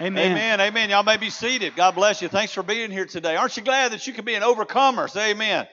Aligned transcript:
Amen. 0.00 0.30
Amen. 0.30 0.60
Amen. 0.60 0.90
Y'all 0.90 1.02
may 1.02 1.16
be 1.16 1.28
seated. 1.28 1.74
God 1.74 1.96
bless 1.96 2.22
you. 2.22 2.28
Thanks 2.28 2.52
for 2.52 2.62
being 2.62 2.92
here 2.92 3.04
today. 3.04 3.34
Aren't 3.34 3.56
you 3.56 3.64
glad 3.64 3.90
that 3.90 4.06
you 4.06 4.12
can 4.12 4.24
be 4.24 4.36
an 4.36 4.44
overcomer? 4.44 5.08
Say 5.08 5.32
amen. 5.32 5.66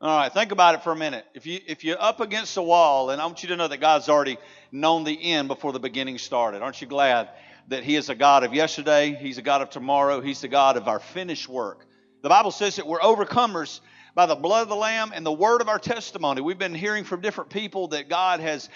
All 0.00 0.16
right, 0.16 0.32
think 0.32 0.50
about 0.50 0.76
it 0.76 0.82
for 0.82 0.92
a 0.92 0.96
minute. 0.96 1.26
If 1.34 1.44
you 1.44 1.60
if 1.66 1.84
you're 1.84 2.00
up 2.00 2.20
against 2.20 2.56
a 2.56 2.62
wall, 2.62 3.10
and 3.10 3.20
I 3.20 3.26
want 3.26 3.42
you 3.42 3.50
to 3.50 3.56
know 3.56 3.68
that 3.68 3.78
God's 3.78 4.08
already 4.08 4.38
known 4.72 5.04
the 5.04 5.32
end 5.32 5.48
before 5.48 5.72
the 5.72 5.80
beginning 5.80 6.16
started. 6.16 6.62
Aren't 6.62 6.80
you 6.80 6.86
glad 6.86 7.28
that 7.66 7.84
He 7.84 7.96
is 7.96 8.08
a 8.08 8.14
God 8.14 8.44
of 8.44 8.54
yesterday, 8.54 9.12
He's 9.12 9.36
a 9.36 9.42
God 9.42 9.60
of 9.60 9.68
tomorrow, 9.68 10.22
He's 10.22 10.40
the 10.40 10.48
God 10.48 10.78
of 10.78 10.88
our 10.88 11.00
finished 11.00 11.50
work. 11.50 11.84
The 12.22 12.30
Bible 12.30 12.50
says 12.50 12.76
that 12.76 12.86
we're 12.86 13.00
overcomers 13.00 13.80
by 14.14 14.26
the 14.26 14.34
blood 14.34 14.62
of 14.62 14.68
the 14.68 14.76
Lamb 14.76 15.12
and 15.14 15.24
the 15.24 15.32
word 15.32 15.60
of 15.60 15.68
our 15.68 15.78
testimony. 15.78 16.40
We've 16.40 16.58
been 16.58 16.74
hearing 16.74 17.04
from 17.04 17.20
different 17.20 17.50
people 17.50 17.88
that 17.88 18.08
God 18.08 18.40
has 18.40 18.68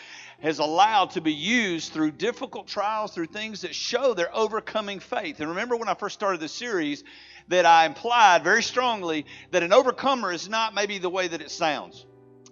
has 0.42 0.58
allowed 0.58 1.10
to 1.12 1.20
be 1.20 1.32
used 1.32 1.92
through 1.92 2.10
difficult 2.10 2.66
trials, 2.66 3.14
through 3.14 3.26
things 3.26 3.60
that 3.60 3.72
show 3.72 4.12
their 4.12 4.34
overcoming 4.34 4.98
faith. 4.98 5.38
And 5.38 5.50
remember 5.50 5.76
when 5.76 5.88
I 5.88 5.94
first 5.94 6.14
started 6.14 6.40
the 6.40 6.48
series 6.48 7.04
that 7.46 7.64
I 7.64 7.86
implied 7.86 8.43
very 8.43 8.62
strongly 8.64 9.24
that 9.52 9.62
an 9.62 9.72
overcomer 9.72 10.32
is 10.32 10.48
not 10.48 10.74
maybe 10.74 10.98
the 10.98 11.08
way 11.08 11.29
that 11.29 11.40
it 11.40 11.52
sounds. 11.52 12.07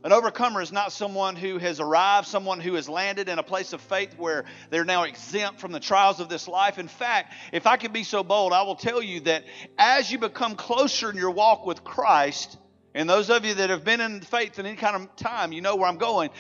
An 0.05 0.13
overcomer 0.13 0.63
is 0.63 0.71
not 0.71 0.93
someone 0.93 1.35
who 1.37 1.59
has 1.59 1.81
arrived, 1.81 2.29
someone 2.29 2.61
who 2.61 2.75
has 2.75 2.89
landed 2.89 3.29
in 3.29 3.39
a 3.39 3.43
place 3.43 3.73
of 3.75 3.81
faith 3.83 4.15
where 4.17 4.45
they're 4.71 4.85
now 4.85 5.03
exempt 5.03 5.61
from 5.61 5.73
the 5.73 5.81
trials 5.81 6.21
of 6.21 6.29
this 6.29 6.47
life. 6.49 6.79
In 6.79 6.89
fact, 6.89 7.35
if 7.53 7.67
I 7.67 7.77
can 7.77 7.93
be 7.93 8.05
so 8.05 8.23
bold, 8.23 8.53
I 8.53 8.63
will 8.63 8.77
tell 8.77 9.03
you 9.03 9.21
that 9.21 9.45
as 9.77 10.11
you 10.11 10.19
become 10.19 10.55
closer 10.55 11.11
in 11.11 11.17
your 11.17 11.33
walk 11.33 11.67
with 11.67 11.85
Christ, 11.85 12.57
and 12.93 13.09
those 13.09 13.31
of 13.31 13.45
you 13.45 13.55
that 13.55 13.71
have 13.71 13.85
been 13.85 14.01
in 14.01 14.21
faith 14.21 14.59
in 14.59 14.67
any 14.67 14.77
kind 14.77 14.97
of 14.97 15.15
time, 15.15 15.53
you 15.53 15.61
know 15.61 15.77
where 15.77 15.89
I'm 15.89 15.97
going. 15.97 16.31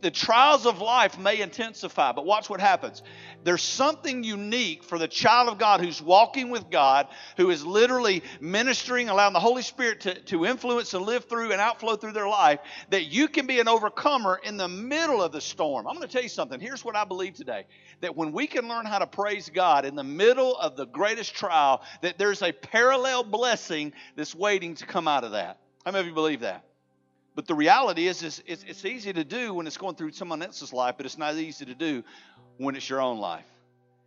The 0.00 0.10
trials 0.10 0.66
of 0.66 0.80
life 0.80 1.16
may 1.20 1.40
intensify, 1.40 2.10
but 2.10 2.26
watch 2.26 2.50
what 2.50 2.60
happens. 2.60 3.02
There's 3.44 3.62
something 3.62 4.24
unique 4.24 4.82
for 4.82 4.98
the 4.98 5.06
child 5.06 5.48
of 5.48 5.58
God 5.58 5.80
who's 5.80 6.02
walking 6.02 6.50
with 6.50 6.68
God, 6.68 7.06
who 7.36 7.50
is 7.50 7.64
literally 7.64 8.24
ministering, 8.40 9.08
allowing 9.08 9.34
the 9.34 9.40
Holy 9.40 9.62
Spirit 9.62 10.00
to, 10.00 10.20
to 10.22 10.46
influence 10.46 10.94
and 10.94 11.06
live 11.06 11.26
through 11.26 11.52
and 11.52 11.60
outflow 11.60 11.94
through 11.94 12.12
their 12.12 12.28
life, 12.28 12.58
that 12.90 13.04
you 13.04 13.28
can 13.28 13.46
be 13.46 13.60
an 13.60 13.68
overcomer 13.68 14.40
in 14.42 14.56
the 14.56 14.68
middle 14.68 15.22
of 15.22 15.30
the 15.30 15.40
storm. 15.40 15.86
I'm 15.86 15.94
going 15.94 16.08
to 16.08 16.12
tell 16.12 16.24
you 16.24 16.28
something. 16.28 16.58
Here's 16.58 16.84
what 16.84 16.96
I 16.96 17.04
believe 17.04 17.34
today 17.34 17.66
that 18.00 18.16
when 18.16 18.32
we 18.32 18.48
can 18.48 18.66
learn 18.66 18.84
how 18.84 18.98
to 18.98 19.06
praise 19.06 19.48
God 19.48 19.84
in 19.84 19.94
the 19.94 20.02
middle 20.02 20.56
of 20.56 20.74
the 20.74 20.86
greatest 20.86 21.36
trial, 21.36 21.82
that 22.02 22.18
there's 22.18 22.42
a 22.42 22.50
parallel 22.50 23.22
blessing 23.22 23.92
that's 24.16 24.34
waiting 24.34 24.74
to 24.76 24.86
come 24.86 25.06
out 25.06 25.22
of 25.22 25.32
that. 25.32 25.58
How 25.84 25.92
many 25.92 26.00
of 26.00 26.06
you 26.06 26.14
believe 26.14 26.40
that? 26.40 26.64
But 27.34 27.46
the 27.46 27.54
reality 27.54 28.06
is, 28.06 28.22
is 28.22 28.42
it's, 28.46 28.64
it's 28.64 28.84
easy 28.84 29.12
to 29.12 29.24
do 29.24 29.54
when 29.54 29.66
it's 29.66 29.76
going 29.76 29.94
through 29.94 30.12
someone 30.12 30.42
else's 30.42 30.72
life, 30.72 30.96
but 30.96 31.06
it's 31.06 31.18
not 31.18 31.34
easy 31.36 31.64
to 31.64 31.74
do 31.74 32.02
when 32.58 32.76
it's 32.76 32.88
your 32.88 33.00
own 33.00 33.18
life. 33.18 33.46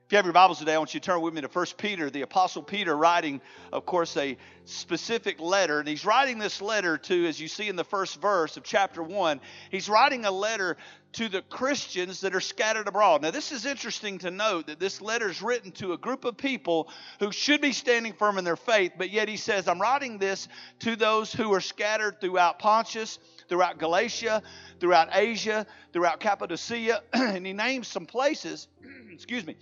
If 0.05 0.11
you 0.11 0.17
have 0.17 0.25
your 0.25 0.33
Bibles 0.33 0.59
today, 0.59 0.73
I 0.73 0.77
want 0.79 0.93
you 0.93 0.99
to 0.99 1.05
turn 1.05 1.21
with 1.21 1.33
me 1.33 1.39
to 1.39 1.47
1 1.47 1.65
Peter, 1.77 2.09
the 2.09 2.23
Apostle 2.23 2.61
Peter 2.61 2.95
writing, 2.95 3.39
of 3.71 3.85
course, 3.85 4.17
a 4.17 4.37
specific 4.65 5.39
letter. 5.39 5.79
And 5.79 5.87
he's 5.87 6.03
writing 6.03 6.39
this 6.39 6.61
letter 6.61 6.97
to, 6.97 7.25
as 7.25 7.39
you 7.39 7.47
see 7.47 7.69
in 7.69 7.77
the 7.77 7.85
first 7.85 8.19
verse 8.19 8.57
of 8.57 8.63
chapter 8.63 9.01
1, 9.01 9.39
he's 9.71 9.87
writing 9.87 10.25
a 10.25 10.31
letter 10.31 10.75
to 11.13 11.29
the 11.29 11.41
Christians 11.43 12.19
that 12.21 12.35
are 12.35 12.41
scattered 12.41 12.89
abroad. 12.89 13.21
Now, 13.21 13.31
this 13.31 13.53
is 13.53 13.65
interesting 13.65 14.17
to 14.19 14.29
note 14.29 14.67
that 14.67 14.77
this 14.77 15.01
letter 15.01 15.29
is 15.29 15.41
written 15.41 15.71
to 15.73 15.93
a 15.93 15.97
group 15.97 16.25
of 16.25 16.35
people 16.35 16.89
who 17.19 17.31
should 17.31 17.61
be 17.61 17.71
standing 17.71 18.11
firm 18.11 18.37
in 18.37 18.43
their 18.43 18.57
faith, 18.57 18.91
but 18.97 19.09
yet 19.09 19.29
he 19.29 19.37
says, 19.37 19.69
I'm 19.69 19.81
writing 19.81 20.17
this 20.17 20.49
to 20.79 20.97
those 20.97 21.31
who 21.31 21.53
are 21.53 21.61
scattered 21.61 22.19
throughout 22.19 22.59
Pontus, 22.59 23.19
throughout 23.47 23.77
Galatia, 23.77 24.43
throughout 24.81 25.09
Asia, 25.13 25.65
throughout 25.93 26.19
Cappadocia, 26.19 27.01
and 27.13 27.45
he 27.45 27.53
names 27.53 27.87
some 27.87 28.05
places, 28.05 28.67
excuse 29.11 29.45
me, 29.45 29.55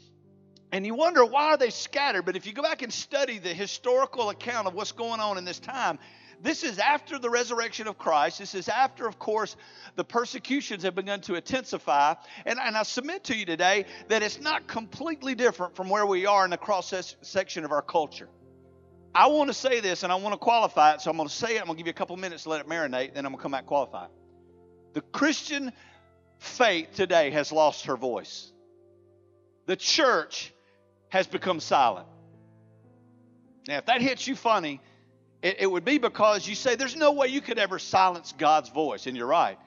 and 0.72 0.86
you 0.86 0.96
wonder 0.96 1.26
why 1.26 1.48
are 1.48 1.58
they 1.58 1.70
scattered? 1.70 2.24
But 2.24 2.36
if 2.36 2.46
you 2.46 2.54
go 2.54 2.62
back 2.62 2.82
and 2.82 2.92
study 2.92 3.40
the 3.40 3.54
historical 3.54 4.30
account 4.30 4.68
of 4.68 4.74
what's 4.74 4.94
going 4.94 5.20
on 5.20 5.38
in 5.38 5.46
this 5.46 5.60
time, 5.60 6.00
this 6.42 6.64
is 6.64 6.80
after 6.80 7.20
the 7.20 7.30
resurrection 7.30 7.88
of 7.88 7.98
Christ. 7.98 8.40
This 8.40 8.56
is 8.56 8.68
after, 8.68 9.08
of 9.08 9.20
course, 9.20 9.56
the 9.96 10.04
persecutions 10.04 10.84
have 10.84 10.96
begun 10.96 11.22
to 11.22 11.36
intensify. 11.36 12.16
And, 12.46 12.58
and 12.60 12.76
I 12.76 12.84
submit 12.84 13.26
to 13.26 13.36
you 13.36 13.46
today 13.46 13.86
that 14.08 14.24
it's 14.24 14.40
not 14.40 14.68
completely 14.68 15.36
different 15.36 15.76
from 15.76 15.90
where 15.90 16.06
we 16.06 16.26
are 16.26 16.44
in 16.44 16.50
the 16.50 16.58
cross 16.58 16.94
section 17.22 17.64
of 17.64 17.72
our 17.72 17.84
culture. 17.84 18.30
I 19.14 19.28
want 19.28 19.50
to 19.50 19.54
say 19.54 19.82
this 19.82 20.04
and 20.04 20.12
I 20.12 20.16
want 20.16 20.34
to 20.34 20.40
qualify 20.40 20.94
it, 20.94 21.02
so 21.02 21.12
I'm 21.12 21.18
going 21.18 21.28
to 21.28 21.36
say 21.36 21.58
it. 21.58 21.60
I'm 21.60 21.66
going 21.66 21.76
to 21.76 21.84
give 21.84 21.88
you 21.88 21.92
a 21.92 21.94
couple 21.94 22.16
minutes 22.18 22.44
to 22.44 22.50
let 22.50 22.62
it 22.62 22.68
marinate, 22.68 23.14
then 23.14 23.26
I'm 23.26 23.34
going 23.34 23.40
to 23.40 23.44
come 23.44 23.52
back 23.52 23.66
qualify 23.66 24.06
it. 24.06 24.12
The 24.94 25.02
Christian 25.02 25.74
faith 26.40 26.94
today 26.96 27.30
has 27.32 27.52
lost 27.52 27.86
her 27.86 27.98
voice. 27.98 28.52
The 29.68 29.76
church 29.76 30.54
has 31.12 31.28
become 31.28 31.60
silent. 31.60 32.08
Now, 33.68 33.78
if 33.78 33.86
that 33.86 34.02
hits 34.02 34.26
you 34.28 34.36
funny, 34.36 34.82
it, 35.44 35.58
it, 35.60 35.68
would 35.68 35.86
be 35.86 35.98
because 35.98 36.48
you 36.48 36.56
say 36.56 36.76
there's 36.76 36.96
no 36.96 37.12
way 37.12 37.28
you 37.28 37.42
could 37.42 37.60
ever 37.60 37.80
silence 37.80 38.34
God's 38.38 38.70
voice, 38.70 39.06
and 39.08 39.16
you're 39.16 39.28
right. 39.28 39.60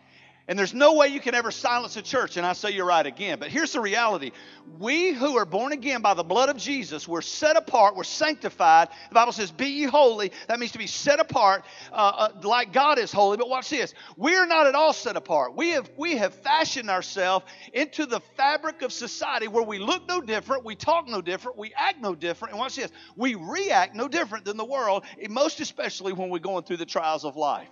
And 0.47 0.59
there's 0.59 0.75
no 0.75 0.93
way 0.93 1.09
you 1.09 1.21
can 1.21 1.35
ever 1.35 1.51
silence 1.51 1.97
a 1.97 2.03
church. 2.03 2.37
And 2.37 2.45
I 2.45 2.53
say 2.53 2.71
you're 2.71 2.85
right 2.85 3.07
again. 3.07 3.39
But 3.39 3.49
here's 3.49 3.73
the 3.73 3.81
reality 3.81 4.33
we 4.79 5.13
who 5.13 5.39
are 5.39 5.47
born 5.47 5.73
again 5.73 6.03
by 6.03 6.13
the 6.13 6.23
blood 6.23 6.51
of 6.51 6.59
Jesus, 6.59 7.09
we're 7.09 7.23
set 7.23 7.57
apart, 7.57 7.97
we're 7.97 8.05
sanctified. 8.05 8.89
The 9.09 9.15
Bible 9.15 9.33
says, 9.33 9.51
Be 9.51 9.67
ye 9.67 9.85
holy. 9.85 10.33
That 10.49 10.61
means 10.61 10.73
to 10.73 10.79
be 10.79 10.87
set 10.87 11.19
apart 11.19 11.65
uh, 11.93 11.95
uh, 11.95 12.29
like 12.43 12.75
God 12.75 12.99
is 12.99 13.11
holy. 13.11 13.39
But 13.39 13.49
watch 13.49 13.71
this 13.71 13.95
we're 14.19 14.45
not 14.45 14.67
at 14.67 14.75
all 14.75 14.93
set 14.93 15.17
apart. 15.17 15.57
We 15.57 15.71
have, 15.71 15.91
we 15.97 16.17
have 16.17 16.35
fashioned 16.35 16.91
ourselves 16.91 17.47
into 17.73 18.05
the 18.05 18.21
fabric 18.37 18.83
of 18.83 18.93
society 18.93 19.49
where 19.49 19.65
we 19.65 19.79
look 19.79 20.07
no 20.07 20.21
different, 20.21 20.63
we 20.63 20.75
talk 20.75 21.09
no 21.09 21.23
different, 21.23 21.57
we 21.57 21.73
act 21.75 22.03
no 22.03 22.15
different. 22.15 22.53
And 22.53 22.59
watch 22.59 22.77
this 22.77 22.93
we 23.17 23.35
react 23.35 23.95
no 23.95 24.09
different 24.09 24.45
than 24.45 24.59
the 24.59 24.65
world, 24.65 25.05
most 25.31 25.61
especially 25.61 26.13
when 26.13 26.29
we're 26.29 26.39
going 26.39 26.65
through 26.65 26.77
the 26.77 26.87
trials 26.87 27.25
of 27.25 27.35
life. 27.35 27.71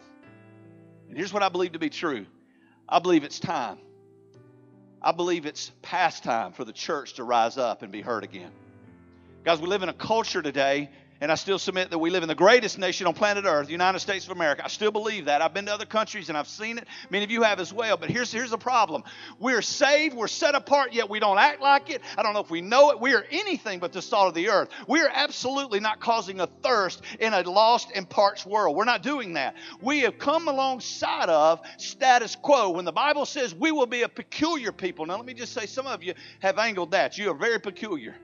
And 1.09 1.19
here's 1.19 1.34
what 1.34 1.43
I 1.43 1.50
believe 1.50 1.72
to 1.72 1.78
be 1.78 1.91
true 1.91 2.25
I 2.92 2.98
believe 2.98 3.25
it's 3.25 3.41
time. 3.41 3.78
I 5.00 5.12
believe 5.12 5.47
it's 5.47 5.72
past 5.80 6.25
time 6.25 6.53
for 6.53 6.66
the 6.66 6.75
church 6.75 7.14
to 7.14 7.25
rise 7.25 7.56
up 7.56 7.80
and 7.80 7.91
be 7.91 8.03
heard 8.03 8.22
again. 8.22 8.50
Guys, 9.44 9.62
we 9.62 9.66
live 9.66 9.82
in 9.82 9.88
a 9.88 9.94
culture 9.94 10.42
today 10.42 10.91
and 11.22 11.31
I 11.31 11.37
still 11.37 11.60
submit 11.60 11.91
that 11.91 11.99
we 11.99 12.10
live 12.10 12.25
in 12.25 12.28
the 12.28 12.34
greatest 12.34 12.81
nation 12.81 13.06
on 13.06 13.15
planet 13.15 13.44
Earth, 13.44 13.66
the 13.66 13.72
United 13.72 14.00
States 14.00 14.25
of 14.25 14.33
America. 14.33 14.65
I 14.65 14.69
still 14.69 14.91
believe 14.91 15.27
that. 15.27 15.41
I've 15.41 15.55
been 15.55 15.66
to 15.66 15.72
other 15.72 15.87
countries 15.87 16.28
and 16.28 16.37
I've 16.37 16.49
seen 16.49 16.78
it. 16.78 16.88
Many 17.10 17.22
of 17.22 17.31
you 17.31 17.44
have 17.44 17.60
as 17.60 17.72
well. 17.72 17.97
But 17.97 18.10
here's, 18.10 18.33
here's 18.33 18.50
the 18.50 18.59
problem 18.59 19.05
we're 19.38 19.62
saved, 19.62 20.16
we're 20.16 20.27
set 20.27 20.56
apart, 20.56 20.93
yet 20.93 21.09
we 21.09 21.21
don't 21.21 21.38
act 21.38 21.60
like 21.60 21.91
it. 21.91 22.03
I 22.19 22.25
don't 22.25 22.34
know 22.34 22.41
if 22.41 22.50
we 22.50 22.60
know 22.60 22.91
it. 22.91 23.00
We 23.00 23.15
are 23.15 23.25
anything 23.31 23.78
but 23.78 23.93
the 23.93 24.03
salt 24.03 24.27
of 24.27 24.34
the 24.34 24.49
earth. 24.49 24.71
We 24.88 25.00
are 25.00 25.10
absolutely 25.15 25.78
not 25.78 26.00
causing 26.00 26.41
a 26.41 26.49
thirst 26.65 27.03
in 27.21 27.33
a 27.33 27.43
lost 27.49 27.93
and 27.94 28.10
parched 28.10 28.44
world. 28.44 28.75
We're 28.75 28.84
not 28.84 29.04
doing 29.04 29.34
that. 29.34 29.54
We 29.81 30.00
have 30.00 30.19
come 30.19 30.49
alongside 30.49 31.28
of 31.28 31.60
status 31.77 32.34
quo. 32.34 32.71
When 32.71 32.84
the 32.84 32.91
Bible 32.91 33.27
says 33.27 33.54
we 33.54 33.71
will 33.71 33.87
be 33.87 34.03
a 34.03 34.09
peculiar 34.09 34.72
people, 34.72 35.06
now 35.06 35.19
let 35.19 35.27
me 35.27 35.34
just 35.34 35.53
say, 35.53 35.66
some 35.66 35.87
of 35.87 36.03
you 36.03 36.15
have 36.41 36.59
angled 36.59 36.91
that. 36.91 37.16
You 37.16 37.31
are 37.31 37.34
very 37.34 37.60
peculiar. 37.60 38.16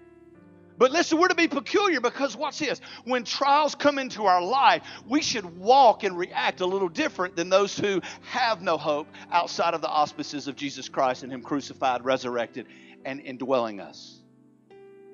But 0.79 0.93
listen, 0.93 1.19
we're 1.19 1.29
to 1.29 1.35
be 1.35 1.49
peculiar 1.49 2.01
because 2.01 2.37
watch 2.37 2.61
this. 2.61 2.81
When 3.05 3.25
trials 3.25 3.75
come 3.75 3.99
into 3.99 4.27
our 4.27 4.41
life, 4.41 4.83
we 5.07 5.21
should 5.21 5.59
walk 5.59 6.05
and 6.05 6.17
react 6.17 6.61
a 6.61 6.67
little 6.67 6.89
different 6.89 7.35
than 7.35 7.49
those 7.49 7.77
who 7.77 8.01
have 8.23 8.63
no 8.63 8.79
hope 8.79 9.09
outside 9.33 9.75
of 9.75 9.81
the 9.81 9.89
auspices 9.89 10.47
of 10.47 10.55
Jesus 10.55 10.89
Christ 10.89 11.25
and 11.25 11.33
Him 11.33 11.43
crucified, 11.43 12.05
resurrected, 12.05 12.67
and 13.05 13.21
indwelling 13.21 13.81
us. 13.81 14.23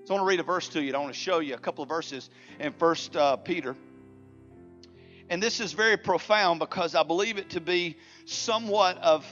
So 0.05 0.13
I 0.13 0.19
want 0.19 0.27
to 0.27 0.29
read 0.29 0.41
a 0.41 0.45
verse 0.45 0.69
to 0.69 0.83
you. 0.83 0.93
I 0.95 0.99
want 0.99 1.15
to 1.15 1.19
show 1.19 1.39
you 1.39 1.55
a 1.55 1.59
couple 1.59 1.83
of 1.83 1.89
verses 1.89 2.29
in 2.61 2.75
First 2.75 3.17
uh, 3.17 3.37
Peter. 3.37 3.75
And 5.31 5.43
this 5.43 5.61
is 5.61 5.73
very 5.73 5.97
profound 5.97 6.61
because 6.61 6.95
I 6.95 7.03
believe 7.05 7.39
it 7.39 7.51
to 7.51 7.61
be 7.63 7.97
somewhat 8.27 8.99
of 8.99 9.27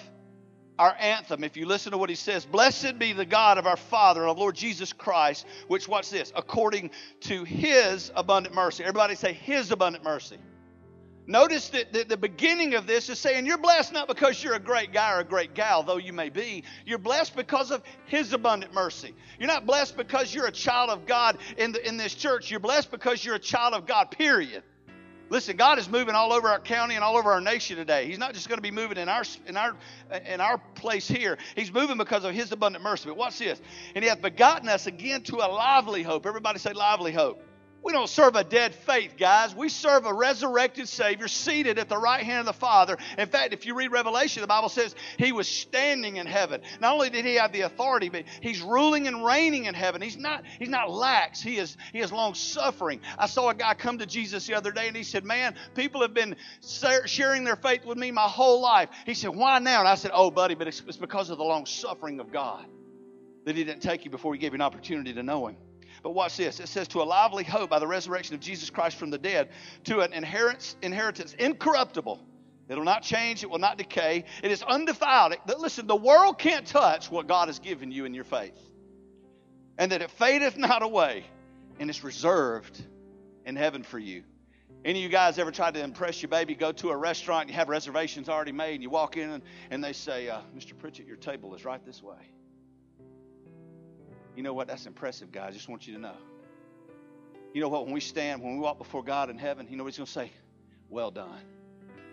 our 0.83 0.97
anthem, 0.99 1.45
if 1.45 1.57
you 1.57 1.65
listen 1.65 1.93
to 1.93 1.99
what 1.99 2.11
he 2.11 2.17
says, 2.17 2.45
Blessed 2.45 2.99
be 2.99 3.13
the 3.13 3.25
God 3.25 3.57
of 3.57 3.69
our 3.69 3.77
Father 3.77 4.23
and 4.23 4.31
of 4.31 4.37
Lord 4.39 4.57
Jesus 4.57 4.93
Christ, 4.93 5.47
which, 5.69 5.87
watch 5.87 6.11
this, 6.11 6.33
according 6.35 6.91
to 7.21 7.45
his 7.45 8.11
abundant 8.17 8.53
mercy. 8.53 8.83
Everybody 8.83 9.15
say, 9.15 9.33
His 9.33 9.71
abundant 9.71 10.03
mercy. 10.03 10.39
Notice 11.29 11.69
that 11.69 11.93
the, 11.93 12.03
the 12.03 12.17
beginning 12.17 12.75
of 12.75 12.89
this 12.89 13.09
is 13.09 13.21
saying 13.21 13.47
you're 13.47 13.59
blessed 13.59 13.93
not 13.93 14.09
because 14.09 14.43
you're 14.43 14.57
a 14.57 14.59
great 14.59 14.93
guy 14.93 15.15
or 15.15 15.21
a 15.21 15.25
great 15.25 15.55
gal, 15.55 15.85
though 15.85 15.99
you 15.99 16.13
may 16.13 16.31
be. 16.31 16.65
You're 16.85 16.99
blessed 16.99 17.37
because 17.37 17.71
of 17.71 17.85
His 18.07 18.33
abundant 18.33 18.75
mercy. 18.75 19.15
You're 19.39 19.47
not 19.47 19.67
blessed 19.67 19.97
because 19.97 20.35
you're 20.35 20.49
a 20.49 20.53
child 20.53 20.91
of 20.91 21.07
God 21.07 21.39
in, 21.59 21.71
the, 21.71 21.87
in 21.87 21.97
this 21.97 22.17
church. 22.17 22.51
You're 22.51 22.59
blessed 22.59 22.91
because 22.91 23.25
you're 23.25 23.37
a 23.37 23.39
child 23.39 23.75
of 23.75 23.87
God, 23.87 24.11
period. 24.11 24.65
Listen, 25.33 25.57
God 25.57 25.79
is 25.79 25.89
moving 25.89 26.15
all 26.15 26.31
over 26.31 26.47
our 26.47 26.61
county 26.61 26.95
and 26.95 27.03
all 27.03 27.17
over 27.17 27.33
our 27.33 27.41
nation 27.41 27.79
today. 27.79 28.07
He's 28.07 28.19
not 28.19 28.35
just 28.35 28.51
going 28.51 28.59
to 28.59 28.63
be 28.63 28.71
moving 28.71 28.99
in 28.99 29.09
our 29.09 29.23
in 29.47 29.57
our 29.57 29.75
in 30.27 30.43
our 30.43 30.59
place 30.75 31.09
here. 31.09 31.39
He's 31.57 31.73
moving 31.73 31.97
because 31.97 32.25
of 32.25 32.35
His 32.35 32.53
abundant 32.53 32.85
mercy. 32.85 33.09
But 33.09 33.17
watch 33.17 33.39
this. 33.39 33.59
And 33.95 34.05
He 34.05 34.11
hath 34.11 34.21
begotten 34.21 34.69
us 34.69 34.87
again 34.87 35.23
to 35.23 35.37
a 35.37 35.49
lively 35.49 36.03
hope. 36.03 36.27
Everybody 36.27 36.59
say 36.59 36.75
lively 36.75 37.13
hope. 37.13 37.43
We 37.83 37.93
don't 37.93 38.09
serve 38.09 38.37
a 38.37 38.45
dead 38.45 38.75
faith, 38.75 39.15
guys. 39.19 39.57
We 39.57 39.69
serve 39.69 40.07
a 40.07 40.15
resurrected 40.15 40.89
Savior 40.89 41.27
seated 41.27 41.79
at 41.79 41.89
the 41.89 41.99
right 41.99 42.23
hand 42.23 42.41
of 42.41 42.47
the 42.47 42.53
Father. 42.53 42.97
In 43.19 43.29
fact, 43.29 43.53
if 43.53 43.67
you 43.67 43.75
read 43.75 43.91
Revelation, 43.91 44.41
the 44.41 44.47
Bible 44.47 44.69
says 44.69 44.95
he 45.19 45.33
was 45.33 45.49
standing 45.49 46.17
in 46.17 46.27
heaven. 46.27 46.61
Not 46.81 46.95
only 46.95 47.11
did 47.11 47.25
he 47.25 47.35
have 47.35 47.53
the 47.53 47.63
authority, 47.63 48.09
but 48.09 48.25
he's 48.41 48.61
ruling 48.61 49.09
and 49.09 49.25
reigning 49.25 49.65
in 49.65 49.75
heaven. 49.75 50.01
He's 50.01 50.17
not, 50.17 50.45
he's 50.61 50.69
not 50.69 50.91
lax. 50.91 51.43
He 51.43 51.57
is, 51.57 51.77
he 51.93 51.99
is 51.99 52.13
long 52.13 52.35
suffering. 52.35 53.01
I 53.19 53.27
saw 53.27 53.49
a 53.49 53.55
guy 53.55 53.75
come 53.75 53.99
to 53.99 54.07
Jesus 54.07 54.47
the 54.47 54.55
other 54.55 54.71
day 54.71 54.87
and 54.87 54.97
he 54.97 55.03
said, 55.03 55.25
Man, 55.25 55.57
people 55.75 56.03
have 56.03 56.15
been 56.15 56.37
sharing 57.07 57.43
their 57.43 57.57
faith 57.57 57.85
with 57.85 57.99
me 57.99 58.13
my 58.13 58.29
whole 58.29 58.61
life. 58.61 58.91
He 59.07 59.15
said, 59.15 59.31
Why 59.31 59.59
now? 59.59 59.81
And 59.81 59.89
I 59.89 59.97
said, 59.97 60.13
Oh, 60.15 60.31
buddy, 60.31 60.55
but 60.55 60.69
it's, 60.69 60.83
it's 60.87 60.97
because 60.97 61.31
of 61.31 61.39
the 61.39 61.45
long 61.45 61.67
suffering 61.67 62.21
of 62.21 62.33
God 62.33 62.65
that 63.45 63.57
he 63.57 63.65
didn't 63.65 63.83
take 63.83 64.05
you 64.05 64.11
before 64.11 64.35
he 64.35 64.39
gave 64.39 64.53
you 64.53 64.57
an 64.57 64.63
opportunity 64.63 65.13
to 65.15 65.23
know 65.25 65.49
him. 65.49 65.57
But 66.03 66.11
watch 66.11 66.37
this. 66.37 66.59
It 66.59 66.69
says, 66.69 66.89
to 66.89 67.03
a 67.03 67.05
lively 67.05 67.45
hope 67.45 67.71
by 67.71 67.79
the 67.79 67.87
resurrection 67.87 68.35
of 68.35 68.41
Jesus 68.41 68.71
Christ 68.71 68.97
from 68.97 69.11
the 69.11 69.19
dead, 69.19 69.51
to 69.85 70.01
an 70.01 70.13
inheritance, 70.13 70.77
inheritance 70.83 71.35
incorruptible. 71.39 72.21
It'll 72.69 72.85
not 72.85 73.03
change. 73.03 73.43
It 73.43 73.51
will 73.51 73.59
not 73.59 73.79
decay. 73.79 74.25
It 74.43 74.51
is 74.51 74.63
undefiled. 74.63 75.35
Listen, 75.59 75.87
the 75.87 75.97
world 75.97 76.39
can't 76.39 76.67
touch 76.67 77.11
what 77.11 77.27
God 77.27 77.49
has 77.49 77.59
given 77.59 77.93
you 77.93 78.05
in 78.05 78.15
your 78.15 78.25
faith. 78.25 78.59
And 79.79 79.93
that 79.93 80.03
it 80.03 80.11
fadeth 80.11 80.57
not 80.57 80.83
away, 80.83 81.25
and 81.79 81.89
it's 81.89 82.05
reserved 82.05 82.83
in 83.45 83.57
heaven 83.57 83.83
for 83.83 83.99
you. 83.99 84.25
Any 84.85 84.99
of 84.99 85.03
you 85.05 85.09
guys 85.11 85.39
ever 85.39 85.53
tried 85.53 85.75
to 85.75 85.83
impress 85.83 86.23
your 86.23 86.29
baby? 86.29 86.55
Go 86.55 86.73
to 86.73 86.91
a 86.91 86.97
restaurant, 86.97 87.49
you 87.49 87.55
have 87.55 87.69
reservations 87.69 88.29
already 88.29 88.53
made, 88.53 88.75
and 88.75 88.83
you 88.83 88.91
walk 88.91 89.17
in, 89.17 89.31
and, 89.31 89.43
and 89.71 89.83
they 89.83 89.93
say, 89.93 90.29
uh, 90.29 90.41
Mr. 90.57 90.77
Pritchett, 90.77 91.07
your 91.07 91.17
table 91.17 91.55
is 91.55 91.65
right 91.65 91.85
this 91.87 92.03
way. 92.03 92.17
You 94.37 94.43
know 94.43 94.55
what? 94.55 94.69
That's 94.69 94.87
impressive, 94.87 95.33
guys. 95.33 95.51
I 95.51 95.53
just 95.53 95.69
want 95.69 95.87
you 95.87 95.95
to 95.95 96.01
know. 96.01 96.17
You 97.53 97.61
know 97.61 97.69
what? 97.69 97.85
When 97.85 97.95
we 97.95 98.01
stand, 98.01 98.43
when 98.43 98.55
we 98.55 98.61
walk 98.61 98.79
before 98.79 99.03
God 99.03 99.29
in 99.31 99.39
heaven, 99.39 99.67
you 99.69 99.77
know 99.77 99.85
what 99.85 99.93
He's 99.93 99.99
going 99.99 100.07
to 100.07 100.13
say? 100.13 100.33
Well 100.89 101.11
done. 101.11 101.41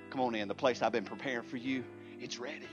Come 0.10 0.22
on 0.22 0.36
in. 0.36 0.48
The 0.48 0.56
place 0.56 0.82
I've 0.82 0.92
been 0.92 1.06
preparing 1.06 1.48
for 1.48 1.58
you, 1.58 1.84
it's 2.20 2.40
ready. 2.40 2.68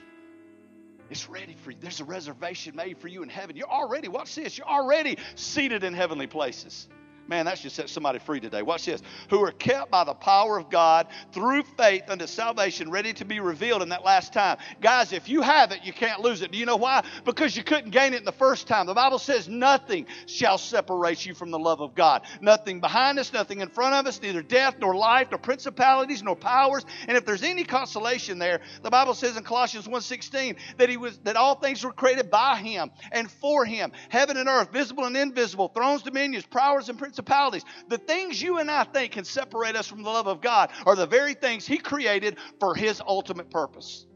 It's 1.10 1.28
ready 1.28 1.54
for 1.62 1.70
you. 1.70 1.76
There's 1.80 2.00
a 2.00 2.04
reservation 2.04 2.74
made 2.74 2.98
for 2.98 3.08
you 3.08 3.22
in 3.22 3.28
heaven. 3.28 3.56
You're 3.56 3.70
already, 3.70 4.08
watch 4.08 4.34
this, 4.34 4.58
you're 4.58 4.66
already 4.66 5.18
seated 5.36 5.84
in 5.84 5.94
heavenly 5.94 6.26
places. 6.26 6.88
Man, 7.28 7.46
that 7.46 7.58
should 7.58 7.72
set 7.72 7.88
somebody 7.88 8.20
free 8.20 8.38
today. 8.38 8.62
Watch 8.62 8.84
this. 8.84 9.02
Who 9.30 9.42
are 9.42 9.50
kept 9.50 9.90
by 9.90 10.04
the 10.04 10.14
power 10.14 10.56
of 10.56 10.70
God 10.70 11.08
through 11.32 11.64
faith 11.76 12.04
unto 12.08 12.26
salvation, 12.26 12.90
ready 12.90 13.12
to 13.14 13.24
be 13.24 13.40
revealed 13.40 13.82
in 13.82 13.88
that 13.88 14.04
last 14.04 14.32
time. 14.32 14.58
Guys, 14.80 15.12
if 15.12 15.28
you 15.28 15.42
have 15.42 15.72
it, 15.72 15.80
you 15.82 15.92
can't 15.92 16.20
lose 16.20 16.42
it. 16.42 16.52
Do 16.52 16.58
you 16.58 16.66
know 16.66 16.76
why? 16.76 17.04
Because 17.24 17.56
you 17.56 17.64
couldn't 17.64 17.90
gain 17.90 18.14
it 18.14 18.18
in 18.18 18.24
the 18.24 18.32
first 18.32 18.68
time. 18.68 18.86
The 18.86 18.94
Bible 18.94 19.18
says 19.18 19.48
nothing 19.48 20.06
shall 20.26 20.56
separate 20.56 21.26
you 21.26 21.34
from 21.34 21.50
the 21.50 21.58
love 21.58 21.80
of 21.80 21.96
God. 21.96 22.22
Nothing 22.40 22.80
behind 22.80 23.18
us, 23.18 23.32
nothing 23.32 23.60
in 23.60 23.68
front 23.68 23.94
of 23.94 24.06
us, 24.06 24.22
neither 24.22 24.42
death 24.42 24.76
nor 24.78 24.94
life, 24.94 25.28
nor 25.30 25.38
principalities, 25.38 26.22
nor 26.22 26.36
powers. 26.36 26.84
And 27.08 27.16
if 27.16 27.24
there's 27.24 27.42
any 27.42 27.64
consolation 27.64 28.38
there, 28.38 28.60
the 28.82 28.90
Bible 28.90 29.14
says 29.14 29.36
in 29.36 29.42
Colossians 29.42 29.88
1:16 29.88 30.56
that 30.76 30.88
he 30.88 30.96
was 30.96 31.18
that 31.24 31.34
all 31.34 31.56
things 31.56 31.82
were 31.82 31.92
created 31.92 32.30
by 32.30 32.56
him 32.56 32.92
and 33.10 33.28
for 33.28 33.64
him. 33.64 33.90
Heaven 34.10 34.36
and 34.36 34.48
earth, 34.48 34.70
visible 34.72 35.04
and 35.04 35.16
invisible, 35.16 35.68
thrones, 35.68 36.02
dominions, 36.02 36.46
powers, 36.46 36.88
and 36.88 36.96
principalities 36.96 37.15
principalities. 37.16 37.64
The 37.88 37.98
things 37.98 38.40
you 38.40 38.58
and 38.58 38.70
I 38.70 38.84
think 38.84 39.12
can 39.12 39.24
separate 39.24 39.74
us 39.74 39.86
from 39.86 40.02
the 40.02 40.10
love 40.10 40.26
of 40.26 40.40
God 40.40 40.70
are 40.84 40.94
the 40.94 41.06
very 41.06 41.34
things 41.34 41.66
He 41.66 41.78
created 41.78 42.36
for 42.60 42.74
His 42.74 43.00
ultimate 43.06 43.50
purpose. 43.50 44.06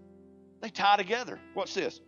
They 0.61 0.69
tie 0.69 0.97
together. 0.97 1.41
Watch 1.55 1.75
this. 1.75 2.01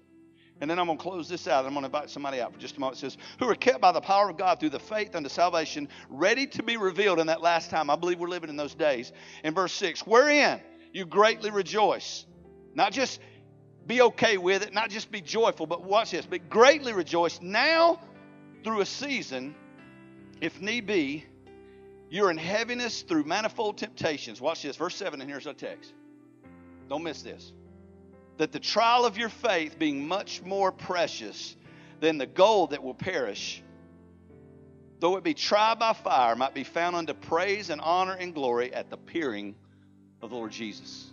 And 0.60 0.70
then 0.70 0.78
I'm 0.78 0.86
going 0.86 0.98
to 0.98 1.02
close 1.02 1.28
this 1.28 1.48
out. 1.48 1.64
I'm 1.64 1.72
going 1.72 1.82
to 1.82 1.86
invite 1.86 2.10
somebody 2.10 2.40
out 2.40 2.52
for 2.52 2.60
just 2.60 2.76
a 2.76 2.80
moment. 2.80 2.98
It 2.98 3.00
says, 3.00 3.16
Who 3.38 3.48
are 3.48 3.54
kept 3.54 3.80
by 3.80 3.90
the 3.90 4.02
power 4.02 4.28
of 4.28 4.36
God 4.36 4.60
through 4.60 4.70
the 4.70 4.78
faith 4.78 5.16
unto 5.16 5.28
salvation, 5.30 5.88
ready 6.10 6.46
to 6.48 6.62
be 6.62 6.76
revealed 6.76 7.18
in 7.18 7.28
that 7.28 7.40
last 7.40 7.70
time. 7.70 7.88
I 7.88 7.96
believe 7.96 8.20
we're 8.20 8.28
living 8.28 8.50
in 8.50 8.56
those 8.56 8.74
days. 8.74 9.12
In 9.42 9.54
verse 9.54 9.72
6, 9.72 10.06
wherein 10.06 10.60
you 10.92 11.06
greatly 11.06 11.50
rejoice. 11.50 12.26
Not 12.74 12.92
just 12.92 13.18
be 13.86 14.02
okay 14.02 14.36
with 14.36 14.62
it, 14.62 14.72
not 14.72 14.90
just 14.90 15.10
be 15.10 15.20
joyful, 15.20 15.66
but 15.66 15.82
watch 15.82 16.10
this, 16.10 16.26
but 16.26 16.48
greatly 16.48 16.92
rejoice 16.92 17.40
now 17.40 17.98
through 18.62 18.82
a 18.82 18.86
season 18.86 19.54
if 20.42 20.60
need 20.60 20.86
be, 20.86 21.24
you're 22.10 22.30
in 22.30 22.36
heaviness 22.36 23.02
through 23.02 23.22
manifold 23.24 23.78
temptations. 23.78 24.40
Watch 24.40 24.62
this, 24.62 24.76
verse 24.76 24.96
7, 24.96 25.20
and 25.20 25.30
here's 25.30 25.46
our 25.46 25.54
text. 25.54 25.94
Don't 26.88 27.04
miss 27.04 27.22
this. 27.22 27.52
That 28.38 28.50
the 28.50 28.58
trial 28.58 29.06
of 29.06 29.16
your 29.16 29.28
faith, 29.28 29.78
being 29.78 30.06
much 30.06 30.42
more 30.42 30.72
precious 30.72 31.56
than 32.00 32.18
the 32.18 32.26
gold 32.26 32.70
that 32.70 32.82
will 32.82 32.92
perish, 32.92 33.62
though 34.98 35.16
it 35.16 35.22
be 35.22 35.32
tried 35.32 35.78
by 35.78 35.92
fire, 35.92 36.34
might 36.34 36.54
be 36.54 36.64
found 36.64 36.96
unto 36.96 37.14
praise 37.14 37.70
and 37.70 37.80
honor 37.80 38.14
and 38.14 38.34
glory 38.34 38.74
at 38.74 38.90
the 38.90 38.96
appearing 38.96 39.54
of 40.20 40.30
the 40.30 40.36
Lord 40.36 40.50
Jesus 40.50 41.11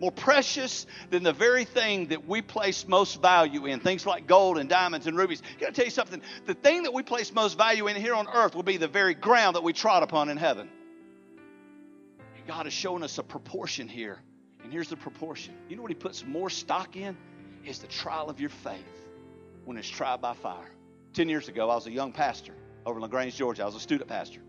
more 0.00 0.12
precious 0.12 0.86
than 1.10 1.22
the 1.22 1.32
very 1.32 1.64
thing 1.64 2.08
that 2.08 2.26
we 2.26 2.42
place 2.42 2.86
most 2.86 3.20
value 3.20 3.66
in, 3.66 3.80
things 3.80 4.06
like 4.06 4.26
gold 4.26 4.58
and 4.58 4.68
diamonds 4.68 5.06
and 5.06 5.16
rubies. 5.16 5.42
I 5.56 5.60
gotta 5.60 5.72
tell 5.72 5.84
you 5.84 5.90
something. 5.90 6.20
The 6.46 6.54
thing 6.54 6.82
that 6.84 6.92
we 6.92 7.02
place 7.02 7.32
most 7.32 7.56
value 7.56 7.86
in 7.86 7.96
here 7.96 8.14
on 8.14 8.28
earth 8.28 8.54
will 8.54 8.62
be 8.62 8.76
the 8.76 8.88
very 8.88 9.14
ground 9.14 9.56
that 9.56 9.62
we 9.62 9.72
trod 9.72 10.02
upon 10.02 10.28
in 10.28 10.36
heaven. 10.36 10.68
And 12.36 12.46
God 12.46 12.66
is 12.66 12.72
showing 12.72 13.02
us 13.02 13.18
a 13.18 13.22
proportion 13.22 13.88
here. 13.88 14.18
And 14.62 14.72
here's 14.72 14.88
the 14.88 14.96
proportion. 14.96 15.54
You 15.68 15.76
know 15.76 15.82
what 15.82 15.90
He 15.90 15.96
puts 15.96 16.24
more 16.24 16.50
stock 16.50 16.96
in? 16.96 17.16
Is 17.64 17.78
the 17.80 17.88
trial 17.88 18.30
of 18.30 18.38
your 18.40 18.50
faith 18.50 19.06
when 19.64 19.76
it's 19.76 19.88
tried 19.88 20.20
by 20.20 20.34
fire. 20.34 20.70
Ten 21.12 21.28
years 21.28 21.48
ago, 21.48 21.68
I 21.68 21.74
was 21.74 21.86
a 21.86 21.90
young 21.90 22.12
pastor 22.12 22.52
over 22.84 22.98
in 22.98 23.02
LaGrange, 23.02 23.36
Georgia. 23.36 23.62
I 23.62 23.66
was 23.66 23.74
a 23.74 23.80
student 23.80 24.08
pastor. 24.08 24.40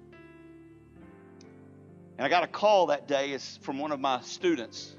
And 2.18 2.26
I 2.26 2.30
got 2.30 2.44
a 2.44 2.48
call 2.48 2.88
that 2.88 3.08
day 3.08 3.38
from 3.62 3.80
one 3.80 3.92
of 3.92 4.00
my 4.00 4.22
students 4.22 4.96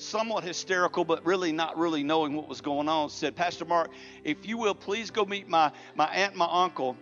somewhat 0.00 0.44
hysterical, 0.44 1.04
but 1.04 1.24
really 1.24 1.52
not 1.52 1.76
really 1.76 2.02
knowing 2.02 2.34
what 2.34 2.48
was 2.48 2.60
going 2.60 2.88
on, 2.88 3.10
said, 3.10 3.36
Pastor 3.36 3.64
Mark, 3.64 3.90
if 4.24 4.46
you 4.46 4.58
will, 4.58 4.74
please 4.74 5.10
go 5.10 5.24
meet 5.24 5.48
my, 5.48 5.72
my 5.94 6.06
aunt 6.06 6.34
my 6.34 6.48
uncle 6.50 6.96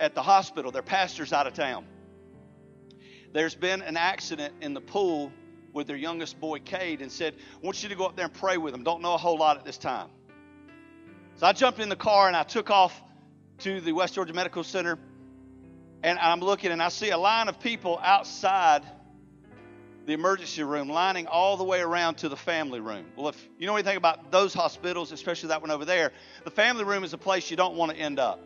at 0.00 0.14
the 0.14 0.22
hospital. 0.22 0.70
Their 0.70 0.82
pastor's 0.82 1.32
out 1.32 1.46
of 1.46 1.54
town. 1.54 1.86
There's 3.32 3.54
been 3.54 3.82
an 3.82 3.96
accident 3.96 4.54
in 4.60 4.72
the 4.72 4.80
pool 4.80 5.32
with 5.72 5.86
their 5.86 5.96
youngest 5.96 6.40
boy, 6.40 6.60
Cade, 6.60 7.02
and 7.02 7.12
said, 7.12 7.34
I 7.54 7.66
want 7.66 7.82
you 7.82 7.88
to 7.90 7.94
go 7.94 8.06
up 8.06 8.16
there 8.16 8.24
and 8.24 8.34
pray 8.34 8.56
with 8.56 8.72
them. 8.72 8.82
Don't 8.82 9.02
know 9.02 9.14
a 9.14 9.18
whole 9.18 9.36
lot 9.36 9.58
at 9.58 9.64
this 9.64 9.76
time. 9.76 10.08
So 11.36 11.46
I 11.46 11.52
jumped 11.52 11.80
in 11.80 11.90
the 11.90 11.96
car 11.96 12.28
and 12.28 12.36
I 12.36 12.44
took 12.44 12.70
off 12.70 12.98
to 13.58 13.80
the 13.82 13.92
West 13.92 14.14
Georgia 14.14 14.32
Medical 14.32 14.64
Center. 14.64 14.98
And 16.02 16.18
I'm 16.18 16.40
looking 16.40 16.70
and 16.70 16.82
I 16.82 16.88
see 16.88 17.10
a 17.10 17.18
line 17.18 17.48
of 17.48 17.60
people 17.60 17.98
outside 18.02 18.82
the 20.06 20.12
emergency 20.12 20.62
room, 20.62 20.88
lining 20.88 21.26
all 21.26 21.56
the 21.56 21.64
way 21.64 21.80
around 21.80 22.14
to 22.18 22.28
the 22.28 22.36
family 22.36 22.80
room. 22.80 23.04
Well, 23.16 23.28
if 23.28 23.48
you 23.58 23.66
know 23.66 23.74
anything 23.74 23.96
about 23.96 24.30
those 24.30 24.54
hospitals, 24.54 25.10
especially 25.10 25.48
that 25.48 25.60
one 25.60 25.72
over 25.72 25.84
there, 25.84 26.12
the 26.44 26.50
family 26.50 26.84
room 26.84 27.02
is 27.02 27.12
a 27.12 27.18
place 27.18 27.50
you 27.50 27.56
don't 27.56 27.74
want 27.74 27.92
to 27.92 27.98
end 27.98 28.18
up. 28.20 28.40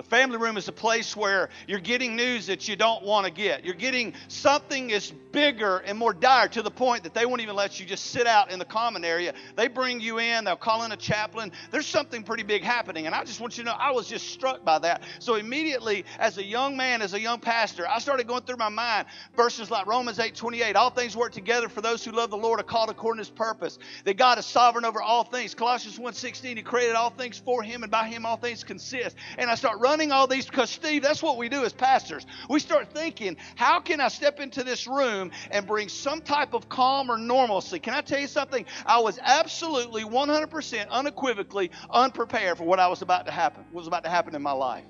The 0.00 0.08
family 0.08 0.38
room 0.38 0.56
is 0.56 0.66
a 0.66 0.72
place 0.72 1.14
where 1.14 1.50
you're 1.66 1.78
getting 1.78 2.16
news 2.16 2.46
that 2.46 2.66
you 2.66 2.74
don't 2.74 3.04
want 3.04 3.26
to 3.26 3.30
get. 3.30 3.66
You're 3.66 3.74
getting 3.74 4.14
something 4.28 4.88
is 4.88 5.12
bigger 5.30 5.78
and 5.78 5.98
more 5.98 6.14
dire 6.14 6.48
to 6.48 6.62
the 6.62 6.70
point 6.70 7.04
that 7.04 7.12
they 7.12 7.26
won't 7.26 7.42
even 7.42 7.54
let 7.54 7.78
you 7.78 7.84
just 7.84 8.06
sit 8.06 8.26
out 8.26 8.50
in 8.50 8.58
the 8.58 8.64
common 8.64 9.04
area. 9.04 9.34
They 9.56 9.68
bring 9.68 10.00
you 10.00 10.18
in, 10.18 10.44
they'll 10.44 10.56
call 10.56 10.84
in 10.84 10.92
a 10.92 10.96
chaplain. 10.96 11.52
There's 11.70 11.86
something 11.86 12.22
pretty 12.22 12.44
big 12.44 12.62
happening. 12.62 13.04
And 13.04 13.14
I 13.14 13.24
just 13.24 13.40
want 13.40 13.58
you 13.58 13.64
to 13.64 13.70
know, 13.70 13.76
I 13.78 13.90
was 13.90 14.08
just 14.08 14.28
struck 14.28 14.64
by 14.64 14.78
that. 14.78 15.02
So 15.18 15.34
immediately, 15.34 16.06
as 16.18 16.38
a 16.38 16.44
young 16.44 16.78
man, 16.78 17.02
as 17.02 17.12
a 17.12 17.20
young 17.20 17.38
pastor, 17.38 17.86
I 17.86 17.98
started 17.98 18.26
going 18.26 18.44
through 18.44 18.56
my 18.56 18.70
mind 18.70 19.06
verses 19.36 19.70
like 19.70 19.84
Romans 19.84 20.18
8 20.18 20.34
28. 20.34 20.76
All 20.76 20.88
things 20.88 21.14
work 21.14 21.32
together 21.32 21.68
for 21.68 21.82
those 21.82 22.02
who 22.02 22.12
love 22.12 22.30
the 22.30 22.38
Lord 22.38 22.58
are 22.58 22.64
called 22.64 22.88
according 22.88 23.22
to 23.22 23.28
his 23.28 23.36
purpose. 23.36 23.78
That 24.04 24.16
God 24.16 24.38
is 24.38 24.46
sovereign 24.46 24.86
over 24.86 25.02
all 25.02 25.24
things. 25.24 25.54
Colossians 25.54 25.98
1 25.98 26.14
16, 26.14 26.56
he 26.56 26.62
created 26.62 26.96
all 26.96 27.10
things 27.10 27.38
for 27.38 27.62
him, 27.62 27.82
and 27.82 27.92
by 27.92 28.08
him 28.08 28.24
all 28.24 28.38
things 28.38 28.64
consist. 28.64 29.14
And 29.36 29.50
I 29.50 29.54
start 29.56 29.78
running 29.78 29.89
running 29.90 30.12
all 30.12 30.28
these 30.28 30.46
because 30.46 30.70
Steve, 30.70 31.02
that's 31.02 31.20
what 31.20 31.36
we 31.36 31.48
do 31.48 31.64
as 31.64 31.72
pastors. 31.72 32.24
We 32.48 32.60
start 32.60 32.92
thinking, 32.94 33.36
how 33.56 33.80
can 33.80 34.00
I 34.00 34.06
step 34.06 34.38
into 34.38 34.62
this 34.62 34.86
room 34.86 35.32
and 35.50 35.66
bring 35.66 35.88
some 35.88 36.20
type 36.20 36.54
of 36.54 36.68
calm 36.68 37.10
or 37.10 37.18
normalcy? 37.18 37.80
Can 37.80 37.94
I 37.94 38.00
tell 38.00 38.20
you 38.20 38.28
something? 38.28 38.64
I 38.86 39.00
was 39.00 39.18
absolutely 39.20 40.04
100% 40.04 40.88
unequivocally 40.90 41.72
unprepared 41.90 42.58
for 42.58 42.62
what 42.62 42.78
I 42.78 42.86
was 42.86 43.02
about 43.02 43.26
to 43.26 43.32
happen, 43.32 43.64
what 43.72 43.80
was 43.80 43.88
about 43.88 44.04
to 44.04 44.10
happen 44.10 44.36
in 44.36 44.42
my 44.42 44.52
life. 44.52 44.84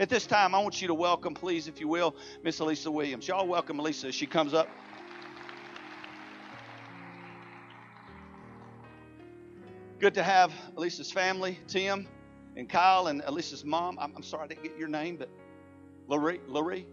At 0.00 0.08
this 0.08 0.26
time, 0.26 0.52
I 0.52 0.58
want 0.58 0.82
you 0.82 0.88
to 0.88 0.94
welcome, 0.94 1.34
please, 1.34 1.68
if 1.68 1.78
you 1.78 1.86
will, 1.86 2.16
Miss 2.42 2.58
Elisa 2.58 2.90
Williams. 2.90 3.28
Y'all 3.28 3.46
welcome 3.46 3.78
Elisa 3.78 4.08
as 4.08 4.16
she 4.16 4.26
comes 4.26 4.52
up. 4.52 4.68
Good 10.00 10.14
to 10.14 10.24
have 10.24 10.52
Elisa's 10.76 11.12
family, 11.12 11.60
Tim, 11.68 12.08
and 12.56 12.68
Kyle 12.68 13.06
and 13.08 13.22
Alicia's 13.24 13.64
mom. 13.64 13.98
I'm, 14.00 14.12
I'm 14.16 14.22
sorry 14.22 14.44
I 14.44 14.46
didn't 14.48 14.62
get 14.62 14.78
your 14.78 14.88
name, 14.88 15.16
but 15.16 15.28
Loree, 16.08 16.40
Loree, 16.48 16.84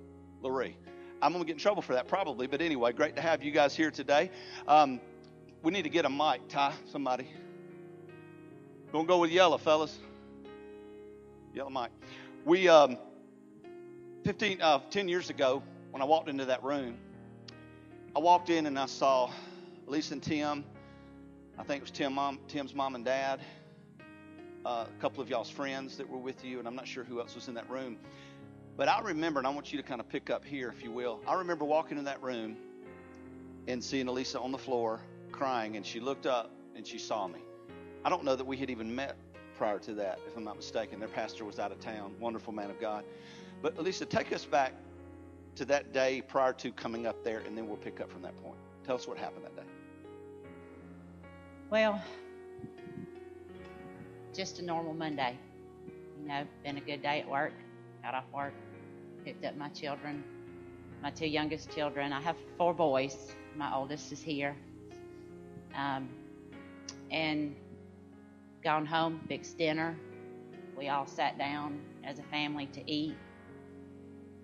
Loree. 0.43 0.75
I'm 1.21 1.31
going 1.33 1.43
to 1.43 1.47
get 1.47 1.53
in 1.53 1.59
trouble 1.59 1.81
for 1.81 1.93
that 1.93 2.07
probably, 2.07 2.47
but 2.47 2.61
anyway, 2.61 2.93
great 2.93 3.15
to 3.15 3.21
have 3.21 3.43
you 3.43 3.51
guys 3.51 3.75
here 3.75 3.91
today. 3.91 4.31
Um, 4.67 4.99
we 5.61 5.71
need 5.71 5.83
to 5.83 5.89
get 5.89 6.05
a 6.05 6.09
mic, 6.09 6.47
Ty, 6.47 6.73
somebody. 6.91 7.27
Gonna 8.91 9.07
go 9.07 9.19
with 9.19 9.31
yellow, 9.31 9.57
fellas. 9.57 9.97
Yellow 11.53 11.69
mic. 11.69 11.91
We 12.43 12.67
um, 12.67 12.97
15, 14.23 14.61
uh, 14.61 14.79
10 14.89 15.07
years 15.07 15.29
ago, 15.29 15.63
when 15.91 16.01
I 16.01 16.05
walked 16.05 16.27
into 16.27 16.45
that 16.45 16.63
room, 16.63 16.97
I 18.15 18.19
walked 18.19 18.49
in 18.49 18.65
and 18.65 18.77
I 18.77 18.87
saw 18.87 19.29
Lisa 19.85 20.13
and 20.15 20.23
Tim. 20.23 20.65
I 21.57 21.63
think 21.63 21.77
it 21.77 21.83
was 21.83 21.91
Tim 21.91 22.13
mom, 22.13 22.39
Tim's 22.47 22.73
mom 22.73 22.95
and 22.95 23.05
dad, 23.05 23.39
a 24.65 24.87
couple 24.99 25.21
of 25.21 25.29
y'all's 25.29 25.49
friends 25.49 25.97
that 25.97 26.09
were 26.09 26.17
with 26.17 26.43
you, 26.45 26.59
and 26.59 26.67
I'm 26.67 26.75
not 26.75 26.87
sure 26.87 27.03
who 27.03 27.19
else 27.19 27.35
was 27.35 27.47
in 27.47 27.53
that 27.55 27.69
room. 27.69 27.97
But 28.77 28.87
I 28.87 29.01
remember, 29.01 29.39
and 29.39 29.47
I 29.47 29.49
want 29.51 29.71
you 29.71 29.77
to 29.77 29.83
kind 29.83 29.99
of 29.99 30.07
pick 30.07 30.29
up 30.29 30.45
here, 30.45 30.69
if 30.69 30.83
you 30.83 30.91
will. 30.91 31.19
I 31.27 31.35
remember 31.35 31.65
walking 31.65 31.97
in 31.97 32.05
that 32.05 32.21
room 32.21 32.55
and 33.67 33.83
seeing 33.83 34.07
Elisa 34.07 34.39
on 34.39 34.51
the 34.51 34.57
floor 34.57 35.01
crying, 35.31 35.75
and 35.75 35.85
she 35.85 35.99
looked 35.99 36.25
up 36.25 36.51
and 36.75 36.85
she 36.85 36.97
saw 36.97 37.27
me. 37.27 37.39
I 38.03 38.09
don't 38.09 38.23
know 38.23 38.35
that 38.35 38.45
we 38.45 38.57
had 38.57 38.69
even 38.69 38.93
met 38.93 39.15
prior 39.57 39.77
to 39.79 39.93
that, 39.95 40.19
if 40.25 40.35
I'm 40.35 40.43
not 40.43 40.55
mistaken. 40.55 40.99
Their 40.99 41.09
pastor 41.09 41.45
was 41.45 41.59
out 41.59 41.71
of 41.71 41.79
town, 41.79 42.15
wonderful 42.19 42.53
man 42.53 42.69
of 42.69 42.79
God. 42.79 43.03
But 43.61 43.77
Elisa, 43.77 44.05
take 44.05 44.33
us 44.33 44.45
back 44.45 44.73
to 45.55 45.65
that 45.65 45.93
day 45.93 46.21
prior 46.27 46.53
to 46.53 46.71
coming 46.71 47.05
up 47.05 47.23
there, 47.23 47.39
and 47.39 47.57
then 47.57 47.67
we'll 47.67 47.77
pick 47.77 48.01
up 48.01 48.11
from 48.11 48.21
that 48.23 48.35
point. 48.41 48.57
Tell 48.83 48.95
us 48.95 49.07
what 49.07 49.17
happened 49.17 49.45
that 49.45 49.55
day. 49.55 49.69
Well, 51.69 52.01
just 54.33 54.59
a 54.59 54.61
normal 54.63 54.93
Monday. 54.93 55.37
You 56.21 56.27
know, 56.27 56.43
been 56.63 56.77
a 56.77 56.81
good 56.81 57.01
day 57.01 57.21
at 57.21 57.29
work. 57.29 57.53
Got 58.03 58.15
off 58.15 58.25
work, 58.33 58.53
picked 59.23 59.45
up 59.45 59.55
my 59.55 59.69
children, 59.69 60.23
my 61.01 61.11
two 61.11 61.27
youngest 61.27 61.69
children. 61.71 62.13
I 62.13 62.21
have 62.21 62.37
four 62.57 62.73
boys. 62.73 63.35
My 63.55 63.73
oldest 63.75 64.11
is 64.11 64.21
here. 64.21 64.55
Um, 65.75 66.09
and 67.11 67.55
gone 68.63 68.85
home, 68.85 69.21
fixed 69.27 69.57
dinner. 69.57 69.97
We 70.77 70.89
all 70.89 71.05
sat 71.05 71.37
down 71.37 71.81
as 72.03 72.19
a 72.19 72.23
family 72.23 72.67
to 72.67 72.91
eat. 72.91 73.15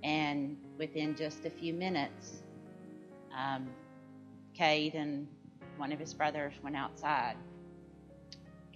And 0.03 0.57
within 0.77 1.15
just 1.15 1.45
a 1.45 1.49
few 1.49 1.73
minutes, 1.73 2.43
um, 3.35 3.67
Cade 4.53 4.95
and 4.95 5.27
one 5.77 5.91
of 5.91 5.99
his 5.99 6.13
brothers 6.13 6.53
went 6.63 6.75
outside. 6.75 7.35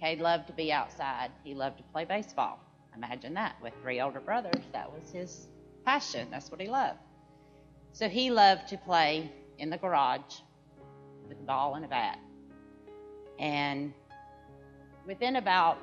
Cade 0.02 0.18
loved 0.18 0.48
to 0.48 0.52
be 0.52 0.72
outside. 0.72 1.30
He 1.44 1.54
loved 1.54 1.76
to 1.78 1.84
play 1.84 2.04
baseball. 2.04 2.58
Imagine 2.96 3.34
that 3.34 3.54
with 3.62 3.72
three 3.82 4.00
older 4.00 4.18
brothers. 4.18 4.60
That 4.72 4.92
was 4.92 5.12
his 5.12 5.46
passion. 5.84 6.26
That's 6.28 6.50
what 6.50 6.60
he 6.60 6.66
loved. 6.66 6.98
So 7.92 8.08
he 8.08 8.32
loved 8.32 8.66
to 8.70 8.78
play 8.78 9.30
in 9.58 9.70
the 9.70 9.76
garage 9.76 10.40
with 11.28 11.38
a 11.38 11.42
ball 11.44 11.76
and 11.76 11.84
a 11.84 11.88
bat. 11.88 12.18
And 13.38 13.92
within 15.06 15.36
about 15.36 15.78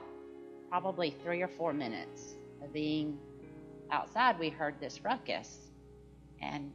probably 0.70 1.16
three 1.24 1.42
or 1.42 1.48
four 1.48 1.72
minutes 1.72 2.36
of 2.62 2.74
being 2.74 3.18
outside, 3.90 4.38
we 4.38 4.50
heard 4.50 4.82
this 4.82 5.02
ruckus. 5.02 5.70
And 6.42 6.74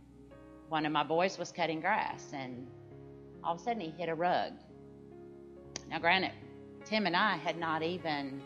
one 0.71 0.87
of 0.87 0.93
my 0.93 1.05
boys 1.05 1.37
was 1.37 1.53
cutting 1.53 1.83
grass, 1.83 2.25
and 2.33 2.67
all 3.45 3.57
of 3.57 3.61
a 3.61 3.65
sudden 3.65 3.83
he 3.83 3.91
hit 3.91 4.09
a 4.09 4.15
rug. 4.15 4.55
Now, 5.91 5.99
granted, 5.99 6.33
Tim 6.85 7.07
and 7.07 7.17
I 7.17 7.37
had 7.37 7.59
not 7.59 7.83
even 7.83 8.43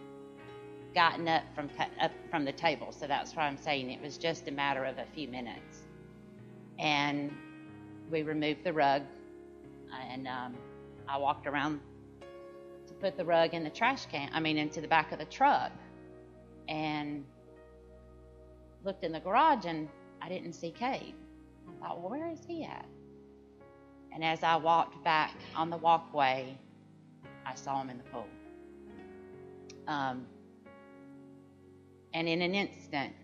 gotten 0.95 1.29
up 1.29 1.43
from 1.55 1.69
up 2.01 2.13
from 2.31 2.45
the 2.45 2.53
table, 2.53 2.93
so 2.93 3.07
that's 3.07 3.35
why 3.35 3.45
I'm 3.45 3.57
saying 3.57 3.91
it 3.91 4.01
was 4.01 4.17
just 4.17 4.49
a 4.49 4.51
matter 4.51 4.85
of 4.85 4.99
a 4.99 5.05
few 5.15 5.29
minutes. 5.29 5.85
And 6.79 7.33
we 8.11 8.23
removed 8.23 8.65
the 8.65 8.73
rug, 8.73 9.03
and 10.11 10.29
um, 10.29 10.55
I 11.09 11.19
walked 11.19 11.47
around 11.47 11.81
to 12.87 12.95
put 12.95 13.17
the 13.17 13.25
rug 13.25 13.55
in 13.55 13.65
the 13.65 13.71
trash 13.71 14.07
can. 14.07 14.31
I 14.33 14.41
mean, 14.41 14.57
into 14.57 14.81
the 14.81 14.89
back 14.89 15.13
of 15.13 15.19
the 15.19 15.25
truck, 15.25 15.73
and 16.69 17.25
looked 18.85 19.03
in 19.03 19.13
the 19.13 19.21
garage, 19.21 19.67
and 19.67 19.89
I 20.23 20.29
didn't 20.29 20.53
see 20.53 20.71
Cade. 20.71 21.15
I 21.69 21.81
thought, 21.81 22.01
well, 22.01 22.11
where 22.11 22.31
is 22.31 22.45
he 22.47 22.65
at? 22.65 22.87
And 24.13 24.25
as 24.25 24.43
I 24.43 24.57
walked 24.57 25.03
back 25.05 25.35
on 25.55 25.71
the 25.71 25.77
walkway, 25.77 26.57
I 27.49 27.55
saw 27.55 27.81
him 27.81 27.91
in 27.91 27.99
the 27.99 28.05
pool. 28.05 28.27
Um, 29.87 30.27
and 32.13 32.29
in 32.29 32.43
an 32.43 32.55
instant, 32.55 33.15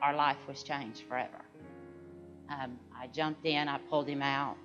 our 0.00 0.14
life 0.14 0.38
was 0.48 0.62
changed 0.62 1.02
forever. 1.08 1.44
Um, 2.48 2.78
I 2.96 3.08
jumped 3.08 3.44
in, 3.44 3.68
I 3.68 3.78
pulled 3.90 4.08
him 4.08 4.22
out. 4.22 4.56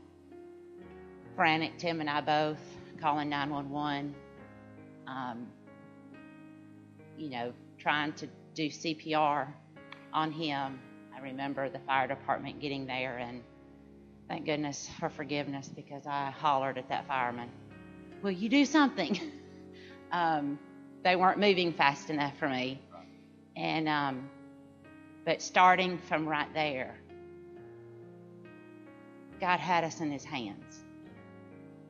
Frantic, 1.36 1.78
Tim 1.78 2.00
and 2.00 2.10
I 2.10 2.22
both 2.22 2.60
calling 3.02 3.30
911. 3.30 4.16
Um, 5.08 5.48
you 7.18 7.30
know, 7.30 7.54
trying 7.78 8.14
to 8.14 8.28
do 8.54 8.68
CPR 8.68 9.48
on 10.14 10.32
him. 10.32 10.80
I 11.16 11.20
remember 11.20 11.70
the 11.70 11.80
fire 11.80 12.08
department 12.08 12.60
getting 12.62 12.86
there, 12.86 13.18
and 13.18 13.44
thank 14.28 14.46
goodness 14.46 14.90
for 15.00 15.10
forgiveness 15.10 15.68
because 15.68 16.06
I 16.08 16.32
hollered 16.32 16.78
at 16.78 16.90
that 16.90 17.08
fireman, 17.08 17.50
Will 18.22 18.32
you 18.32 18.50
do 18.50 18.66
something? 18.66 19.20
um, 20.12 20.60
they 21.04 21.16
weren't 21.16 21.40
moving 21.40 21.74
fast 21.74 22.10
enough 22.10 22.38
for 22.38 22.48
me. 22.48 22.80
And, 23.56 23.90
um, 23.90 24.30
but 25.25 25.42
starting 25.42 25.98
from 25.98 26.28
right 26.28 26.51
there, 26.54 26.96
God 29.40 29.60
had 29.60 29.84
us 29.84 30.01
in 30.01 30.12
his 30.12 30.24
hands 30.24 30.84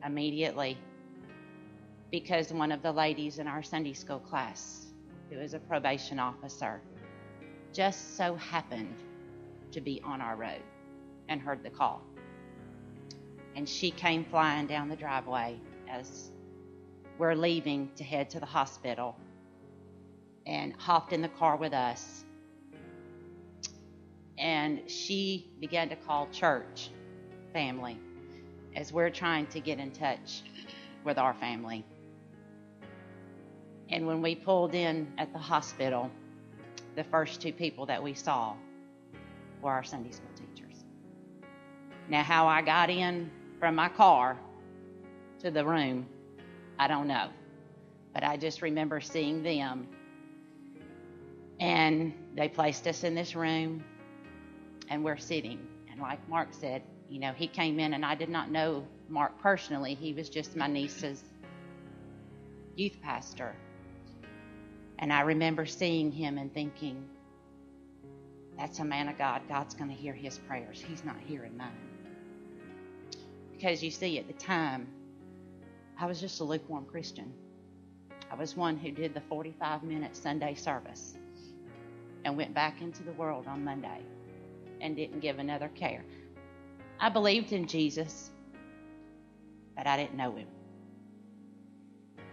immediately 0.04 0.78
because 2.10 2.52
one 2.52 2.72
of 2.72 2.82
the 2.82 2.92
ladies 2.92 3.38
in 3.38 3.46
our 3.46 3.62
Sunday 3.62 3.92
school 3.92 4.18
class, 4.18 4.86
who 5.30 5.38
is 5.38 5.54
a 5.54 5.58
probation 5.58 6.18
officer, 6.18 6.80
just 7.72 8.16
so 8.16 8.34
happened 8.36 8.94
to 9.70 9.80
be 9.80 10.00
on 10.02 10.20
our 10.20 10.36
road 10.36 10.62
and 11.28 11.40
heard 11.40 11.62
the 11.62 11.70
call. 11.70 12.02
And 13.54 13.68
she 13.68 13.90
came 13.90 14.24
flying 14.24 14.66
down 14.66 14.88
the 14.88 14.96
driveway 14.96 15.58
as 15.92 16.30
we're 17.18 17.34
leaving 17.34 17.90
to 17.96 18.04
head 18.04 18.30
to 18.30 18.40
the 18.40 18.46
hospital 18.46 19.16
and 20.46 20.74
hopped 20.76 21.12
in 21.12 21.20
the 21.20 21.28
car 21.28 21.56
with 21.56 21.72
us. 21.72 22.24
And 24.38 24.90
she 24.90 25.50
began 25.60 25.88
to 25.90 25.96
call 25.96 26.28
church 26.32 26.90
family 27.52 27.98
as 28.74 28.92
we're 28.92 29.10
trying 29.10 29.46
to 29.48 29.60
get 29.60 29.78
in 29.78 29.90
touch 29.92 30.42
with 31.04 31.18
our 31.18 31.34
family. 31.34 31.84
And 33.90 34.06
when 34.06 34.22
we 34.22 34.34
pulled 34.34 34.74
in 34.74 35.12
at 35.18 35.32
the 35.32 35.38
hospital, 35.38 36.10
the 36.96 37.04
first 37.04 37.42
two 37.42 37.52
people 37.52 37.84
that 37.86 38.02
we 38.02 38.14
saw 38.14 38.54
were 39.60 39.70
our 39.70 39.84
Sunday 39.84 40.10
school 40.10 40.30
teachers. 40.34 40.84
Now, 42.08 42.22
how 42.22 42.46
I 42.46 42.62
got 42.62 42.88
in 42.88 43.30
from 43.60 43.74
my 43.74 43.90
car 43.90 44.38
to 45.42 45.50
the 45.50 45.64
room, 45.64 46.06
I 46.78 46.88
don't 46.88 47.06
know. 47.06 47.28
But 48.14 48.24
I 48.24 48.36
just 48.36 48.62
remember 48.62 49.00
seeing 49.00 49.42
them. 49.42 49.88
And 51.60 52.12
they 52.34 52.48
placed 52.48 52.86
us 52.86 53.04
in 53.04 53.14
this 53.14 53.34
room, 53.36 53.84
and 54.88 55.04
we're 55.04 55.18
sitting. 55.18 55.60
And 55.90 56.00
like 56.00 56.26
Mark 56.28 56.48
said, 56.52 56.82
you 57.08 57.20
know, 57.20 57.32
he 57.32 57.46
came 57.46 57.78
in, 57.78 57.94
and 57.94 58.04
I 58.04 58.14
did 58.14 58.28
not 58.28 58.50
know 58.50 58.86
Mark 59.08 59.38
personally. 59.40 59.94
He 59.94 60.12
was 60.12 60.28
just 60.28 60.56
my 60.56 60.66
niece's 60.66 61.22
youth 62.76 62.96
pastor. 63.02 63.54
And 64.98 65.12
I 65.12 65.20
remember 65.22 65.66
seeing 65.66 66.10
him 66.10 66.38
and 66.38 66.52
thinking, 66.52 67.04
that's 68.56 68.78
a 68.78 68.84
man 68.84 69.08
of 69.08 69.18
God. 69.18 69.42
God's 69.48 69.74
going 69.74 69.90
to 69.90 69.96
hear 69.96 70.12
his 70.12 70.38
prayers. 70.38 70.82
He's 70.86 71.04
not 71.04 71.16
hearing 71.26 71.56
mine. 71.56 71.70
Because 73.52 73.82
you 73.82 73.90
see, 73.90 74.18
at 74.18 74.26
the 74.26 74.32
time, 74.34 74.88
I 75.98 76.06
was 76.06 76.20
just 76.20 76.40
a 76.40 76.44
lukewarm 76.44 76.84
Christian. 76.86 77.32
I 78.30 78.34
was 78.34 78.56
one 78.56 78.76
who 78.76 78.90
did 78.90 79.14
the 79.14 79.20
45 79.22 79.82
minute 79.82 80.16
Sunday 80.16 80.54
service 80.54 81.16
and 82.24 82.36
went 82.36 82.54
back 82.54 82.80
into 82.80 83.02
the 83.02 83.12
world 83.12 83.46
on 83.46 83.64
Monday 83.64 84.00
and 84.80 84.96
didn't 84.96 85.20
give 85.20 85.38
another 85.38 85.68
care. 85.68 86.04
I 86.98 87.08
believed 87.08 87.52
in 87.52 87.66
Jesus, 87.66 88.30
but 89.76 89.86
I 89.86 89.96
didn't 89.96 90.16
know 90.16 90.34
him. 90.34 90.48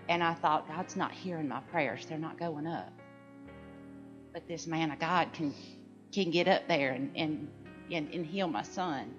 And 0.07 0.23
I 0.23 0.33
thought, 0.33 0.67
God's 0.67 0.95
not 0.95 1.11
hearing 1.11 1.47
my 1.47 1.59
prayers. 1.59 2.05
They're 2.05 2.17
not 2.17 2.39
going 2.39 2.65
up. 2.65 2.91
But 4.33 4.47
this 4.47 4.67
man 4.67 4.91
of 4.91 4.99
God 4.99 5.33
can 5.33 5.53
can 6.11 6.31
get 6.31 6.47
up 6.47 6.67
there 6.67 6.91
and, 6.91 7.11
and, 7.15 7.47
and, 7.91 8.13
and 8.13 8.25
heal 8.25 8.47
my 8.47 8.63
son. 8.63 9.13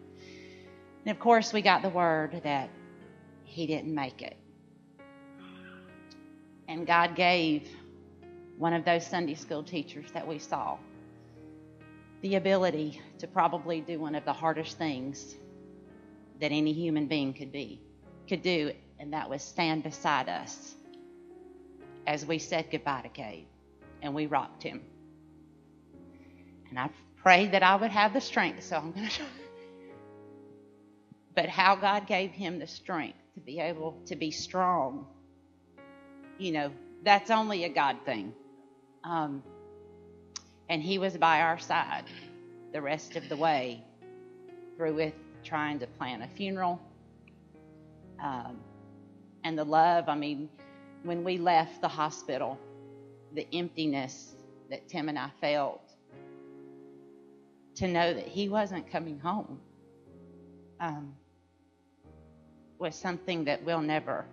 And 1.04 1.10
of 1.10 1.18
course, 1.18 1.52
we 1.52 1.62
got 1.62 1.82
the 1.82 1.88
word 1.88 2.40
that 2.44 2.68
he 3.50 3.66
didn't 3.66 3.94
make 3.94 4.22
it. 4.22 4.36
And 6.68 6.86
God 6.86 7.16
gave 7.16 7.68
one 8.56 8.72
of 8.72 8.84
those 8.84 9.04
Sunday 9.04 9.34
school 9.34 9.64
teachers 9.64 10.10
that 10.12 10.26
we 10.26 10.38
saw 10.38 10.78
the 12.22 12.36
ability 12.36 13.00
to 13.18 13.26
probably 13.26 13.80
do 13.80 13.98
one 13.98 14.14
of 14.14 14.24
the 14.24 14.32
hardest 14.32 14.78
things 14.78 15.34
that 16.40 16.52
any 16.52 16.72
human 16.72 17.06
being 17.06 17.32
could 17.32 17.50
be 17.50 17.80
could 18.28 18.42
do 18.42 18.72
and 18.98 19.12
that 19.14 19.28
was 19.28 19.42
stand 19.42 19.82
beside 19.82 20.28
us 20.28 20.74
as 22.06 22.24
we 22.24 22.38
said 22.38 22.66
goodbye 22.70 23.00
to 23.00 23.08
Cade 23.08 23.46
and 24.02 24.14
we 24.14 24.26
rocked 24.26 24.62
him. 24.62 24.82
And 26.68 26.78
I 26.78 26.90
prayed 27.22 27.52
that 27.52 27.62
I 27.62 27.74
would 27.76 27.90
have 27.90 28.12
the 28.12 28.20
strength, 28.20 28.62
so 28.62 28.76
I'm 28.76 28.92
going 28.92 29.08
to. 29.08 29.22
But 31.34 31.48
how 31.48 31.76
God 31.76 32.06
gave 32.06 32.30
him 32.30 32.58
the 32.58 32.66
strength 32.66 33.19
to 33.40 33.46
be 33.46 33.58
able 33.58 33.96
to 34.06 34.16
be 34.16 34.30
strong, 34.30 35.06
you 36.38 36.52
know, 36.52 36.70
that's 37.02 37.30
only 37.30 37.64
a 37.64 37.68
God 37.68 37.96
thing. 38.04 38.34
Um, 39.02 39.42
and 40.68 40.82
he 40.82 40.98
was 40.98 41.16
by 41.16 41.40
our 41.40 41.58
side 41.58 42.04
the 42.72 42.82
rest 42.82 43.16
of 43.16 43.28
the 43.28 43.36
way 43.36 43.82
through 44.76 44.94
with 44.94 45.14
trying 45.42 45.78
to 45.78 45.86
plan 45.86 46.22
a 46.22 46.28
funeral. 46.28 46.80
Um, 48.22 48.58
and 49.42 49.58
the 49.58 49.64
love, 49.64 50.08
I 50.08 50.14
mean, 50.14 50.50
when 51.02 51.24
we 51.24 51.38
left 51.38 51.80
the 51.80 51.88
hospital, 51.88 52.58
the 53.34 53.46
emptiness 53.54 54.34
that 54.68 54.86
Tim 54.88 55.08
and 55.08 55.18
I 55.18 55.30
felt 55.40 55.80
to 57.76 57.88
know 57.88 58.12
that 58.12 58.26
he 58.26 58.50
wasn't 58.50 58.90
coming 58.90 59.18
home 59.18 59.58
um, 60.78 61.14
was 62.80 62.96
something 62.96 63.44
that 63.44 63.62
we'll 63.62 63.82
never 63.82 64.24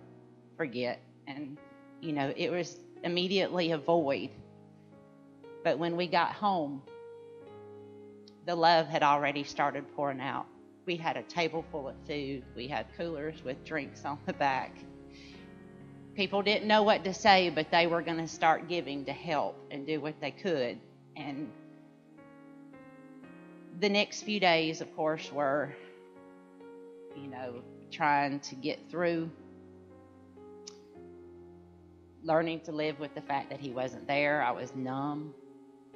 forget. 0.56 1.00
And, 1.26 1.58
you 2.00 2.12
know, 2.12 2.32
it 2.34 2.50
was 2.50 2.78
immediately 3.04 3.70
a 3.72 3.78
void. 3.78 4.30
But 5.62 5.78
when 5.78 5.96
we 5.96 6.06
got 6.06 6.32
home, 6.32 6.82
the 8.46 8.54
love 8.54 8.88
had 8.88 9.02
already 9.02 9.44
started 9.44 9.84
pouring 9.94 10.20
out. 10.20 10.46
We 10.86 10.96
had 10.96 11.18
a 11.18 11.22
table 11.24 11.64
full 11.70 11.88
of 11.88 11.94
food, 12.06 12.42
we 12.56 12.66
had 12.66 12.86
coolers 12.96 13.44
with 13.44 13.62
drinks 13.62 14.06
on 14.06 14.18
the 14.24 14.32
back. 14.32 14.74
People 16.14 16.40
didn't 16.40 16.66
know 16.66 16.82
what 16.82 17.04
to 17.04 17.12
say, 17.12 17.50
but 17.50 17.70
they 17.70 17.86
were 17.86 18.00
going 18.00 18.16
to 18.16 18.26
start 18.26 18.68
giving 18.68 19.04
to 19.04 19.12
help 19.12 19.54
and 19.70 19.86
do 19.86 20.00
what 20.00 20.18
they 20.20 20.30
could. 20.30 20.78
And 21.14 21.52
the 23.80 23.88
next 23.88 24.22
few 24.22 24.40
days, 24.40 24.80
of 24.80 24.96
course, 24.96 25.30
were, 25.30 25.74
you 27.14 27.28
know, 27.28 27.62
trying 27.90 28.40
to 28.40 28.54
get 28.54 28.90
through 28.90 29.30
learning 32.22 32.60
to 32.60 32.72
live 32.72 32.98
with 32.98 33.14
the 33.14 33.20
fact 33.20 33.50
that 33.50 33.60
he 33.60 33.70
wasn't 33.70 34.06
there. 34.06 34.42
I 34.42 34.50
was 34.50 34.74
numb. 34.74 35.34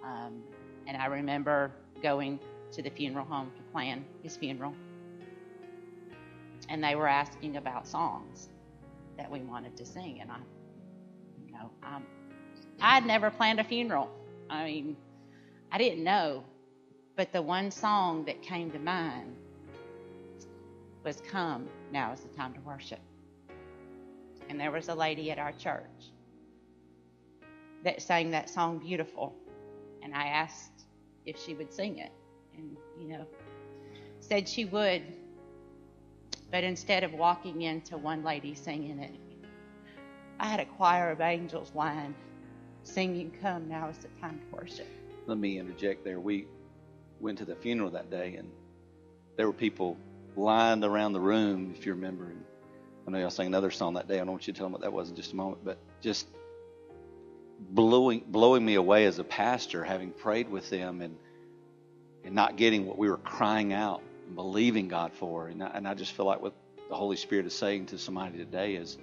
Um, 0.02 0.42
and 0.86 0.96
I 0.96 1.06
remember 1.06 1.70
going 2.02 2.40
to 2.72 2.82
the 2.82 2.90
funeral 2.90 3.24
home 3.24 3.50
to 3.56 3.62
plan 3.72 4.04
his 4.22 4.36
funeral. 4.36 4.74
And 6.68 6.82
they 6.82 6.94
were 6.94 7.08
asking 7.08 7.56
about 7.56 7.86
songs 7.86 8.48
that 9.18 9.30
we 9.30 9.40
wanted 9.40 9.76
to 9.76 9.84
sing. 9.84 10.20
And 10.20 10.30
I, 10.30 10.38
you 11.46 11.52
know, 11.52 11.70
um, 11.82 12.04
I 12.80 12.94
had 12.94 13.04
never 13.04 13.30
planned 13.30 13.60
a 13.60 13.64
funeral. 13.64 14.08
I 14.48 14.64
mean, 14.64 14.96
I 15.70 15.78
didn't 15.78 16.02
know. 16.02 16.44
But 17.16 17.32
the 17.32 17.42
one 17.42 17.70
song 17.70 18.24
that 18.24 18.42
came 18.42 18.70
to 18.70 18.78
mind 18.78 19.36
was 21.04 21.20
Come, 21.30 21.68
Now 21.90 22.12
is 22.12 22.20
the 22.20 22.28
Time 22.28 22.52
to 22.54 22.60
Worship. 22.60 23.00
And 24.48 24.60
there 24.60 24.70
was 24.70 24.88
a 24.88 24.94
lady 24.94 25.30
at 25.30 25.38
our 25.38 25.52
church 25.52 26.10
that 27.84 28.02
sang 28.02 28.30
that 28.30 28.48
song 28.48 28.78
beautiful. 28.78 29.34
And 30.02 30.14
I 30.14 30.26
asked 30.26 30.84
if 31.26 31.38
she 31.38 31.54
would 31.54 31.72
sing 31.72 31.98
it. 31.98 32.12
And, 32.56 32.76
you 33.00 33.08
know, 33.08 33.26
said 34.20 34.48
she 34.48 34.64
would. 34.66 35.02
But 36.50 36.64
instead 36.64 37.02
of 37.02 37.12
walking 37.14 37.62
into 37.62 37.96
one 37.96 38.22
lady 38.22 38.54
singing 38.54 38.98
it, 38.98 39.14
I 40.38 40.46
had 40.46 40.60
a 40.60 40.66
choir 40.66 41.10
of 41.10 41.20
angels 41.20 41.72
line 41.74 42.14
singing, 42.82 43.32
Come, 43.40 43.68
now 43.68 43.88
is 43.88 43.98
the 43.98 44.08
time 44.20 44.38
to 44.38 44.56
worship. 44.56 44.88
Let 45.26 45.38
me 45.38 45.58
interject 45.58 46.04
there. 46.04 46.20
We 46.20 46.46
went 47.20 47.38
to 47.38 47.44
the 47.44 47.54
funeral 47.54 47.90
that 47.90 48.10
day, 48.10 48.34
and 48.36 48.50
there 49.36 49.46
were 49.46 49.52
people 49.52 49.96
lined 50.36 50.84
around 50.84 51.12
the 51.12 51.20
room, 51.20 51.74
if 51.76 51.86
you 51.86 51.92
remember. 51.94 52.24
And 52.24 52.44
I 53.06 53.10
know 53.10 53.18
y'all 53.18 53.30
sang 53.30 53.46
another 53.46 53.70
song 53.70 53.94
that 53.94 54.08
day. 54.08 54.16
I 54.16 54.18
don't 54.18 54.28
want 54.28 54.46
you 54.46 54.52
to 54.52 54.56
tell 54.58 54.66
them 54.66 54.72
what 54.72 54.82
that 54.82 54.92
was 54.92 55.10
in 55.10 55.16
just 55.16 55.32
a 55.32 55.36
moment, 55.36 55.64
but 55.64 55.78
just 56.00 56.28
blowing 57.58 58.24
blowing 58.26 58.64
me 58.64 58.74
away 58.74 59.06
as 59.06 59.18
a 59.18 59.24
pastor, 59.24 59.84
having 59.84 60.10
prayed 60.10 60.48
with 60.48 60.68
them 60.70 61.00
and 61.00 61.16
and 62.24 62.34
not 62.34 62.56
getting 62.56 62.86
what 62.86 62.98
we 62.98 63.08
were 63.08 63.16
crying 63.16 63.72
out 63.72 64.02
and 64.26 64.36
believing 64.36 64.88
God 64.88 65.12
for. 65.12 65.48
And 65.48 65.62
I, 65.62 65.70
and 65.74 65.88
I 65.88 65.94
just 65.94 66.12
feel 66.12 66.26
like 66.26 66.40
what 66.40 66.54
the 66.88 66.94
Holy 66.94 67.16
Spirit 67.16 67.46
is 67.46 67.54
saying 67.54 67.86
to 67.86 67.98
somebody 67.98 68.38
today 68.38 68.74
is, 68.74 68.98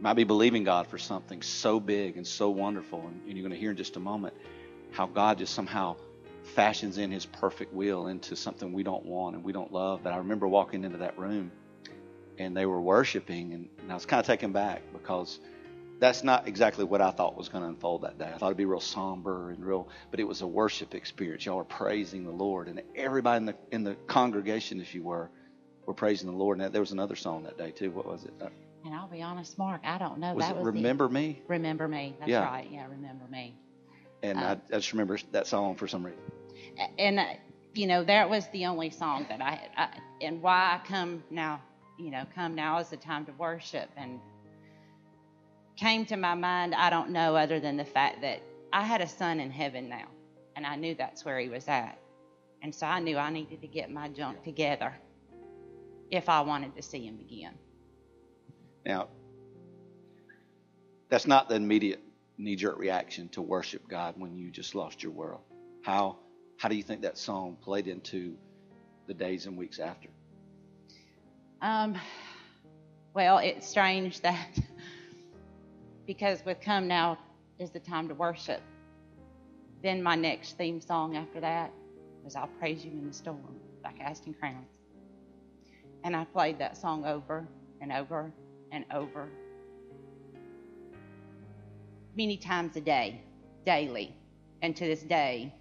might 0.00 0.14
be 0.14 0.24
believing 0.24 0.64
God 0.64 0.86
for 0.86 0.98
something 0.98 1.42
so 1.42 1.78
big 1.78 2.16
and 2.16 2.26
so 2.26 2.50
wonderful, 2.50 3.00
and, 3.00 3.20
and 3.26 3.36
you're 3.36 3.46
going 3.46 3.52
to 3.52 3.58
hear 3.58 3.70
in 3.70 3.76
just 3.76 3.96
a 3.96 4.00
moment 4.00 4.34
how 4.90 5.06
God 5.06 5.38
just 5.38 5.54
somehow 5.54 5.96
fashions 6.50 6.98
in 6.98 7.10
His 7.10 7.26
perfect 7.26 7.72
will 7.72 8.08
into 8.08 8.36
something 8.36 8.72
we 8.72 8.82
don't 8.82 9.04
want 9.04 9.36
and 9.36 9.44
we 9.44 9.52
don't 9.52 9.72
love. 9.72 10.02
But 10.02 10.12
I 10.12 10.18
remember 10.18 10.48
walking 10.48 10.84
into 10.84 10.98
that 10.98 11.18
room, 11.18 11.50
and 12.38 12.56
they 12.56 12.66
were 12.66 12.80
worshiping, 12.80 13.52
and, 13.54 13.68
and 13.80 13.90
I 13.90 13.94
was 13.94 14.06
kind 14.06 14.20
of 14.20 14.26
taken 14.26 14.52
back 14.52 14.82
because 14.92 15.40
that's 16.00 16.24
not 16.24 16.48
exactly 16.48 16.84
what 16.84 17.00
I 17.02 17.10
thought 17.10 17.36
was 17.36 17.48
going 17.48 17.62
to 17.62 17.68
unfold 17.68 18.02
that 18.02 18.18
day. 18.18 18.30
I 18.34 18.38
thought 18.38 18.46
it'd 18.46 18.56
be 18.56 18.64
real 18.64 18.80
somber 18.80 19.50
and 19.50 19.64
real, 19.64 19.88
but 20.10 20.18
it 20.18 20.24
was 20.24 20.40
a 20.40 20.46
worship 20.46 20.94
experience. 20.94 21.44
Y'all 21.44 21.56
were 21.58 21.64
praising 21.64 22.24
the 22.24 22.30
Lord, 22.30 22.68
and 22.68 22.82
everybody 22.96 23.36
in 23.38 23.46
the 23.46 23.54
in 23.70 23.84
the 23.84 23.94
congregation, 24.06 24.80
if 24.80 24.94
you 24.94 25.02
were, 25.02 25.30
were 25.86 25.94
praising 25.94 26.30
the 26.30 26.36
Lord. 26.36 26.60
And 26.60 26.72
there 26.72 26.80
was 26.80 26.92
another 26.92 27.16
song 27.16 27.42
that 27.44 27.58
day 27.58 27.70
too. 27.70 27.90
What 27.90 28.06
was 28.06 28.24
it? 28.24 28.32
And 28.84 28.94
I'll 28.94 29.08
be 29.08 29.20
honest, 29.20 29.58
Mark, 29.58 29.82
I 29.84 29.98
don't 29.98 30.18
know. 30.18 30.34
Was 30.34 30.46
that 30.46 30.56
was 30.56 30.64
Remember 30.64 31.06
the, 31.06 31.12
Me? 31.12 31.42
Remember 31.48 31.86
Me. 31.86 32.16
That's 32.18 32.30
Yeah. 32.30 32.44
right. 32.48 32.66
Yeah, 32.70 32.86
Remember 32.86 33.26
Me. 33.30 33.54
And 34.22 34.38
Uh, 34.38 34.42
I, 34.42 34.52
I 34.52 34.78
just 34.78 34.92
remember 34.92 35.18
that 35.32 35.46
song 35.46 35.74
for 35.76 35.86
some 35.86 36.04
reason. 36.04 36.20
And 36.98 37.18
uh, 37.18 37.24
you 37.74 37.86
know 37.86 38.04
that 38.04 38.28
was 38.28 38.46
the 38.48 38.66
only 38.66 38.90
song 38.90 39.26
that 39.28 39.40
I, 39.40 39.60
I 39.76 39.88
and 40.20 40.42
why 40.42 40.78
I 40.80 40.86
come 40.86 41.22
now 41.30 41.60
you 41.98 42.10
know 42.10 42.24
come 42.34 42.54
now 42.54 42.78
is 42.78 42.88
the 42.88 42.96
time 42.96 43.26
to 43.26 43.32
worship. 43.32 43.90
And 43.96 44.20
came 45.76 46.04
to 46.06 46.16
my 46.16 46.34
mind 46.34 46.74
I 46.74 46.90
don't 46.90 47.10
know 47.10 47.36
other 47.36 47.60
than 47.60 47.76
the 47.76 47.84
fact 47.84 48.20
that 48.22 48.42
I 48.72 48.82
had 48.82 49.00
a 49.00 49.08
son 49.08 49.40
in 49.40 49.50
heaven 49.50 49.88
now 49.88 50.06
and 50.56 50.66
I 50.66 50.76
knew 50.76 50.94
that's 50.94 51.24
where 51.24 51.38
he 51.38 51.48
was 51.48 51.68
at. 51.68 51.98
And 52.62 52.74
so 52.74 52.86
I 52.86 53.00
knew 53.00 53.16
I 53.16 53.30
needed 53.30 53.62
to 53.62 53.66
get 53.66 53.90
my 53.90 54.08
junk 54.08 54.42
together 54.44 54.94
if 56.10 56.28
I 56.28 56.42
wanted 56.42 56.76
to 56.76 56.82
see 56.82 57.06
him 57.06 57.18
again. 57.20 57.54
Now, 58.84 59.08
that's 61.08 61.26
not 61.26 61.48
the 61.48 61.54
immediate 61.54 62.00
knee-jerk 62.36 62.78
reaction 62.78 63.28
to 63.30 63.42
worship 63.42 63.88
God 63.88 64.14
when 64.18 64.36
you 64.36 64.50
just 64.50 64.74
lost 64.74 65.02
your 65.02 65.12
world. 65.12 65.40
How 65.82 66.18
how 66.60 66.68
do 66.68 66.74
you 66.74 66.82
think 66.82 67.00
that 67.00 67.16
song 67.16 67.56
played 67.62 67.88
into 67.88 68.36
the 69.06 69.14
days 69.14 69.46
and 69.46 69.56
weeks 69.56 69.78
after? 69.78 70.10
Um, 71.62 71.96
well, 73.14 73.38
it's 73.38 73.66
strange 73.66 74.20
that 74.20 74.60
because 76.06 76.44
with 76.44 76.60
Come 76.60 76.86
Now 76.86 77.18
is 77.58 77.70
the 77.70 77.80
time 77.80 78.08
to 78.08 78.14
worship, 78.14 78.60
then 79.82 80.02
my 80.02 80.16
next 80.16 80.58
theme 80.58 80.82
song 80.82 81.16
after 81.16 81.40
that 81.40 81.72
was 82.22 82.36
I'll 82.36 82.50
Praise 82.58 82.84
You 82.84 82.90
in 82.90 83.06
the 83.06 83.14
Storm 83.14 83.40
by 83.82 83.92
Casting 83.92 84.34
Crowns. 84.34 84.68
And 86.04 86.14
I 86.14 86.26
played 86.26 86.58
that 86.58 86.76
song 86.76 87.06
over 87.06 87.48
and 87.80 87.90
over 87.90 88.30
and 88.70 88.84
over 88.92 89.30
many 92.14 92.36
times 92.36 92.76
a 92.76 92.82
day, 92.82 93.22
daily. 93.64 94.14
And 94.60 94.76
to 94.76 94.84
this 94.84 95.00
day, 95.00 95.54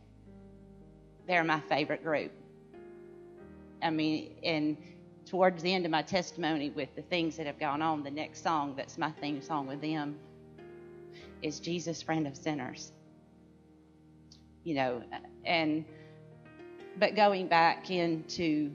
they're 1.29 1.43
my 1.43 1.59
favorite 1.61 2.03
group. 2.03 2.31
I 3.83 3.91
mean, 3.91 4.31
and 4.43 4.77
towards 5.27 5.61
the 5.61 5.71
end 5.71 5.85
of 5.85 5.91
my 5.91 6.01
testimony 6.01 6.71
with 6.71 6.89
the 6.95 7.03
things 7.03 7.37
that 7.37 7.45
have 7.45 7.59
gone 7.59 7.83
on, 7.83 8.01
the 8.03 8.09
next 8.09 8.43
song 8.43 8.73
that's 8.75 8.97
my 8.97 9.11
theme 9.11 9.39
song 9.41 9.67
with 9.67 9.79
them 9.79 10.17
is 11.43 11.59
Jesus, 11.59 12.01
Friend 12.01 12.25
of 12.25 12.35
Sinners. 12.35 12.91
You 14.63 14.73
know, 14.73 15.03
and 15.45 15.85
but 16.97 17.15
going 17.15 17.47
back 17.47 17.91
into, 17.91 18.71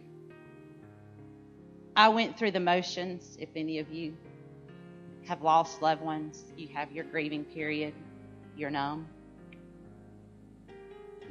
I 1.96 2.08
went 2.08 2.38
through 2.38 2.52
the 2.52 2.60
motions. 2.60 3.36
If 3.40 3.48
any 3.56 3.80
of 3.80 3.92
you 3.92 4.16
have 5.26 5.42
lost 5.42 5.82
loved 5.82 6.02
ones, 6.02 6.44
you 6.56 6.68
have 6.68 6.92
your 6.92 7.04
grieving 7.04 7.44
period, 7.44 7.94
you're 8.56 8.70
numb. 8.70 9.08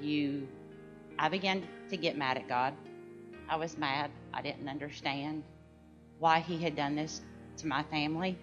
You, 0.01 0.47
I 1.19 1.29
began 1.29 1.63
to 1.89 1.97
get 1.97 2.17
mad 2.17 2.37
at 2.37 2.47
God. 2.47 2.73
I 3.49 3.55
was 3.55 3.77
mad. 3.77 4.11
I 4.33 4.41
didn't 4.41 4.67
understand 4.67 5.43
why 6.19 6.39
He 6.39 6.57
had 6.57 6.75
done 6.75 6.95
this 6.95 7.21
to 7.57 7.67
my 7.67 7.83
family. 7.83 8.37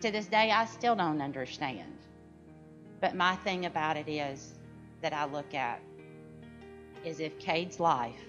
To 0.00 0.10
this 0.10 0.26
day, 0.26 0.50
I 0.50 0.64
still 0.64 0.94
don't 0.94 1.20
understand. 1.20 1.98
But 3.00 3.14
my 3.14 3.36
thing 3.36 3.66
about 3.66 3.96
it 3.96 4.08
is 4.08 4.54
that 5.02 5.12
I 5.12 5.24
look 5.24 5.54
at 5.54 5.80
is 7.04 7.20
if 7.20 7.38
Cade's 7.38 7.78
life 7.78 8.20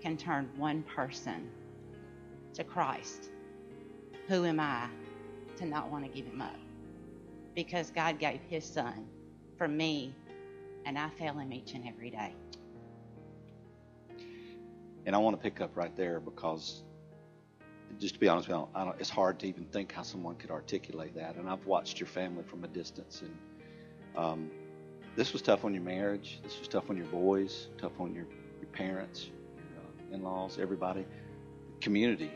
can 0.00 0.16
turn 0.16 0.50
one 0.56 0.82
person 0.82 1.48
to 2.54 2.64
Christ, 2.64 3.30
who 4.28 4.44
am 4.44 4.60
I 4.60 4.88
to 5.56 5.66
not 5.66 5.90
want 5.90 6.04
to 6.04 6.10
give 6.10 6.26
him 6.26 6.42
up? 6.42 6.56
Because 7.54 7.90
God 7.90 8.18
gave 8.18 8.40
His 8.48 8.64
Son 8.64 9.06
for 9.56 9.68
me 9.68 10.14
And 10.86 10.98
I 10.98 11.08
fail 11.10 11.34
him 11.34 11.52
each 11.52 11.72
and 11.74 11.86
every 11.86 12.10
day. 12.10 12.34
And 15.06 15.14
I 15.14 15.18
want 15.18 15.36
to 15.36 15.42
pick 15.42 15.60
up 15.60 15.76
right 15.76 15.94
there 15.96 16.20
because, 16.20 16.82
just 17.98 18.14
to 18.14 18.20
be 18.20 18.28
honest 18.28 18.48
with 18.48 18.56
you, 18.56 18.68
I 18.74 18.84
don't, 18.84 19.00
it's 19.00 19.10
hard 19.10 19.38
to 19.40 19.46
even 19.46 19.64
think 19.66 19.92
how 19.92 20.02
someone 20.02 20.34
could 20.36 20.50
articulate 20.50 21.14
that. 21.14 21.36
And 21.36 21.48
I've 21.48 21.66
watched 21.66 22.00
your 22.00 22.06
family 22.06 22.42
from 22.42 22.64
a 22.64 22.68
distance, 22.68 23.22
and 23.22 23.36
um, 24.16 24.50
this 25.16 25.32
was 25.32 25.42
tough 25.42 25.64
on 25.64 25.74
your 25.74 25.82
marriage. 25.82 26.40
This 26.42 26.58
was 26.58 26.68
tough 26.68 26.90
on 26.90 26.96
your 26.96 27.06
boys, 27.06 27.68
tough 27.78 28.00
on 28.00 28.14
your, 28.14 28.26
your 28.60 28.70
parents, 28.72 29.26
your 29.26 29.82
uh, 29.82 30.14
in-laws, 30.14 30.58
everybody. 30.58 31.06
Community 31.80 32.30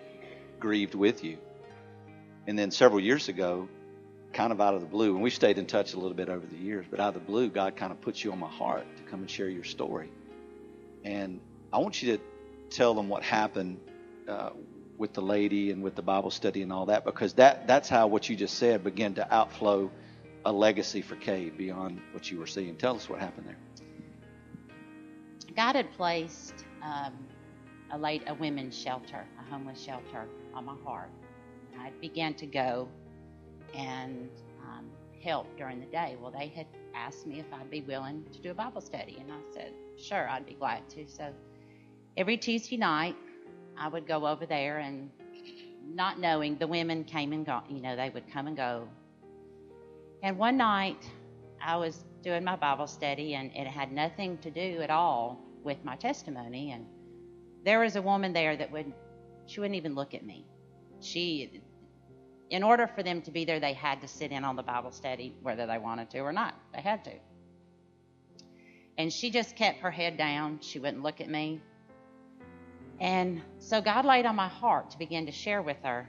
grieved 0.60 0.94
with 0.94 1.24
you. 1.24 1.38
And 2.46 2.58
then 2.58 2.70
several 2.70 3.00
years 3.00 3.28
ago, 3.28 3.68
kind 4.32 4.52
of 4.52 4.60
out 4.60 4.74
of 4.74 4.80
the 4.80 4.86
blue, 4.86 5.14
and 5.14 5.22
we've 5.22 5.32
stayed 5.32 5.58
in 5.58 5.66
touch 5.66 5.94
a 5.94 5.96
little 5.96 6.14
bit 6.14 6.28
over 6.28 6.46
the 6.46 6.56
years, 6.56 6.86
but 6.90 7.00
out 7.00 7.08
of 7.08 7.14
the 7.14 7.26
blue, 7.26 7.48
God 7.48 7.76
kind 7.76 7.92
of 7.92 8.00
puts 8.00 8.22
you 8.22 8.32
on 8.32 8.38
my 8.38 8.48
heart 8.48 8.86
to 8.96 9.02
come 9.04 9.20
and 9.20 9.30
share 9.30 9.48
your 9.48 9.64
story. 9.64 10.10
And 11.04 11.40
I 11.72 11.78
want 11.78 12.02
you 12.02 12.16
to 12.16 12.22
tell 12.70 12.94
them 12.94 13.08
what 13.08 13.22
happened 13.22 13.80
uh, 14.28 14.50
with 14.98 15.14
the 15.14 15.22
lady 15.22 15.70
and 15.70 15.82
with 15.82 15.94
the 15.94 16.02
Bible 16.02 16.30
study 16.30 16.62
and 16.62 16.72
all 16.72 16.86
that, 16.86 17.04
because 17.04 17.34
that 17.34 17.66
that's 17.66 17.88
how 17.88 18.08
what 18.08 18.28
you 18.28 18.36
just 18.36 18.58
said 18.58 18.84
began 18.84 19.14
to 19.14 19.34
outflow 19.34 19.90
a 20.44 20.52
legacy 20.52 21.02
for 21.02 21.16
Cade 21.16 21.56
beyond 21.56 22.00
what 22.12 22.30
you 22.30 22.38
were 22.38 22.46
seeing. 22.46 22.76
Tell 22.76 22.96
us 22.96 23.08
what 23.08 23.20
happened 23.20 23.46
there. 23.46 23.56
God 25.56 25.76
had 25.76 25.90
placed 25.92 26.64
um, 26.82 27.12
a 27.90 27.98
late 27.98 28.22
a 28.26 28.34
women's 28.34 28.78
shelter, 28.78 29.24
a 29.40 29.50
homeless 29.50 29.82
shelter, 29.82 30.26
on 30.54 30.64
my 30.66 30.76
heart. 30.84 31.10
I 31.78 31.90
began 32.00 32.34
to 32.34 32.46
go 32.46 32.88
and 33.74 34.28
um, 34.62 34.86
help 35.22 35.46
during 35.56 35.80
the 35.80 35.86
day. 35.86 36.16
Well, 36.20 36.30
they 36.30 36.48
had 36.48 36.66
asked 36.94 37.26
me 37.26 37.40
if 37.40 37.46
I'd 37.52 37.70
be 37.70 37.82
willing 37.82 38.24
to 38.32 38.38
do 38.40 38.50
a 38.50 38.54
Bible 38.54 38.80
study, 38.80 39.18
and 39.20 39.30
I 39.30 39.36
said, 39.52 39.72
sure, 39.96 40.28
I'd 40.28 40.46
be 40.46 40.54
glad 40.54 40.88
to. 40.90 41.06
So 41.08 41.32
every 42.16 42.36
Tuesday 42.36 42.76
night, 42.76 43.16
I 43.76 43.88
would 43.88 44.06
go 44.06 44.26
over 44.26 44.46
there 44.46 44.78
and 44.78 45.10
not 45.86 46.18
knowing 46.18 46.58
the 46.58 46.66
women 46.66 47.04
came 47.04 47.32
and 47.32 47.46
go, 47.46 47.60
you 47.68 47.80
know, 47.80 47.96
they 47.96 48.10
would 48.10 48.30
come 48.30 48.46
and 48.46 48.56
go. 48.56 48.88
And 50.22 50.36
one 50.36 50.56
night, 50.56 51.08
I 51.62 51.76
was 51.76 52.04
doing 52.22 52.44
my 52.44 52.56
Bible 52.56 52.86
study, 52.86 53.34
and 53.34 53.50
it 53.54 53.66
had 53.66 53.92
nothing 53.92 54.38
to 54.38 54.50
do 54.50 54.80
at 54.82 54.90
all 54.90 55.40
with 55.62 55.82
my 55.84 55.96
testimony. 55.96 56.72
And 56.72 56.86
there 57.64 57.80
was 57.80 57.96
a 57.96 58.02
woman 58.02 58.32
there 58.32 58.56
that 58.56 58.70
would, 58.70 58.92
she 59.46 59.60
wouldn't 59.60 59.76
even 59.76 59.94
look 59.94 60.14
at 60.14 60.24
me. 60.24 60.44
She, 61.00 61.62
in 62.50 62.62
order 62.62 62.86
for 62.86 63.02
them 63.02 63.22
to 63.22 63.30
be 63.30 63.44
there, 63.44 63.60
they 63.60 63.74
had 63.74 64.00
to 64.00 64.08
sit 64.08 64.32
in 64.32 64.44
on 64.44 64.56
the 64.56 64.62
Bible 64.62 64.90
study, 64.90 65.34
whether 65.42 65.66
they 65.66 65.78
wanted 65.78 66.10
to 66.10 66.20
or 66.20 66.32
not. 66.32 66.54
They 66.74 66.80
had 66.80 67.04
to. 67.04 67.12
And 68.96 69.12
she 69.12 69.30
just 69.30 69.54
kept 69.54 69.80
her 69.80 69.90
head 69.90 70.16
down. 70.16 70.60
She 70.60 70.78
wouldn't 70.78 71.02
look 71.02 71.20
at 71.20 71.28
me. 71.28 71.60
And 73.00 73.42
so 73.58 73.80
God 73.80 74.04
laid 74.04 74.26
on 74.26 74.34
my 74.34 74.48
heart 74.48 74.90
to 74.90 74.98
begin 74.98 75.26
to 75.26 75.32
share 75.32 75.62
with 75.62 75.76
her 75.84 76.08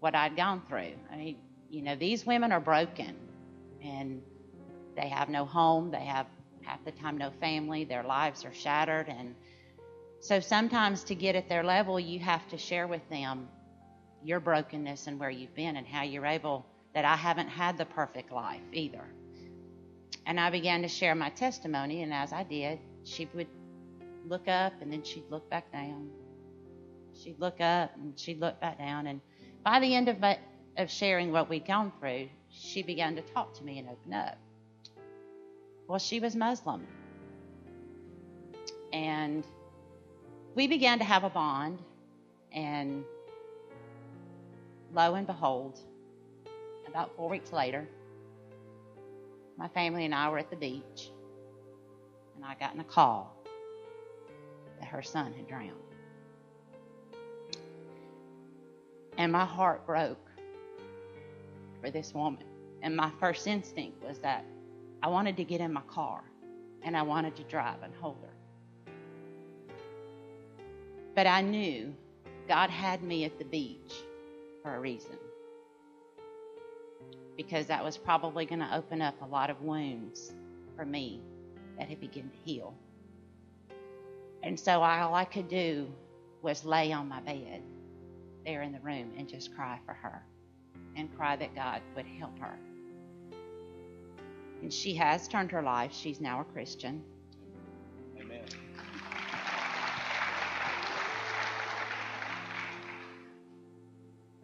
what 0.00 0.14
I'd 0.14 0.36
gone 0.36 0.62
through. 0.68 0.92
I 1.12 1.16
mean, 1.16 1.36
you 1.68 1.82
know, 1.82 1.96
these 1.96 2.24
women 2.24 2.50
are 2.52 2.60
broken 2.60 3.14
and 3.82 4.22
they 4.96 5.08
have 5.08 5.28
no 5.28 5.44
home, 5.44 5.90
they 5.90 6.04
have 6.04 6.26
half 6.62 6.84
the 6.84 6.92
time 6.92 7.18
no 7.18 7.30
family, 7.40 7.84
their 7.84 8.02
lives 8.02 8.44
are 8.44 8.54
shattered. 8.54 9.08
And 9.08 9.34
so 10.20 10.40
sometimes 10.40 11.04
to 11.04 11.14
get 11.14 11.36
at 11.36 11.48
their 11.48 11.62
level, 11.62 12.00
you 12.00 12.20
have 12.20 12.46
to 12.48 12.58
share 12.58 12.86
with 12.86 13.06
them 13.10 13.48
your 14.24 14.40
brokenness 14.40 15.06
and 15.06 15.18
where 15.18 15.30
you've 15.30 15.54
been 15.54 15.76
and 15.76 15.86
how 15.86 16.02
you're 16.02 16.26
able 16.26 16.66
that 16.94 17.04
I 17.04 17.16
haven't 17.16 17.48
had 17.48 17.78
the 17.78 17.84
perfect 17.84 18.32
life 18.32 18.62
either. 18.72 19.04
And 20.26 20.38
I 20.38 20.50
began 20.50 20.82
to 20.82 20.88
share 20.88 21.14
my 21.14 21.30
testimony, 21.30 22.02
and 22.02 22.12
as 22.12 22.32
I 22.32 22.42
did, 22.42 22.78
she 23.04 23.28
would 23.34 23.46
look 24.26 24.48
up 24.48 24.74
and 24.80 24.92
then 24.92 25.02
she'd 25.02 25.30
look 25.30 25.48
back 25.48 25.72
down. 25.72 26.10
She'd 27.22 27.38
look 27.40 27.60
up 27.60 27.94
and 27.96 28.18
she'd 28.18 28.40
look 28.40 28.60
back 28.60 28.78
down. 28.78 29.06
And 29.06 29.20
by 29.64 29.80
the 29.80 29.94
end 29.94 30.08
of, 30.08 30.20
my, 30.20 30.38
of 30.76 30.90
sharing 30.90 31.32
what 31.32 31.48
we'd 31.48 31.66
gone 31.66 31.92
through, 31.98 32.28
she 32.50 32.82
began 32.82 33.16
to 33.16 33.22
talk 33.22 33.54
to 33.54 33.64
me 33.64 33.78
and 33.78 33.88
open 33.88 34.12
up. 34.12 34.38
Well, 35.86 35.98
she 35.98 36.20
was 36.20 36.36
Muslim. 36.36 36.86
And 38.92 39.44
we 40.54 40.66
began 40.66 40.98
to 40.98 41.04
have 41.04 41.24
a 41.24 41.30
bond, 41.30 41.78
and 42.52 43.04
lo 44.92 45.14
and 45.14 45.26
behold, 45.26 45.80
about 46.86 47.14
four 47.16 47.28
weeks 47.28 47.52
later, 47.52 47.86
my 49.56 49.68
family 49.68 50.04
and 50.04 50.14
I 50.14 50.28
were 50.30 50.38
at 50.38 50.50
the 50.50 50.56
beach, 50.56 51.10
and 52.36 52.44
I 52.44 52.54
got 52.54 52.74
in 52.74 52.80
a 52.80 52.84
call 52.84 53.36
that 54.80 54.88
her 54.88 55.02
son 55.02 55.32
had 55.32 55.48
drowned. 55.48 55.72
And 59.16 59.32
my 59.32 59.44
heart 59.44 59.84
broke 59.84 60.30
for 61.80 61.90
this 61.90 62.14
woman. 62.14 62.44
And 62.82 62.94
my 62.94 63.10
first 63.18 63.48
instinct 63.48 64.02
was 64.02 64.20
that 64.20 64.44
I 65.02 65.08
wanted 65.08 65.36
to 65.38 65.44
get 65.44 65.60
in 65.60 65.72
my 65.72 65.82
car 65.82 66.22
and 66.82 66.96
I 66.96 67.02
wanted 67.02 67.34
to 67.36 67.42
drive 67.44 67.82
and 67.82 67.92
hold 68.00 68.18
her. 68.22 68.92
But 71.16 71.26
I 71.26 71.40
knew 71.40 71.92
God 72.46 72.70
had 72.70 73.02
me 73.02 73.24
at 73.24 73.38
the 73.38 73.44
beach 73.44 74.04
for 74.62 74.74
a 74.74 74.80
reason. 74.80 75.16
Because 77.36 77.66
that 77.66 77.84
was 77.84 77.96
probably 77.96 78.46
going 78.46 78.60
to 78.60 78.74
open 78.74 79.00
up 79.00 79.14
a 79.22 79.26
lot 79.26 79.50
of 79.50 79.62
wounds 79.62 80.32
for 80.76 80.84
me 80.84 81.20
that 81.78 81.88
had 81.88 82.00
begun 82.00 82.30
to 82.30 82.36
heal. 82.50 82.74
And 84.42 84.58
so 84.58 84.82
all 84.82 85.14
I 85.14 85.24
could 85.24 85.48
do 85.48 85.88
was 86.42 86.64
lay 86.64 86.92
on 86.92 87.08
my 87.08 87.20
bed 87.20 87.62
there 88.44 88.62
in 88.62 88.72
the 88.72 88.80
room 88.80 89.12
and 89.16 89.28
just 89.28 89.54
cry 89.54 89.78
for 89.84 89.94
her 89.94 90.22
and 90.96 91.14
cry 91.16 91.36
that 91.36 91.54
God 91.54 91.80
would 91.94 92.06
help 92.06 92.38
her. 92.38 92.58
And 94.62 94.72
she 94.72 94.94
has 94.94 95.28
turned 95.28 95.52
her 95.52 95.62
life. 95.62 95.92
She's 95.94 96.20
now 96.20 96.40
a 96.40 96.44
Christian. 96.44 97.02
Amen. 98.18 98.44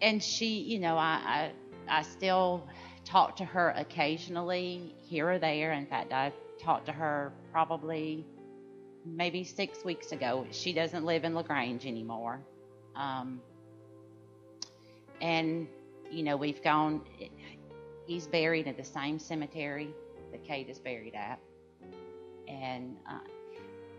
And 0.05 0.23
she, 0.23 0.59
you 0.61 0.81
know, 0.81 0.99
I, 0.99 1.51
I, 1.89 1.99
I 2.01 2.03
still 2.03 2.69
talk 3.07 3.37
to 3.37 3.45
her 3.47 3.71
occasionally, 3.75 4.95
here 5.01 5.31
or 5.31 5.39
there. 5.39 5.73
In 5.73 5.87
fact, 5.87 6.13
I 6.13 6.31
talked 6.61 6.85
to 6.87 6.93
her 6.93 7.33
probably 7.51 8.27
maybe 9.07 9.45
six 9.45 9.83
weeks 9.83 10.13
ago. 10.13 10.47
She 10.51 10.75
doesn't 10.75 11.07
live 11.07 11.25
in 11.25 11.35
LaGrange 11.35 11.87
anymore. 11.87 12.39
Um, 12.95 13.41
and, 15.23 15.67
you 16.11 16.23
know, 16.23 16.37
we've 16.37 16.63
gone, 16.63 17.01
he's 18.07 18.27
buried 18.27 18.67
in 18.67 18.77
the 18.77 18.85
same 18.85 19.19
cemetery 19.19 19.89
that 20.33 20.45
Cade 20.45 20.69
is 20.69 20.79
buried 20.79 21.15
at. 21.15 21.39
And 22.47 22.99
uh, 23.11 23.21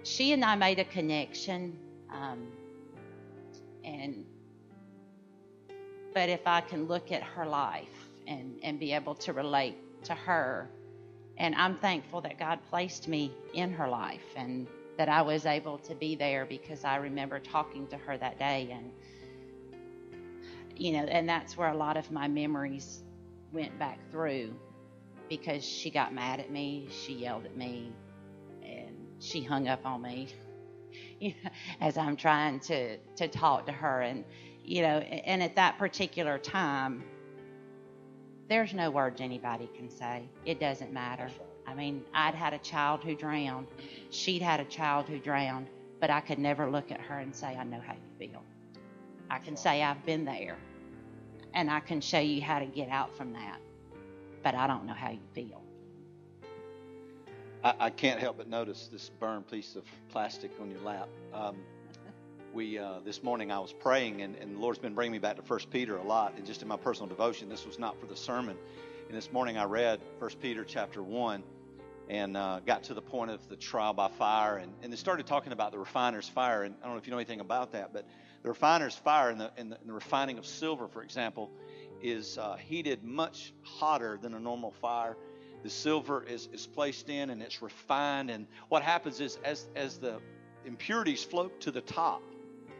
she 0.03 0.33
and 0.33 0.45
I 0.45 0.55
made 0.55 0.77
a 0.77 0.85
connection. 0.85 1.79
Um, 2.13 2.47
and, 3.83 4.23
but 6.15 6.29
if 6.29 6.47
I 6.47 6.61
can 6.61 6.87
look 6.87 7.11
at 7.11 7.21
her 7.21 7.45
life 7.45 8.09
and, 8.25 8.57
and 8.63 8.79
be 8.79 8.93
able 8.93 9.15
to 9.15 9.33
relate 9.33 9.75
to 10.05 10.15
her, 10.15 10.69
and 11.37 11.53
I'm 11.53 11.77
thankful 11.77 12.21
that 12.21 12.39
God 12.39 12.59
placed 12.69 13.09
me 13.09 13.33
in 13.53 13.73
her 13.73 13.89
life 13.89 14.23
and 14.37 14.65
that 14.97 15.09
I 15.09 15.21
was 15.21 15.45
able 15.45 15.77
to 15.79 15.93
be 15.93 16.15
there 16.15 16.45
because 16.45 16.85
I 16.85 16.95
remember 16.95 17.37
talking 17.39 17.85
to 17.87 17.97
her 17.97 18.17
that 18.17 18.39
day 18.39 18.69
and 18.71 18.91
you 20.77 20.93
know 20.93 21.03
and 21.03 21.27
that's 21.27 21.57
where 21.57 21.69
a 21.69 21.75
lot 21.75 21.97
of 21.97 22.09
my 22.11 22.29
memories 22.29 23.03
went 23.51 23.77
back 23.77 23.99
through 24.09 24.53
because 25.29 25.65
she 25.65 25.89
got 25.89 26.13
mad 26.13 26.39
at 26.39 26.49
me, 26.49 26.87
she 26.89 27.13
yelled 27.13 27.45
at 27.45 27.57
me 27.57 27.91
and 28.63 28.95
she 29.19 29.43
hung 29.43 29.67
up 29.67 29.85
on 29.85 30.01
me 30.01 30.29
as 31.81 31.97
I'm 31.97 32.15
trying 32.15 32.61
to 32.61 32.97
to 33.17 33.27
talk 33.27 33.65
to 33.65 33.73
her. 33.73 34.01
And 34.01 34.23
you 34.65 34.81
know 34.81 34.97
and 34.97 35.41
at 35.43 35.55
that 35.55 35.77
particular 35.77 36.37
time 36.37 37.03
there's 38.47 38.73
no 38.73 38.91
words 38.91 39.21
anybody 39.21 39.69
can 39.75 39.89
say. 39.89 40.23
It 40.45 40.59
doesn't 40.59 40.93
matter. 40.93 41.29
I 41.67 41.73
mean, 41.73 42.03
I'd 42.13 42.35
had 42.35 42.53
a 42.53 42.59
child 42.59 43.03
who 43.03 43.15
drowned. 43.15 43.67
She'd 44.11 44.41
had 44.41 44.59
a 44.59 44.65
child 44.65 45.07
who 45.07 45.17
drowned, 45.17 45.67
but 45.99 46.09
I 46.09 46.21
could 46.21 46.37
never 46.37 46.69
look 46.69 46.91
at 46.91 47.01
her 47.01 47.19
and 47.19 47.35
say, 47.35 47.55
I 47.55 47.63
know 47.63 47.81
how 47.85 47.93
you 47.93 48.27
feel. 48.29 48.43
I 49.29 49.39
can 49.39 49.57
say 49.57 49.81
I've 49.81 50.05
been 50.05 50.25
there, 50.25 50.57
and 51.53 51.71
I 51.71 51.79
can 51.79 52.01
show 52.01 52.19
you 52.19 52.41
how 52.41 52.59
to 52.59 52.65
get 52.65 52.89
out 52.89 53.15
from 53.17 53.33
that, 53.33 53.59
but 54.43 54.53
I 54.53 54.67
don't 54.67 54.85
know 54.85 54.93
how 54.93 55.09
you 55.09 55.19
feel. 55.33 55.63
I, 57.63 57.73
I 57.79 57.89
can't 57.89 58.19
help 58.19 58.37
but 58.37 58.47
notice 58.47 58.89
this 58.91 59.09
burned 59.19 59.49
piece 59.49 59.75
of 59.75 59.83
plastic 60.09 60.51
on 60.61 60.69
your 60.69 60.81
lap. 60.81 61.09
Um, 61.33 61.55
we 62.55 62.79
uh, 62.79 62.99
this 63.03 63.21
morning 63.21 63.51
I 63.51 63.59
was 63.59 63.73
praying, 63.73 64.21
and, 64.21 64.37
and 64.37 64.55
the 64.55 64.59
Lord's 64.59 64.79
been 64.79 64.95
bringing 64.95 65.11
me 65.11 65.19
back 65.19 65.35
to 65.35 65.41
First 65.41 65.69
Peter 65.69 65.97
a 65.97 66.03
lot, 66.03 66.35
and 66.37 66.45
just 66.45 66.61
in 66.61 66.69
my 66.69 66.77
personal 66.77 67.09
devotion. 67.09 67.49
This 67.49 67.65
was 67.65 67.77
not 67.77 67.99
for 67.99 68.05
the 68.05 68.15
sermon. 68.15 68.57
And 69.09 69.17
this 69.17 69.29
morning 69.33 69.57
I 69.57 69.65
read 69.65 69.99
First 70.19 70.39
Peter 70.39 70.63
chapter 70.63 71.03
one, 71.03 71.43
and 72.09 72.37
uh, 72.37 72.61
got 72.65 72.83
to 72.83 72.93
the 72.93 73.01
point 73.01 73.31
of 73.31 73.45
the 73.49 73.57
trial 73.57 73.93
by 73.93 74.07
fire, 74.07 74.55
and, 74.55 74.71
and 74.81 74.93
they 74.93 74.95
started 74.95 75.27
talking 75.27 75.51
about 75.51 75.73
the 75.73 75.77
refiner's 75.77 76.29
fire. 76.29 76.63
And 76.63 76.75
I 76.79 76.85
don't 76.85 76.93
know 76.93 76.97
if 76.97 77.07
you 77.07 77.11
know 77.11 77.17
anything 77.17 77.41
about 77.41 77.73
that, 77.73 77.91
but 77.91 78.07
the 78.41 78.47
refiner's 78.47 78.95
fire 78.95 79.31
in 79.31 79.37
the, 79.37 79.51
in 79.57 79.69
the, 79.69 79.77
in 79.81 79.87
the 79.87 79.93
refining 79.93 80.37
of 80.37 80.45
silver, 80.45 80.87
for 80.87 81.03
example, 81.03 81.51
is 82.01 82.37
uh, 82.37 82.55
heated 82.55 83.03
much 83.03 83.53
hotter 83.63 84.17
than 84.21 84.33
a 84.33 84.39
normal 84.39 84.71
fire. 84.71 85.17
The 85.63 85.69
silver 85.69 86.23
is, 86.23 86.47
is 86.53 86.65
placed 86.65 87.09
in 87.09 87.31
and 87.31 87.41
it's 87.41 87.61
refined. 87.61 88.29
And 88.29 88.47
what 88.69 88.81
happens 88.81 89.19
is, 89.19 89.39
as, 89.43 89.67
as 89.75 89.97
the 89.97 90.21
impurities 90.65 91.21
float 91.21 91.59
to 91.59 91.71
the 91.71 91.81
top 91.81 92.23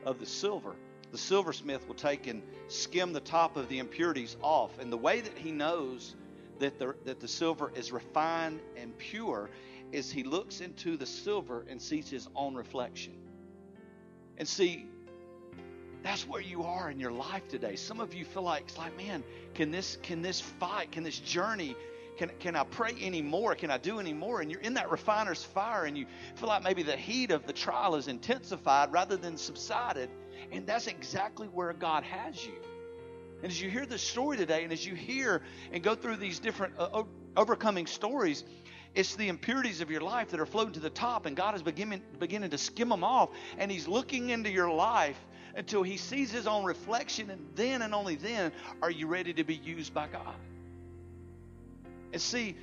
of 0.06 0.20
the 0.20 0.26
silver, 0.26 0.76
the 1.12 1.18
silversmith 1.18 1.88
will 1.88 1.96
take 1.96 2.28
and 2.28 2.42
skim 2.68 3.14
the 3.14 3.20
top 3.20 3.58
of 3.58 3.70
the 3.70 3.80
impurities 3.80 4.38
off. 4.42 4.80
And 4.80 4.92
the 4.92 4.98
way 4.98 5.22
that 5.22 5.38
he 5.38 5.52
knows 5.52 6.16
that 6.60 6.80
the, 6.80 6.96
that 7.06 7.20
the 7.20 7.28
silver 7.28 7.72
is 7.76 7.92
refined 7.92 8.60
and 8.76 8.98
pure 8.98 9.50
is 9.92 10.12
he 10.12 10.24
looks 10.24 10.62
into 10.62 10.98
the 10.98 11.06
silver 11.06 11.66
and 11.70 11.82
sees 11.82 12.10
his 12.10 12.28
own 12.36 12.56
reflection. 12.56 13.14
And 14.38 14.48
see, 14.48 14.88
that's 16.04 16.28
where 16.28 16.42
you 16.42 16.64
are 16.64 16.92
in 16.92 17.00
your 17.00 17.12
life 17.12 17.48
today. 17.48 17.76
Some 17.76 18.00
of 18.00 18.14
you 18.14 18.26
feel 18.26 18.44
like 18.44 18.64
it's 18.64 18.78
like, 18.78 18.96
man, 18.96 19.24
can 19.54 19.72
this 19.72 19.98
can 20.04 20.22
this 20.22 20.40
fight, 20.40 20.92
can 20.92 21.04
this 21.04 21.20
journey, 21.20 21.76
can 22.18 22.32
can 22.40 22.56
I 22.56 22.64
pray 22.64 22.94
anymore? 23.02 23.56
Can 23.56 23.72
I 23.72 23.78
do 23.78 24.00
any 24.00 24.14
more? 24.14 24.42
And 24.42 24.52
you're 24.52 24.62
in 24.62 24.76
that 24.76 24.90
refiner's 24.90 25.44
fire 25.44 25.86
and 25.86 25.98
you 25.98 26.06
feel 26.36 26.48
like 26.48 26.64
maybe 26.64 26.84
the 26.84 26.96
heat 26.96 27.32
of 27.32 27.46
the 27.46 27.54
trial 27.54 27.96
is 27.96 28.08
intensified 28.08 28.92
rather 28.92 29.18
than 29.18 29.38
subsided. 29.38 30.10
And 30.52 30.66
that's 30.66 30.88
exactly 30.88 31.48
where 31.48 31.74
God 31.74 32.04
has 32.04 32.46
you. 32.46 32.54
And 33.42 33.52
as 33.52 33.62
you 33.62 33.70
hear 33.70 33.86
this 33.86 34.02
story 34.02 34.38
today, 34.38 34.64
and 34.64 34.72
as 34.72 34.86
you 34.86 34.96
hear 34.96 35.42
and 35.72 35.84
go 35.84 35.96
through 35.96 36.18
these 36.18 36.40
different 36.40 36.74
uh, 36.80 37.04
overcoming 37.36 37.86
stories, 37.86 38.44
it's 38.96 39.16
the 39.16 39.28
impurities 39.28 39.82
of 39.82 39.92
your 39.92 40.02
life 40.02 40.32
that 40.32 40.40
are 40.40 40.46
floating 40.46 40.74
to 40.74 40.80
the 40.80 40.90
top, 40.90 41.26
and 41.26 41.36
God 41.36 41.54
is 41.54 41.62
beginning, 41.62 42.02
beginning 42.18 42.50
to 42.52 42.58
skim 42.58 42.90
them 42.90 43.04
off. 43.04 43.30
And 43.58 43.70
He's 43.70 43.88
looking 43.88 44.30
into 44.30 44.50
your 44.50 44.72
life 44.72 45.20
until 45.56 45.84
He 45.84 45.98
sees 45.98 46.32
His 46.32 46.48
own 46.48 46.64
reflection, 46.64 47.30
and 47.30 47.46
then 47.56 47.82
and 47.82 47.94
only 47.94 48.16
then 48.16 48.54
are 48.82 48.92
you 48.92 49.08
ready 49.08 49.34
to 49.34 49.44
be 49.44 49.56
used 49.56 49.94
by 49.94 50.08
God. 50.08 50.36
And 52.16 52.22
see, 52.22 52.56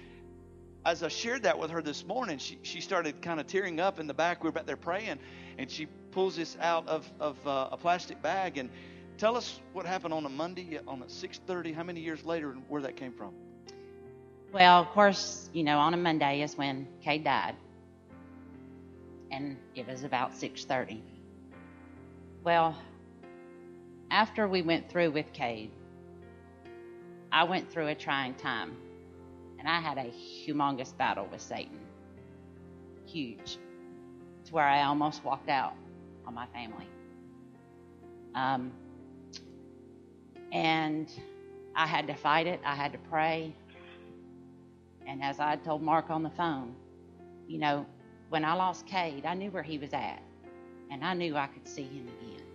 as 0.87 1.03
I 1.03 1.09
shared 1.09 1.43
that 1.43 1.59
with 1.59 1.71
her 1.73 1.83
this 1.83 2.07
morning, 2.07 2.39
she, 2.39 2.59
she 2.63 2.81
started 2.81 3.21
kind 3.21 3.39
of 3.39 3.47
tearing 3.47 3.81
up 3.81 4.01
in 4.01 4.07
the 4.07 4.15
back. 4.15 4.43
We 4.43 4.49
were 4.49 4.53
back 4.53 4.65
there 4.65 4.79
praying, 4.79 5.19
and 5.59 5.71
she 5.71 5.89
pulls 6.11 6.37
this 6.37 6.57
out 6.59 6.89
of, 6.89 7.07
of 7.21 7.47
uh, 7.47 7.69
a 7.71 7.77
plastic 7.77 8.23
bag 8.23 8.57
and 8.57 8.71
tell 9.19 9.37
us 9.37 9.61
what 9.75 9.85
happened 9.85 10.15
on 10.15 10.25
a 10.25 10.31
Monday 10.31 10.81
on 10.89 11.03
a 11.03 11.05
6:30. 11.05 11.75
How 11.75 11.83
many 11.83 12.01
years 12.01 12.25
later, 12.25 12.51
and 12.53 12.63
where 12.67 12.81
that 12.81 12.97
came 12.97 13.13
from? 13.13 13.35
Well, 14.55 14.81
of 14.81 14.89
course, 14.93 15.51
you 15.53 15.65
know, 15.65 15.79
on 15.79 15.93
a 15.93 15.99
Monday 15.99 16.41
is 16.41 16.57
when 16.57 16.89
Cade 17.03 17.25
died, 17.25 17.57
and 19.31 19.59
it 19.75 19.87
was 19.87 20.03
about 20.03 20.33
6:30. 20.33 21.03
Well, 22.43 22.75
after 24.11 24.49
we 24.49 24.63
went 24.63 24.89
through 24.89 25.11
with 25.11 25.31
Cade, 25.35 25.73
I 27.31 27.45
went 27.45 27.71
through 27.71 27.89
a 27.89 27.95
trying 27.95 28.33
time, 28.37 28.79
and 29.63 29.69
I 29.69 29.79
had 29.79 29.97
a 29.97 30.11
humongous 30.11 30.97
battle 30.97 31.29
with 31.31 31.41
Satan. 31.41 31.79
Huge, 33.07 33.59
to 34.45 34.53
where 34.53 34.65
I 34.65 34.83
almost 34.83 35.23
walked 35.23 35.49
out 35.49 35.75
on 36.27 36.35
my 36.35 36.47
family. 36.47 36.89
Um, 38.35 38.73
and 40.51 41.09
I 41.77 41.87
had 41.87 42.09
to 42.09 42.15
fight 42.15 42.49
it. 42.49 42.59
I 42.65 42.75
had 42.75 42.91
to 42.91 42.99
pray. 43.09 43.55
And 45.07 45.23
as 45.23 45.39
I 45.39 45.55
told 45.55 45.81
Mark 45.81 46.11
on 46.11 46.25
the 46.25 46.31
phone, 46.31 46.75
you 47.47 47.59
know, 47.59 47.87
when 48.31 48.45
I 48.45 48.55
lost 48.55 48.85
Cade, 48.87 49.25
I 49.27 49.35
knew 49.35 49.53
where 49.53 49.63
he 49.63 49.79
was 49.79 49.93
at. 49.93 50.21
And 50.91 51.05
I 51.05 51.15
knew 51.15 51.37
I 51.37 51.47
could 51.47 51.69
see 51.69 51.85
him 51.85 52.09
again. 52.21 52.47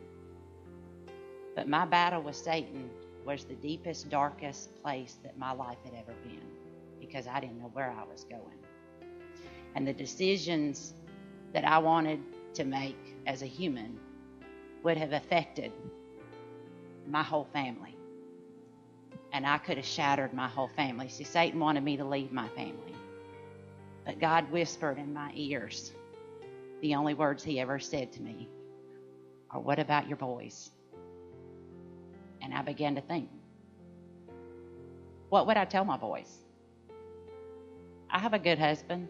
But 1.56 1.70
my 1.70 1.86
battle 1.86 2.22
with 2.22 2.36
Satan 2.36 2.90
was 3.24 3.46
the 3.46 3.56
deepest, 3.56 4.10
darkest 4.10 4.78
place 4.84 5.20
that 5.24 5.38
my 5.38 5.54
life 5.54 5.78
had 5.86 5.94
ever 5.94 6.14
been 6.26 6.47
because 7.08 7.28
I 7.28 7.40
didn't 7.40 7.60
know 7.60 7.72
where 7.74 7.92
I 7.92 8.04
was 8.04 8.24
going. 8.26 8.58
And 9.76 9.88
the 9.88 9.94
decisions 9.94 10.94
that 11.54 11.66
I 11.66 11.78
wanted 11.78 12.20
to 12.56 12.64
make 12.64 12.98
as 13.26 13.42
a 13.42 13.46
human 13.46 14.00
would 14.84 14.98
have 14.98 15.14
affected 15.14 15.72
my 17.08 17.24
whole 17.24 17.48
family. 17.54 17.96
And 19.34 19.46
I 19.46 19.58
could 19.58 19.78
have 19.78 19.86
shattered 19.86 20.34
my 20.34 20.48
whole 20.48 20.70
family. 20.70 21.10
See, 21.10 21.24
Satan 21.24 21.60
wanted 21.60 21.84
me 21.84 21.98
to 21.98 22.06
leave 22.06 22.32
my 22.32 22.48
family. 22.50 22.96
But 24.06 24.20
God 24.20 24.50
whispered 24.52 24.98
in 24.98 25.14
my 25.14 25.32
ears 25.36 25.92
the 26.82 26.96
only 26.96 27.14
words 27.14 27.44
he 27.44 27.60
ever 27.60 27.80
said 27.80 28.14
to 28.14 28.22
me 28.22 28.48
are, 29.52 29.60
What 29.60 29.80
about 29.80 30.08
your 30.08 30.18
boys? 30.18 30.72
And 32.42 32.54
I 32.54 32.62
began 32.62 32.96
to 32.96 33.02
think, 33.02 33.30
What 35.30 35.48
would 35.48 35.58
I 35.58 35.66
tell 35.66 35.84
my 35.84 35.98
boys? 35.98 36.47
I 38.10 38.20
have 38.20 38.34
a 38.34 38.40
good 38.40 38.58
husband, 38.58 39.10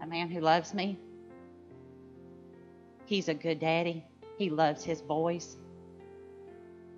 a 0.00 0.06
man 0.06 0.28
who 0.28 0.40
loves 0.40 0.72
me. 0.72 0.98
He's 3.06 3.28
a 3.28 3.34
good 3.34 3.58
daddy. 3.58 4.04
He 4.38 4.50
loves 4.50 4.84
his 4.84 5.02
boys. 5.02 5.56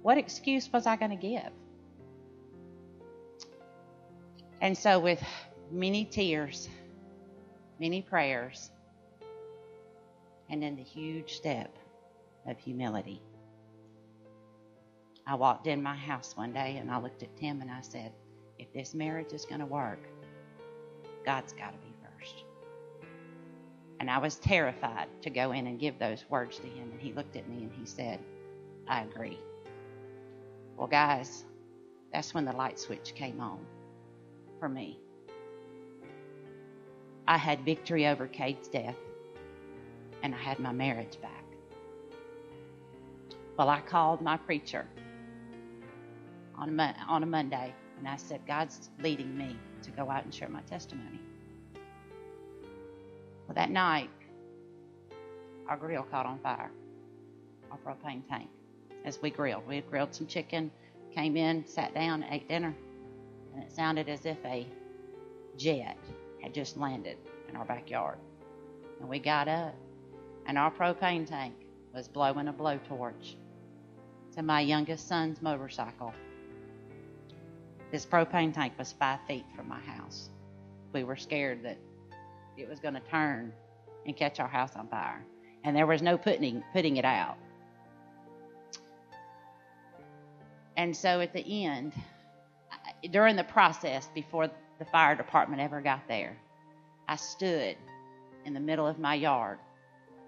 What 0.02 0.18
excuse 0.18 0.70
was 0.72 0.86
I 0.86 0.96
going 0.96 1.10
to 1.10 1.16
give? 1.16 1.50
And 4.60 4.76
so, 4.76 5.00
with 5.00 5.22
many 5.70 6.04
tears, 6.04 6.68
many 7.80 8.02
prayers, 8.02 8.70
and 10.50 10.62
then 10.62 10.76
the 10.76 10.82
huge 10.82 11.32
step 11.34 11.74
of 12.46 12.58
humility, 12.58 13.22
I 15.26 15.34
walked 15.34 15.66
in 15.66 15.82
my 15.82 15.96
house 15.96 16.36
one 16.36 16.52
day 16.52 16.76
and 16.76 16.90
I 16.90 17.00
looked 17.00 17.22
at 17.22 17.36
Tim 17.36 17.60
and 17.60 17.70
I 17.70 17.80
said, 17.80 18.12
If 18.58 18.72
this 18.72 18.92
marriage 18.92 19.32
is 19.32 19.44
going 19.44 19.60
to 19.60 19.66
work, 19.66 20.11
God's 21.24 21.52
got 21.52 21.72
to 21.72 21.78
be 21.78 21.94
first. 22.02 22.44
And 24.00 24.10
I 24.10 24.18
was 24.18 24.36
terrified 24.36 25.08
to 25.22 25.30
go 25.30 25.52
in 25.52 25.66
and 25.66 25.78
give 25.78 25.98
those 25.98 26.24
words 26.28 26.58
to 26.58 26.66
him. 26.66 26.90
And 26.90 27.00
he 27.00 27.12
looked 27.12 27.36
at 27.36 27.48
me 27.48 27.62
and 27.62 27.72
he 27.72 27.86
said, 27.86 28.18
I 28.88 29.02
agree. 29.02 29.38
Well, 30.76 30.88
guys, 30.88 31.44
that's 32.12 32.34
when 32.34 32.44
the 32.44 32.52
light 32.52 32.78
switch 32.78 33.14
came 33.14 33.40
on 33.40 33.64
for 34.58 34.68
me. 34.68 34.98
I 37.26 37.38
had 37.38 37.64
victory 37.64 38.08
over 38.08 38.26
Cade's 38.26 38.66
death, 38.68 38.96
and 40.22 40.34
I 40.34 40.38
had 40.38 40.58
my 40.58 40.72
marriage 40.72 41.20
back. 41.22 41.44
Well, 43.56 43.68
I 43.68 43.80
called 43.80 44.20
my 44.20 44.36
preacher 44.36 44.86
on 46.56 46.78
a, 46.78 46.96
on 47.08 47.22
a 47.22 47.26
Monday, 47.26 47.72
and 47.98 48.08
I 48.08 48.16
said, 48.16 48.40
God's 48.46 48.90
leading 49.00 49.36
me 49.36 49.56
to 49.82 49.90
go 49.90 50.10
out 50.10 50.24
and 50.24 50.34
share 50.34 50.48
my 50.48 50.62
testimony. 50.62 51.20
Well, 53.46 53.54
that 53.54 53.70
night, 53.70 54.10
our 55.68 55.76
grill 55.76 56.02
caught 56.04 56.26
on 56.26 56.38
fire, 56.38 56.70
our 57.70 57.78
propane 57.78 58.26
tank 58.28 58.48
as 59.04 59.20
we 59.20 59.30
grilled. 59.30 59.66
We 59.66 59.76
had 59.76 59.90
grilled 59.90 60.14
some 60.14 60.26
chicken, 60.26 60.70
came 61.14 61.36
in, 61.36 61.66
sat 61.66 61.94
down, 61.94 62.24
ate 62.30 62.48
dinner, 62.48 62.74
and 63.54 63.62
it 63.62 63.72
sounded 63.72 64.08
as 64.08 64.24
if 64.26 64.38
a 64.44 64.66
jet 65.56 65.98
had 66.40 66.54
just 66.54 66.76
landed 66.76 67.18
in 67.48 67.56
our 67.56 67.64
backyard. 67.64 68.18
And 69.00 69.08
we 69.08 69.18
got 69.18 69.48
up, 69.48 69.74
and 70.46 70.56
our 70.56 70.70
propane 70.70 71.26
tank 71.26 71.54
was 71.94 72.08
blowing 72.08 72.48
a 72.48 72.52
blowtorch 72.52 73.34
to 74.34 74.42
my 74.42 74.60
youngest 74.60 75.08
son's 75.08 75.42
motorcycle. 75.42 76.14
This 77.92 78.06
propane 78.06 78.54
tank 78.54 78.72
was 78.78 78.92
five 78.92 79.20
feet 79.28 79.44
from 79.54 79.68
my 79.68 79.78
house. 79.80 80.30
We 80.94 81.04
were 81.04 81.16
scared 81.16 81.62
that 81.64 81.78
it 82.56 82.66
was 82.66 82.80
going 82.80 82.94
to 82.94 83.00
turn 83.00 83.52
and 84.06 84.16
catch 84.16 84.40
our 84.40 84.48
house 84.48 84.74
on 84.76 84.88
fire. 84.88 85.22
And 85.62 85.76
there 85.76 85.86
was 85.86 86.00
no 86.00 86.16
putting, 86.16 86.64
putting 86.72 86.96
it 86.96 87.04
out. 87.04 87.36
And 90.78 90.96
so 90.96 91.20
at 91.20 91.34
the 91.34 91.66
end, 91.66 91.92
during 93.10 93.36
the 93.36 93.44
process, 93.44 94.08
before 94.14 94.48
the 94.78 94.84
fire 94.86 95.14
department 95.14 95.60
ever 95.60 95.82
got 95.82 96.08
there, 96.08 96.36
I 97.06 97.16
stood 97.16 97.76
in 98.46 98.54
the 98.54 98.60
middle 98.60 98.86
of 98.86 98.98
my 98.98 99.14
yard 99.14 99.58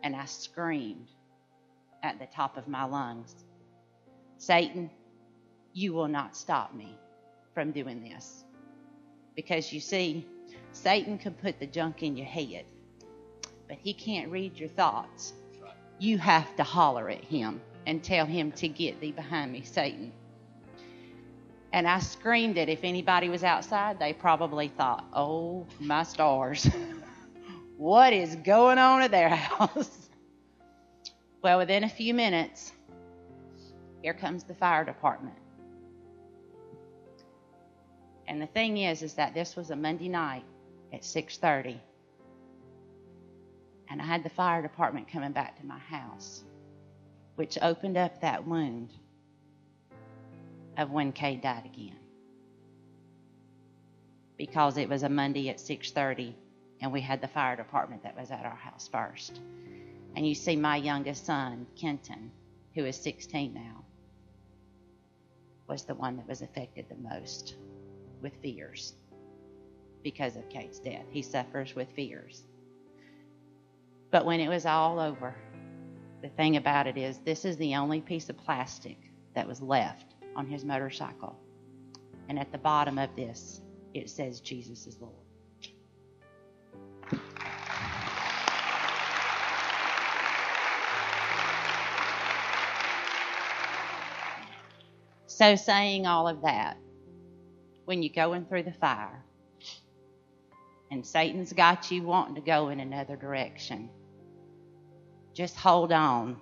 and 0.03 0.15
I 0.15 0.27
screamed 0.27 1.09
at 2.03 2.19
the 2.19 2.27
top 2.27 2.59
of 2.59 2.69
my 2.69 2.85
lungs 2.85 3.35
Satan, 4.37 4.91
you 5.73 5.95
will 5.95 6.09
not 6.09 6.37
stop 6.37 6.75
me 6.75 6.99
from 7.55 7.71
doing 7.71 8.03
this. 8.03 8.45
Because 9.37 9.73
you 9.73 9.81
see, 9.81 10.27
Satan 10.73 11.19
can 11.19 11.33
put 11.35 11.59
the 11.61 11.67
junk 11.67 12.03
in 12.03 12.17
your 12.17 12.27
head, 12.27 12.65
but 13.69 13.79
he 13.81 13.95
can't 13.95 14.31
read 14.31 14.59
your 14.59 14.69
thoughts. 14.69 15.33
You 15.99 16.19
have 16.19 16.55
to 16.57 16.65
holler 16.65 17.09
at 17.09 17.25
him 17.25 17.61
and 17.87 18.03
tell 18.03 18.27
him 18.27 18.53
to 18.53 18.69
get 18.69 19.01
thee 19.01 19.13
behind 19.13 19.53
me, 19.53 19.63
Satan. 19.63 20.13
And 21.73 21.89
I 21.89 21.99
screamed 21.99 22.57
it. 22.57 22.69
If 22.69 22.85
anybody 22.85 23.29
was 23.29 23.43
outside, 23.43 23.99
they 23.99 24.13
probably 24.13 24.69
thought, 24.69 25.05
oh, 25.13 25.67
my 25.81 26.05
stars. 26.05 26.69
what 27.77 28.13
is 28.13 28.37
going 28.37 28.79
on 28.79 29.03
at 29.03 29.11
their 29.11 29.29
house? 29.31 30.09
well, 31.43 31.59
within 31.59 31.85
a 31.85 31.89
few 31.89 32.15
minutes, 32.15 32.73
here 34.03 34.15
comes 34.15 34.45
the 34.45 34.55
fire 34.55 34.85
department. 34.85 35.37
And 38.27 38.41
the 38.41 38.47
thing 38.47 38.79
is, 38.79 39.03
is 39.03 39.15
that 39.15 39.35
this 39.35 39.57
was 39.57 39.71
a 39.71 39.77
Monday 39.77 40.09
night 40.09 40.45
at 40.93 41.03
6:30, 41.03 41.79
and 43.91 44.01
I 44.01 44.05
had 44.05 44.23
the 44.23 44.31
fire 44.31 44.63
department 44.63 45.09
coming 45.09 45.33
back 45.33 45.59
to 45.59 45.67
my 45.67 45.79
house, 45.79 46.45
which 47.37 47.59
opened 47.61 47.97
up 47.97 48.21
that 48.21 48.47
wound 48.47 48.91
of 50.77 50.91
when 50.91 51.13
Cade 51.13 51.43
died 51.43 51.67
again, 51.67 51.99
because 54.37 54.79
it 54.79 54.89
was 54.89 55.03
a 55.03 55.09
Monday 55.09 55.49
at 55.51 55.59
6:30, 55.61 56.35
and 56.81 56.93
we 56.93 57.01
had 57.01 57.21
the 57.21 57.29
fire 57.29 57.57
department 57.57 58.03
that 58.03 58.17
was 58.17 58.31
at 58.31 58.45
our 58.45 58.57
house 58.57 58.89
first. 58.89 59.41
And 60.17 60.27
you 60.27 60.35
see, 60.35 60.57
my 60.57 60.77
youngest 60.77 61.27
son, 61.27 61.67
Kenton, 61.77 62.33
who 62.75 62.85
is 62.85 62.97
16 62.97 63.53
now, 63.53 63.85
was 65.67 65.85
the 65.85 65.95
one 65.95 66.17
that 66.17 66.29
was 66.29 66.43
affected 66.43 66.89
the 66.89 66.97
most 66.97 67.57
with 68.25 68.35
fears 68.43 68.95
because 70.03 70.35
of 70.35 70.49
Cade's 70.49 70.81
death. 70.81 71.05
He 71.11 71.23
suffers 71.23 71.77
with 71.77 71.89
fears. 71.95 72.43
But 74.11 74.25
when 74.25 74.41
it 74.41 74.49
was 74.49 74.67
all 74.67 74.99
over, 74.99 75.37
the 76.23 76.29
thing 76.31 76.57
about 76.57 76.87
it 76.89 76.97
is, 76.97 77.19
this 77.19 77.45
is 77.45 77.57
the 77.59 77.77
only 77.77 78.01
piece 78.01 78.29
of 78.31 78.37
plastic 78.37 78.97
that 79.35 79.47
was 79.47 79.61
left 79.61 80.15
on 80.35 80.47
his 80.47 80.65
motorcycle. 80.65 81.39
And 82.29 82.39
at 82.39 82.51
the 82.51 82.59
bottom 82.59 82.99
of 82.99 83.15
this, 83.15 83.61
it 83.93 84.09
says, 84.09 84.41
Jesus 84.41 84.87
is 84.87 84.99
Lord. 85.01 85.13
So, 95.27 95.57
saying 95.57 96.07
all 96.07 96.29
of 96.29 96.43
that, 96.43 96.79
when 97.85 98.03
you're 98.03 98.15
going 98.15 98.47
through 98.47 98.63
the 98.65 98.73
fire 98.73 99.23
and 100.91 101.05
Satan's 101.07 101.53
got 101.53 101.91
you 101.91 102.03
wanting 102.03 102.37
to 102.37 102.41
go 102.41 102.69
in 102.69 102.81
another 102.81 103.17
direction, 103.17 103.91
just 105.35 105.57
hold 105.57 105.93
on. 105.93 106.37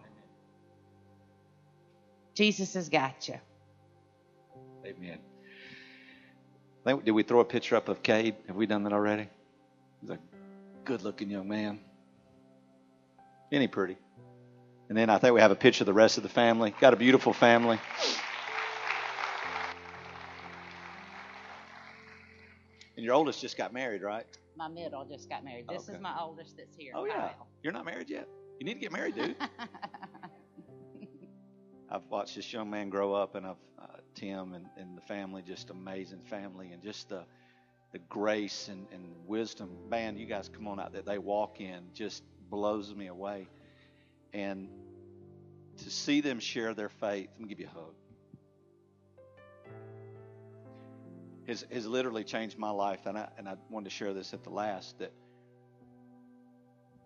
Jesus 2.35 2.75
has 2.75 2.89
got 2.89 3.29
you. 3.29 3.39
Amen. 4.85 5.19
Did 7.05 7.13
we 7.13 7.23
throw 7.23 7.41
a 7.41 7.45
picture 7.45 7.77
up 7.77 7.89
of 7.89 8.03
Cade? 8.03 8.35
Have 8.49 8.57
we 8.57 8.67
done 8.67 8.83
that 8.85 8.93
already? 8.93 9.29
He's 10.01 10.11
a 10.11 10.19
good 10.85 11.03
looking 11.03 11.31
young 11.31 11.49
man. 11.49 11.79
Any 13.53 13.69
pretty. 13.69 13.97
And 14.89 14.99
then 14.99 15.09
I 15.09 15.19
think 15.19 15.35
we 15.35 15.41
have 15.41 15.51
a 15.53 15.57
picture 15.57 15.83
of 15.83 15.87
the 15.87 15.93
rest 15.93 16.17
of 16.17 16.23
the 16.23 16.29
family. 16.29 16.75
Got 16.81 16.93
a 16.93 16.97
beautiful 16.97 17.33
family. 17.33 17.79
And 23.03 23.07
your 23.09 23.17
oldest 23.17 23.41
just 23.41 23.57
got 23.57 23.73
married, 23.73 24.01
right? 24.01 24.25
My 24.57 24.69
middle 24.69 25.05
just 25.05 25.29
got 25.29 25.45
married. 25.45 25.67
This 25.69 25.89
okay. 25.89 25.95
is 25.95 26.01
my 26.01 26.15
oldest 26.21 26.57
that's 26.57 26.77
here. 26.77 26.93
Oh, 26.95 27.05
yeah. 27.05 27.31
You're 27.61 27.73
not 27.73 27.85
married 27.85 28.09
yet? 28.09 28.29
You 28.61 28.65
need 28.65 28.75
to 28.75 28.79
get 28.79 28.93
married, 28.93 29.17
dude. 29.17 29.35
I've 31.91 32.07
watched 32.11 32.37
this 32.37 32.53
young 32.53 32.71
man 32.71 32.91
grow 32.91 33.13
up, 33.13 33.35
and 33.35 33.45
I've 33.45 33.57
uh, 33.77 33.87
Tim 34.15 34.55
and, 34.55 34.67
and 34.77 34.97
the 34.97 35.01
family, 35.01 35.43
just 35.43 35.71
amazing 35.71 36.21
family, 36.31 36.71
and 36.71 36.81
just 36.81 37.09
the 37.09 37.25
the 37.91 37.99
grace 38.09 38.69
and, 38.69 38.87
and 38.93 39.03
wisdom. 39.27 39.71
Man, 39.89 40.17
you 40.17 40.27
guys 40.27 40.49
come 40.49 40.69
on 40.69 40.79
out 40.79 40.93
that 40.93 41.05
they 41.05 41.19
walk 41.19 41.61
in 41.61 41.89
just 41.95 42.23
blows 42.51 42.95
me 42.95 43.09
away. 43.09 43.49
And 44.33 44.69
to 45.79 45.91
see 45.91 46.21
them 46.21 46.39
share 46.39 46.73
their 46.73 46.89
faith, 46.89 47.31
let 47.33 47.41
me 47.41 47.49
give 47.49 47.59
you 47.59 47.67
a 47.67 47.77
hug. 47.77 47.95
Has, 51.47 51.65
has 51.73 51.87
literally 51.87 52.25
changed 52.25 52.59
my 52.59 52.71
life. 52.71 53.07
And 53.07 53.19
I, 53.19 53.29
and 53.39 53.49
I 53.49 53.57
wanted 53.71 53.85
to 53.85 53.91
share 53.91 54.13
this 54.15 54.35
at 54.35 54.45
the 54.45 54.51
last 54.51 54.99
that 54.99 55.13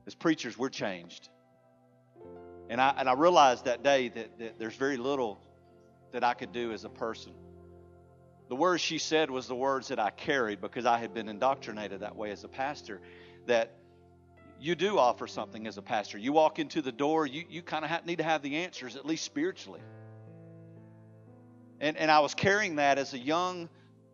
as 0.06 0.14
preachers, 0.14 0.56
we're 0.56 0.68
changed. 0.68 1.28
And 2.68 2.80
I, 2.80 2.94
and 2.98 3.08
I 3.08 3.14
realized 3.14 3.64
that 3.64 3.82
day 3.82 4.08
that, 4.08 4.38
that 4.38 4.58
there's 4.58 4.76
very 4.76 4.96
little 4.96 5.40
that 6.12 6.24
I 6.24 6.34
could 6.34 6.52
do 6.52 6.72
as 6.72 6.84
a 6.84 6.88
person. 6.88 7.32
The 8.48 8.56
words 8.56 8.80
she 8.80 8.98
said 8.98 9.30
was 9.30 9.48
the 9.48 9.56
words 9.56 9.88
that 9.88 9.98
I 9.98 10.10
carried 10.10 10.60
because 10.60 10.86
I 10.86 10.98
had 10.98 11.12
been 11.12 11.28
indoctrinated 11.28 12.00
that 12.00 12.14
way 12.14 12.30
as 12.30 12.44
a 12.44 12.48
pastor. 12.48 13.00
That 13.46 13.72
you 14.60 14.74
do 14.74 14.98
offer 14.98 15.26
something 15.26 15.66
as 15.66 15.78
a 15.78 15.82
pastor. 15.82 16.18
You 16.18 16.32
walk 16.32 16.58
into 16.58 16.82
the 16.82 16.92
door, 16.92 17.26
you, 17.26 17.44
you 17.48 17.62
kind 17.62 17.84
of 17.84 18.06
need 18.06 18.18
to 18.18 18.24
have 18.24 18.42
the 18.42 18.56
answers, 18.56 18.96
at 18.96 19.04
least 19.04 19.24
spiritually. 19.24 19.80
And, 21.80 21.96
and 21.96 22.10
I 22.10 22.20
was 22.20 22.34
carrying 22.34 22.76
that 22.76 22.98
as 22.98 23.12
a 23.12 23.18
young 23.18 23.68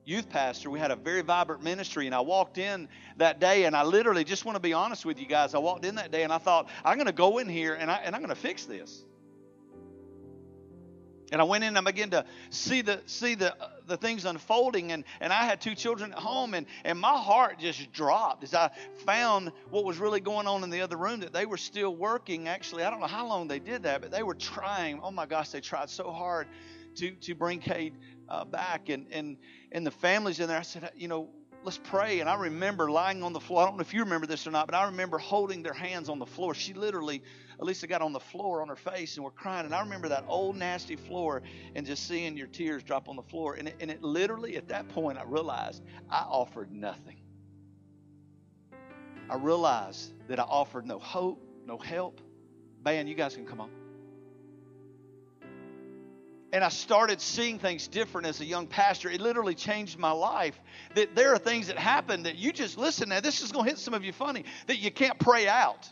youth 0.05 0.29
pastor. 0.29 0.71
We 0.71 0.79
had 0.79 0.91
a 0.91 0.97
very 0.97 1.23
vibrant 1.23 1.63
ministry, 1.63 2.07
and 2.07 2.15
I 2.15 2.21
walked 2.21 2.59
in 2.59 2.89
that 3.19 3.41
day, 3.41 3.65
and 3.65 3.77
I 3.77 3.83
literally 3.85 4.25
just 4.25 4.45
want 4.45 4.57
to 4.57 4.61
be 4.61 4.73
honest 4.73 5.05
with 5.05 5.19
you 5.19 5.27
guys. 5.27 5.55
I 5.55 5.59
walked 5.59 5.85
in 5.85 5.97
that 5.97 6.11
day, 6.11 6.23
and 6.23 6.33
I 6.33 6.39
thought, 6.39 6.69
I'm 6.85 6.97
going 6.97 7.07
to 7.07 7.13
go 7.13 7.39
in 7.39 7.49
here 7.49 7.75
and, 7.75 7.91
I, 7.91 7.97
and 8.05 8.15
I'm 8.15 8.23
going 8.23 8.35
to 8.35 8.41
fix 8.41 8.65
this. 8.65 9.05
And 11.33 11.41
I 11.41 11.45
went 11.45 11.65
in 11.65 11.69
and 11.69 11.79
I 11.79 11.91
began 11.91 12.11
to 12.11 12.27
see 12.51 12.83
the 12.83 13.01
see 13.07 13.35
the 13.35 13.55
uh, 13.59 13.71
the 13.87 13.97
things 13.97 14.27
unfolding 14.27 14.93
and, 14.93 15.03
and 15.19 15.33
I 15.33 15.45
had 15.45 15.63
two 15.63 15.75
children 15.75 16.13
at 16.13 16.19
home 16.19 16.53
and, 16.53 16.67
and 16.85 17.01
my 17.01 17.17
heart 17.19 17.59
just 17.59 17.91
dropped 17.91 18.45
as 18.45 18.53
I 18.53 18.71
found 19.07 19.51
what 19.71 19.85
was 19.85 19.97
really 19.97 20.21
going 20.21 20.47
on 20.47 20.63
in 20.63 20.69
the 20.69 20.83
other 20.83 20.99
room 20.99 21.21
that 21.21 21.33
they 21.33 21.47
were 21.47 21.57
still 21.57 21.97
working. 21.97 22.49
Actually, 22.49 22.85
I 22.85 22.91
don't 22.91 23.01
know 23.01 23.07
how 23.07 23.27
long 23.27 23.49
they 23.49 23.59
did 23.59 23.85
that, 23.85 24.03
but 24.03 24.11
they 24.11 24.23
were 24.23 24.35
trying. 24.35 25.01
Oh 25.03 25.11
my 25.11 25.25
gosh, 25.25 25.49
they 25.49 25.63
tried 25.63 25.89
so 25.89 26.13
hard 26.13 26.49
to 26.97 27.13
to 27.13 27.35
bring 27.35 27.61
Cade 27.61 27.95
uh, 28.29 28.45
back 28.45 28.89
and 28.89 29.07
and 29.13 29.37
and 29.73 29.87
the 29.87 29.91
families 29.91 30.41
in 30.41 30.49
there. 30.49 30.59
I 30.59 30.63
said, 30.63 30.91
you 30.97 31.09
know, 31.09 31.31
let's 31.65 31.79
pray. 31.79 32.21
And 32.21 32.29
I 32.29 32.35
remember 32.35 32.91
lying 32.91 33.23
on 33.23 33.33
the 33.33 33.41
floor. 33.41 33.63
I 33.63 33.67
don't 33.67 33.77
know 33.77 33.83
if 33.83 33.95
you 33.95 34.01
remember 34.01 34.27
this 34.27 34.47
or 34.47 34.51
not, 34.51 34.67
but 34.67 34.75
I 34.75 34.85
remember 34.85 35.19
holding 35.19 35.63
their 35.63 35.73
hands 35.73 36.09
on 36.09 36.19
the 36.19 36.27
floor. 36.27 36.55
She 36.55 36.75
literally, 36.75 37.23
Elisa 37.61 37.87
got 37.87 38.03
on 38.03 38.13
the 38.13 38.21
floor 38.21 38.63
on 38.63 38.69
her 38.69 38.77
face 38.77 39.17
and 39.17 39.25
we're 39.25 39.31
crying. 39.31 39.67
And 39.67 39.75
I 39.75 39.81
remember 39.81 40.09
that 40.09 40.25
old 40.29 40.57
nasty 40.57 40.97
floor 40.97 41.43
and 41.75 41.87
just 41.87 42.09
seeing 42.09 42.37
your 42.37 42.49
tears 42.49 42.83
drop 42.83 43.09
on 43.09 43.17
the 43.17 43.23
floor. 43.23 43.55
And 43.55 43.69
it, 43.69 43.77
and 43.81 43.91
it 43.91 44.03
literally, 44.03 44.57
at 44.57 44.69
that 44.69 44.89
point, 44.89 45.19
I 45.19 45.25
realized 45.25 45.83
I 46.11 46.21
offered 46.21 46.73
nothing. 46.73 47.17
I 49.31 49.37
realized 49.37 50.13
that 50.29 50.39
I 50.39 50.43
offered 50.43 50.87
no 50.87 50.99
hope, 50.99 51.43
no 51.67 51.79
help. 51.79 52.21
Man, 52.85 53.07
you 53.07 53.15
guys 53.15 53.35
can 53.35 53.47
come 53.47 53.61
on 53.61 53.71
and 56.53 56.63
I 56.63 56.69
started 56.69 57.21
seeing 57.21 57.59
things 57.59 57.89
different 57.89 58.27
as 58.27 58.41
a 58.41 58.45
young 58.45 58.67
pastor. 58.67 59.11
It 59.11 59.23
literally 59.23 59.55
changed 59.55 59.99
my 59.99 60.11
life. 60.11 60.61
That 60.95 61.15
there 61.15 61.33
are 61.33 61.39
things 61.39 61.69
that 61.69 61.79
happen 61.79 62.25
that 62.25 62.37
you 62.37 62.53
just 62.53 62.77
listen. 62.77 63.09
Now, 63.09 63.21
this 63.21 63.43
is 63.43 63.53
going 63.53 63.65
to 63.65 63.71
hit 63.71 63.79
some 63.79 63.95
of 63.95 64.05
you 64.05 64.13
funny 64.13 64.45
that 64.67 64.77
you 64.77 64.91
can't 64.91 65.19
pray 65.19 65.49
out. 65.49 65.91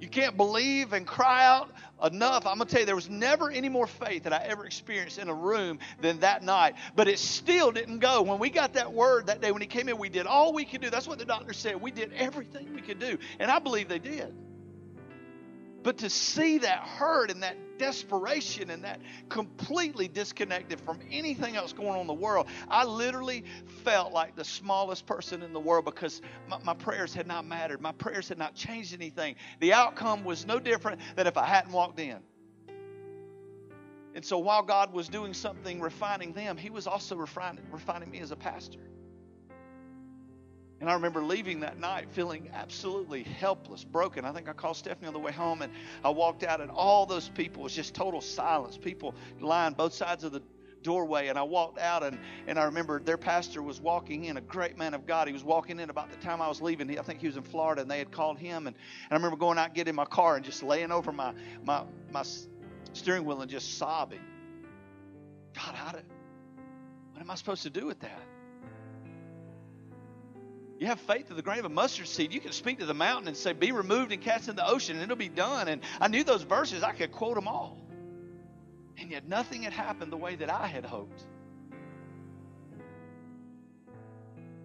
You 0.00 0.08
can't 0.08 0.36
believe 0.36 0.92
and 0.92 1.06
cry 1.06 1.44
out 1.44 1.70
enough. 2.04 2.46
I'm 2.46 2.58
going 2.58 2.68
to 2.68 2.72
tell 2.72 2.80
you, 2.80 2.86
there 2.86 2.94
was 2.96 3.10
never 3.10 3.50
any 3.50 3.68
more 3.68 3.86
faith 3.86 4.24
that 4.24 4.32
I 4.32 4.38
ever 4.44 4.64
experienced 4.64 5.18
in 5.18 5.28
a 5.28 5.34
room 5.34 5.78
than 6.00 6.20
that 6.20 6.42
night. 6.42 6.74
But 6.94 7.08
it 7.08 7.18
still 7.18 7.72
didn't 7.72 7.98
go. 7.98 8.22
When 8.22 8.38
we 8.38 8.50
got 8.50 8.74
that 8.74 8.92
word 8.92 9.26
that 9.26 9.40
day, 9.40 9.52
when 9.52 9.60
he 9.60 9.66
came 9.68 9.88
in, 9.88 9.98
we 9.98 10.08
did 10.08 10.26
all 10.26 10.52
we 10.52 10.64
could 10.64 10.80
do. 10.80 10.90
That's 10.90 11.08
what 11.08 11.18
the 11.18 11.24
doctor 11.24 11.52
said. 11.52 11.80
We 11.80 11.90
did 11.90 12.12
everything 12.12 12.74
we 12.74 12.80
could 12.80 12.98
do. 12.98 13.18
And 13.38 13.50
I 13.50 13.58
believe 13.58 13.88
they 13.88 13.98
did. 13.98 14.34
But 15.82 15.98
to 15.98 16.10
see 16.10 16.58
that 16.58 16.80
hurt 16.80 17.30
and 17.30 17.42
that 17.42 17.56
desperation 17.78 18.70
and 18.70 18.82
that 18.84 19.00
completely 19.28 20.08
disconnected 20.08 20.80
from 20.80 20.98
anything 21.10 21.56
else 21.56 21.72
going 21.72 21.90
on 21.90 22.00
in 22.00 22.06
the 22.06 22.12
world, 22.12 22.48
I 22.68 22.84
literally 22.84 23.44
felt 23.84 24.12
like 24.12 24.34
the 24.34 24.44
smallest 24.44 25.06
person 25.06 25.42
in 25.42 25.52
the 25.52 25.60
world 25.60 25.84
because 25.84 26.20
my, 26.48 26.58
my, 26.64 26.74
prayers 26.74 27.14
had 27.14 27.26
not 27.26 27.46
mattered. 27.46 27.80
My 27.80 27.92
prayers 27.92 28.28
had 28.28 28.38
not 28.38 28.54
changed 28.54 28.92
anything. 28.92 29.36
The 29.60 29.72
outcome 29.72 30.24
was 30.24 30.46
no 30.46 30.58
different 30.58 31.00
than 31.14 31.26
if 31.26 31.36
I 31.36 31.46
hadn't 31.46 31.72
walked 31.72 32.00
in. 32.00 32.18
And 34.14 34.24
so 34.24 34.38
while 34.38 34.62
God 34.62 34.92
was 34.92 35.08
doing 35.08 35.32
something 35.32 35.80
refining 35.80 36.32
them, 36.32 36.56
He 36.56 36.70
was 36.70 36.88
also 36.88 37.14
refining, 37.14 37.64
refining 37.70 38.10
me 38.10 38.18
as 38.18 38.32
a 38.32 38.36
pastor. 38.36 38.80
And 40.80 40.88
I 40.88 40.94
remember 40.94 41.22
leaving 41.22 41.60
that 41.60 41.78
night 41.78 42.06
feeling 42.12 42.50
absolutely 42.54 43.24
helpless, 43.24 43.82
broken. 43.82 44.24
I 44.24 44.32
think 44.32 44.48
I 44.48 44.52
called 44.52 44.76
Stephanie 44.76 45.08
on 45.08 45.12
the 45.12 45.18
way 45.18 45.32
home 45.32 45.62
and 45.62 45.72
I 46.04 46.10
walked 46.10 46.44
out, 46.44 46.60
and 46.60 46.70
all 46.70 47.04
those 47.04 47.28
people, 47.28 47.64
was 47.64 47.74
just 47.74 47.94
total 47.94 48.20
silence. 48.20 48.78
People 48.78 49.14
lined 49.40 49.76
both 49.76 49.92
sides 49.92 50.22
of 50.22 50.32
the 50.32 50.42
doorway 50.82 51.26
and 51.26 51.38
I 51.38 51.42
walked 51.42 51.78
out 51.78 52.02
and, 52.02 52.18
and 52.46 52.58
I 52.58 52.64
remember 52.64 53.00
their 53.00 53.16
pastor 53.16 53.62
was 53.62 53.80
walking 53.80 54.24
in, 54.24 54.36
a 54.36 54.40
great 54.40 54.78
man 54.78 54.94
of 54.94 55.06
God. 55.06 55.26
He 55.26 55.32
was 55.32 55.44
walking 55.44 55.80
in 55.80 55.90
about 55.90 56.10
the 56.10 56.16
time 56.16 56.40
I 56.40 56.48
was 56.48 56.62
leaving. 56.62 56.98
I 56.98 57.02
think 57.02 57.20
he 57.20 57.26
was 57.26 57.36
in 57.36 57.42
Florida 57.42 57.82
and 57.82 57.90
they 57.90 57.98
had 57.98 58.10
called 58.10 58.38
him. 58.38 58.66
And, 58.66 58.76
and 58.76 59.12
I 59.12 59.14
remember 59.14 59.36
going 59.36 59.58
out, 59.58 59.74
getting 59.74 59.94
my 59.94 60.04
car 60.04 60.36
and 60.36 60.44
just 60.44 60.62
laying 60.62 60.92
over 60.92 61.12
my, 61.12 61.34
my, 61.64 61.82
my 62.12 62.24
steering 62.92 63.24
wheel 63.24 63.40
and 63.40 63.50
just 63.50 63.76
sobbing. 63.78 64.20
God, 65.54 65.74
how 65.74 65.92
did, 65.92 66.04
What 67.12 67.20
am 67.20 67.30
I 67.30 67.34
supposed 67.34 67.64
to 67.64 67.70
do 67.70 67.86
with 67.86 68.00
that? 68.00 68.22
You 70.78 70.86
have 70.86 71.00
faith 71.00 71.28
of 71.30 71.36
the 71.36 71.42
grain 71.42 71.58
of 71.58 71.64
a 71.64 71.70
mustard 71.70 72.06
seed. 72.06 72.32
You 72.32 72.40
can 72.40 72.52
speak 72.52 72.78
to 72.78 72.86
the 72.86 72.94
mountain 72.94 73.26
and 73.26 73.36
say, 73.36 73.52
Be 73.52 73.72
removed 73.72 74.12
and 74.12 74.22
cast 74.22 74.48
in 74.48 74.54
the 74.54 74.66
ocean, 74.66 74.96
and 74.96 75.02
it'll 75.02 75.16
be 75.16 75.28
done. 75.28 75.66
And 75.66 75.82
I 76.00 76.06
knew 76.06 76.22
those 76.22 76.42
verses, 76.42 76.84
I 76.84 76.92
could 76.92 77.10
quote 77.10 77.34
them 77.34 77.48
all. 77.48 77.78
And 78.96 79.10
yet 79.10 79.26
nothing 79.26 79.62
had 79.62 79.72
happened 79.72 80.12
the 80.12 80.16
way 80.16 80.36
that 80.36 80.50
I 80.50 80.66
had 80.68 80.84
hoped. 80.84 81.22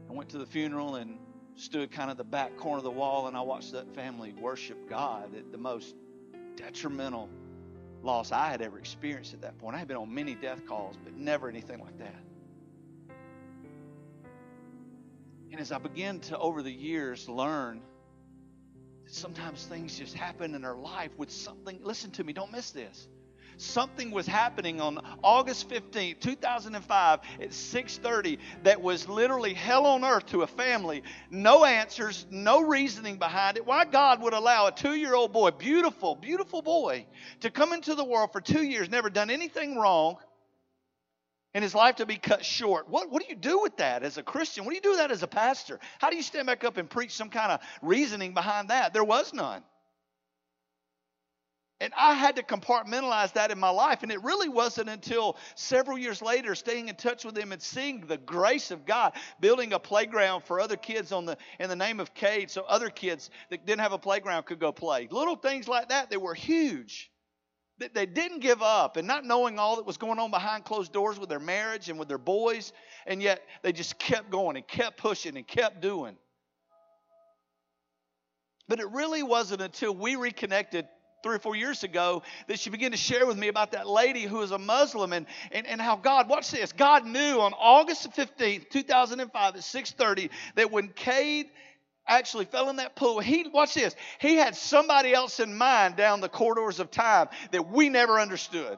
I 0.09 0.13
went 0.13 0.29
to 0.29 0.37
the 0.37 0.45
funeral 0.45 0.95
and 0.95 1.17
stood 1.55 1.91
kind 1.91 2.11
of 2.11 2.17
the 2.17 2.23
back 2.23 2.57
corner 2.57 2.77
of 2.77 2.83
the 2.83 2.91
wall, 2.91 3.27
and 3.27 3.35
I 3.35 3.41
watched 3.41 3.71
that 3.71 3.95
family 3.95 4.33
worship 4.33 4.87
God 4.87 5.35
at 5.35 5.51
the 5.51 5.57
most 5.57 5.95
detrimental 6.55 7.29
loss 8.03 8.31
I 8.31 8.49
had 8.49 8.61
ever 8.61 8.77
experienced 8.77 9.33
at 9.33 9.41
that 9.41 9.57
point. 9.57 9.75
I 9.75 9.79
had 9.79 9.87
been 9.87 9.97
on 9.97 10.13
many 10.13 10.35
death 10.35 10.65
calls, 10.67 10.95
but 11.03 11.15
never 11.15 11.49
anything 11.49 11.79
like 11.79 11.97
that. 11.97 12.15
And 15.53 15.61
as 15.61 15.71
I 15.71 15.77
began 15.77 16.19
to, 16.21 16.37
over 16.39 16.63
the 16.63 16.71
years, 16.71 17.29
learn 17.29 17.79
that 19.03 19.13
sometimes 19.13 19.63
things 19.67 19.99
just 19.99 20.15
happen 20.15 20.55
in 20.55 20.65
our 20.65 20.75
life 20.75 21.11
with 21.15 21.29
something, 21.29 21.77
listen 21.83 22.09
to 22.13 22.23
me, 22.23 22.33
don't 22.33 22.51
miss 22.51 22.71
this. 22.71 23.07
Something 23.57 24.09
was 24.09 24.25
happening 24.25 24.81
on 24.81 24.99
August 25.23 25.69
15th, 25.69 26.19
2005 26.21 27.19
at 27.39 27.49
6:30 27.49 28.39
that 28.63 28.81
was 28.81 29.07
literally 29.07 29.53
hell 29.53 29.85
on 29.85 30.03
earth 30.03 30.25
to 30.31 30.41
a 30.41 30.47
family. 30.47 31.03
No 31.29 31.65
answers, 31.65 32.25
no 32.31 32.61
reasoning 32.61 33.17
behind 33.17 33.57
it. 33.57 33.65
Why 33.67 33.85
God 33.85 34.23
would 34.23 34.33
allow 34.33 34.65
a 34.65 34.71
2-year-old 34.71 35.33
boy, 35.33 35.51
beautiful, 35.51 36.15
beautiful 36.15 36.63
boy, 36.63 37.05
to 37.41 37.51
come 37.51 37.73
into 37.73 37.93
the 37.93 38.03
world 38.03 38.31
for 38.31 38.41
2 38.41 38.63
years, 38.63 38.89
never 38.89 39.11
done 39.11 39.29
anything 39.29 39.77
wrong, 39.77 40.17
and 41.53 41.63
his 41.63 41.75
life 41.75 41.97
to 41.97 42.05
be 42.05 42.17
cut 42.17 42.43
short. 42.43 42.89
What, 42.89 43.11
what 43.11 43.21
do 43.21 43.29
you 43.29 43.35
do 43.35 43.61
with 43.61 43.77
that 43.77 44.03
as 44.03 44.17
a 44.17 44.23
Christian? 44.23 44.65
What 44.65 44.71
do 44.71 44.75
you 44.75 44.81
do 44.81 44.91
with 44.91 44.99
that 44.99 45.11
as 45.11 45.23
a 45.23 45.27
pastor? 45.27 45.79
How 45.99 46.09
do 46.09 46.15
you 46.15 46.23
stand 46.23 46.47
back 46.47 46.63
up 46.63 46.77
and 46.77 46.89
preach 46.89 47.11
some 47.11 47.29
kind 47.29 47.51
of 47.51 47.59
reasoning 47.81 48.33
behind 48.33 48.69
that? 48.69 48.93
There 48.93 49.03
was 49.03 49.33
none. 49.33 49.63
And 51.79 51.91
I 51.97 52.13
had 52.13 52.37
to 52.37 52.43
compartmentalize 52.43 53.33
that 53.33 53.51
in 53.51 53.59
my 53.59 53.69
life. 53.69 54.03
And 54.03 54.11
it 54.11 54.23
really 54.23 54.47
wasn't 54.47 54.87
until 54.87 55.35
several 55.55 55.97
years 55.97 56.21
later, 56.21 56.55
staying 56.55 56.87
in 56.87 56.95
touch 56.95 57.25
with 57.25 57.37
him 57.37 57.51
and 57.51 57.61
seeing 57.61 58.01
the 58.01 58.17
grace 58.17 58.71
of 58.71 58.85
God, 58.85 59.13
building 59.41 59.73
a 59.73 59.79
playground 59.79 60.45
for 60.45 60.61
other 60.61 60.77
kids 60.77 61.11
on 61.11 61.25
the 61.25 61.37
in 61.59 61.67
the 61.67 61.75
name 61.75 61.99
of 61.99 62.13
Cade, 62.13 62.49
so 62.49 62.61
other 62.61 62.89
kids 62.89 63.29
that 63.49 63.65
didn't 63.65 63.81
have 63.81 63.91
a 63.91 63.97
playground 63.97 64.45
could 64.45 64.59
go 64.59 64.71
play. 64.71 65.09
Little 65.11 65.35
things 65.35 65.67
like 65.67 65.89
that, 65.89 66.09
they 66.09 66.15
were 66.15 66.33
huge 66.33 67.11
they 67.93 68.05
didn't 68.05 68.39
give 68.39 68.61
up 68.61 68.97
and 68.97 69.07
not 69.07 69.25
knowing 69.25 69.59
all 69.59 69.77
that 69.77 69.85
was 69.85 69.97
going 69.97 70.19
on 70.19 70.31
behind 70.31 70.63
closed 70.63 70.93
doors 70.93 71.19
with 71.19 71.29
their 71.29 71.39
marriage 71.39 71.89
and 71.89 71.99
with 71.99 72.07
their 72.07 72.17
boys 72.17 72.71
and 73.05 73.21
yet 73.21 73.41
they 73.61 73.71
just 73.71 73.97
kept 73.97 74.29
going 74.29 74.55
and 74.55 74.67
kept 74.67 74.97
pushing 74.97 75.37
and 75.37 75.47
kept 75.47 75.81
doing. 75.81 76.15
But 78.67 78.79
it 78.79 78.89
really 78.91 79.23
wasn't 79.23 79.61
until 79.61 79.93
we 79.93 80.15
reconnected 80.15 80.87
three 81.23 81.35
or 81.35 81.39
four 81.39 81.55
years 81.55 81.83
ago 81.83 82.21
that 82.47 82.59
she 82.59 82.69
began 82.69 82.91
to 82.91 82.97
share 82.97 83.25
with 83.25 83.37
me 83.37 83.47
about 83.47 83.71
that 83.71 83.87
lady 83.87 84.23
who 84.23 84.37
was 84.39 84.51
a 84.51 84.57
muslim 84.57 85.13
and, 85.13 85.25
and, 85.53 85.65
and 85.65 85.79
how 85.79 85.95
god 85.95 86.27
watch 86.27 86.51
this 86.51 86.73
god 86.73 87.05
knew 87.05 87.39
on 87.39 87.53
august 87.53 88.11
15th 88.11 88.69
2005 88.69 89.55
at 89.55 89.61
6.30 89.61 90.29
that 90.55 90.69
when 90.69 90.89
cade 90.89 91.49
actually 92.07 92.45
fell 92.45 92.69
in 92.69 92.77
that 92.77 92.95
pool. 92.95 93.19
He 93.19 93.47
watch 93.53 93.73
this. 93.73 93.95
He 94.19 94.35
had 94.35 94.55
somebody 94.55 95.13
else 95.13 95.39
in 95.39 95.57
mind 95.57 95.95
down 95.95 96.21
the 96.21 96.29
corridors 96.29 96.79
of 96.79 96.91
time 96.91 97.29
that 97.51 97.69
we 97.69 97.89
never 97.89 98.19
understood. 98.19 98.77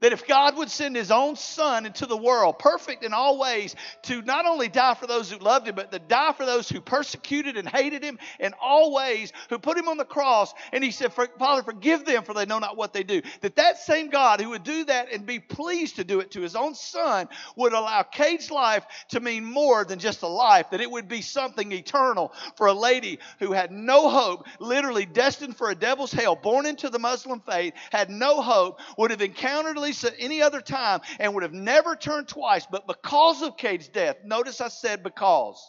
That 0.00 0.12
if 0.12 0.26
God 0.26 0.56
would 0.56 0.70
send 0.70 0.96
his 0.96 1.10
own 1.10 1.36
son 1.36 1.84
into 1.84 2.06
the 2.06 2.16
world, 2.16 2.58
perfect 2.58 3.04
in 3.04 3.12
all 3.12 3.38
ways, 3.38 3.76
to 4.04 4.22
not 4.22 4.46
only 4.46 4.68
die 4.68 4.94
for 4.94 5.06
those 5.06 5.30
who 5.30 5.38
loved 5.38 5.68
him, 5.68 5.74
but 5.74 5.92
to 5.92 5.98
die 5.98 6.32
for 6.32 6.46
those 6.46 6.68
who 6.68 6.80
persecuted 6.80 7.58
and 7.58 7.68
hated 7.68 8.02
him 8.02 8.18
in 8.38 8.54
all 8.62 8.94
ways, 8.94 9.32
who 9.50 9.58
put 9.58 9.76
him 9.76 9.88
on 9.88 9.98
the 9.98 10.04
cross, 10.04 10.54
and 10.72 10.82
he 10.82 10.90
said, 10.90 11.12
Father, 11.12 11.62
forgive 11.62 12.06
them, 12.06 12.24
for 12.24 12.32
they 12.32 12.46
know 12.46 12.58
not 12.58 12.78
what 12.78 12.94
they 12.94 13.02
do. 13.02 13.20
That 13.42 13.56
that 13.56 13.78
same 13.78 14.08
God 14.08 14.40
who 14.40 14.50
would 14.50 14.64
do 14.64 14.84
that 14.84 15.12
and 15.12 15.26
be 15.26 15.38
pleased 15.38 15.96
to 15.96 16.04
do 16.04 16.20
it 16.20 16.30
to 16.30 16.40
his 16.40 16.56
own 16.56 16.74
son 16.74 17.28
would 17.56 17.74
allow 17.74 18.02
Cade's 18.02 18.50
life 18.50 18.86
to 19.10 19.20
mean 19.20 19.44
more 19.44 19.84
than 19.84 19.98
just 19.98 20.22
a 20.22 20.28
life, 20.28 20.70
that 20.70 20.80
it 20.80 20.90
would 20.90 21.08
be 21.08 21.20
something 21.20 21.72
eternal 21.72 22.32
for 22.56 22.68
a 22.68 22.72
lady 22.72 23.18
who 23.38 23.52
had 23.52 23.70
no 23.70 24.08
hope, 24.08 24.46
literally 24.60 25.04
destined 25.04 25.56
for 25.56 25.68
a 25.70 25.74
devil's 25.74 26.12
hell, 26.12 26.36
born 26.36 26.64
into 26.64 26.88
the 26.88 26.98
Muslim 26.98 27.40
faith, 27.40 27.74
had 27.92 28.08
no 28.08 28.40
hope, 28.40 28.80
would 28.96 29.10
have 29.10 29.20
encountered 29.20 29.76
at 30.04 30.14
any 30.18 30.42
other 30.42 30.60
time 30.60 31.00
and 31.18 31.34
would 31.34 31.42
have 31.42 31.52
never 31.52 31.96
turned 31.96 32.28
twice, 32.28 32.66
but 32.70 32.86
because 32.86 33.42
of 33.42 33.56
Cade's 33.56 33.88
death, 33.88 34.16
notice 34.24 34.60
I 34.60 34.68
said 34.68 35.02
because. 35.02 35.62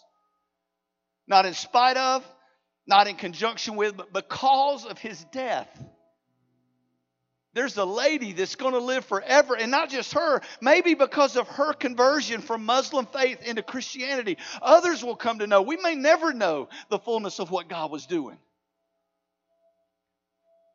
Not 1.28 1.46
in 1.46 1.54
spite 1.54 1.98
of, 1.98 2.26
not 2.88 3.08
in 3.08 3.16
conjunction 3.16 3.76
with, 3.76 3.96
but 3.98 4.14
because 4.14 4.86
of 4.86 4.98
his 4.98 5.24
death. 5.32 5.70
There's 7.54 7.76
a 7.78 7.86
lady 7.86 8.32
that's 8.32 8.56
going 8.56 8.74
to 8.74 8.80
live 8.80 9.04
forever, 9.06 9.56
and 9.56 9.72
not 9.72 9.90
just 9.90 10.14
her, 10.14 10.42
maybe 10.62 10.94
because 10.94 11.36
of 11.36 11.48
her 11.50 11.74
conversion 11.74 12.42
from 12.42 12.66
Muslim 12.66 13.06
faith 13.08 13.44
into 13.44 13.62
Christianity. 13.62 14.38
Others 14.62 15.04
will 15.04 15.18
come 15.18 15.40
to 15.40 15.48
know. 15.48 15.62
We 15.62 15.76
may 15.78 15.96
never 15.96 16.34
know 16.34 16.70
the 16.90 17.00
fullness 17.00 17.40
of 17.40 17.52
what 17.52 17.68
God 17.68 17.92
was 17.92 18.06
doing. 18.06 18.38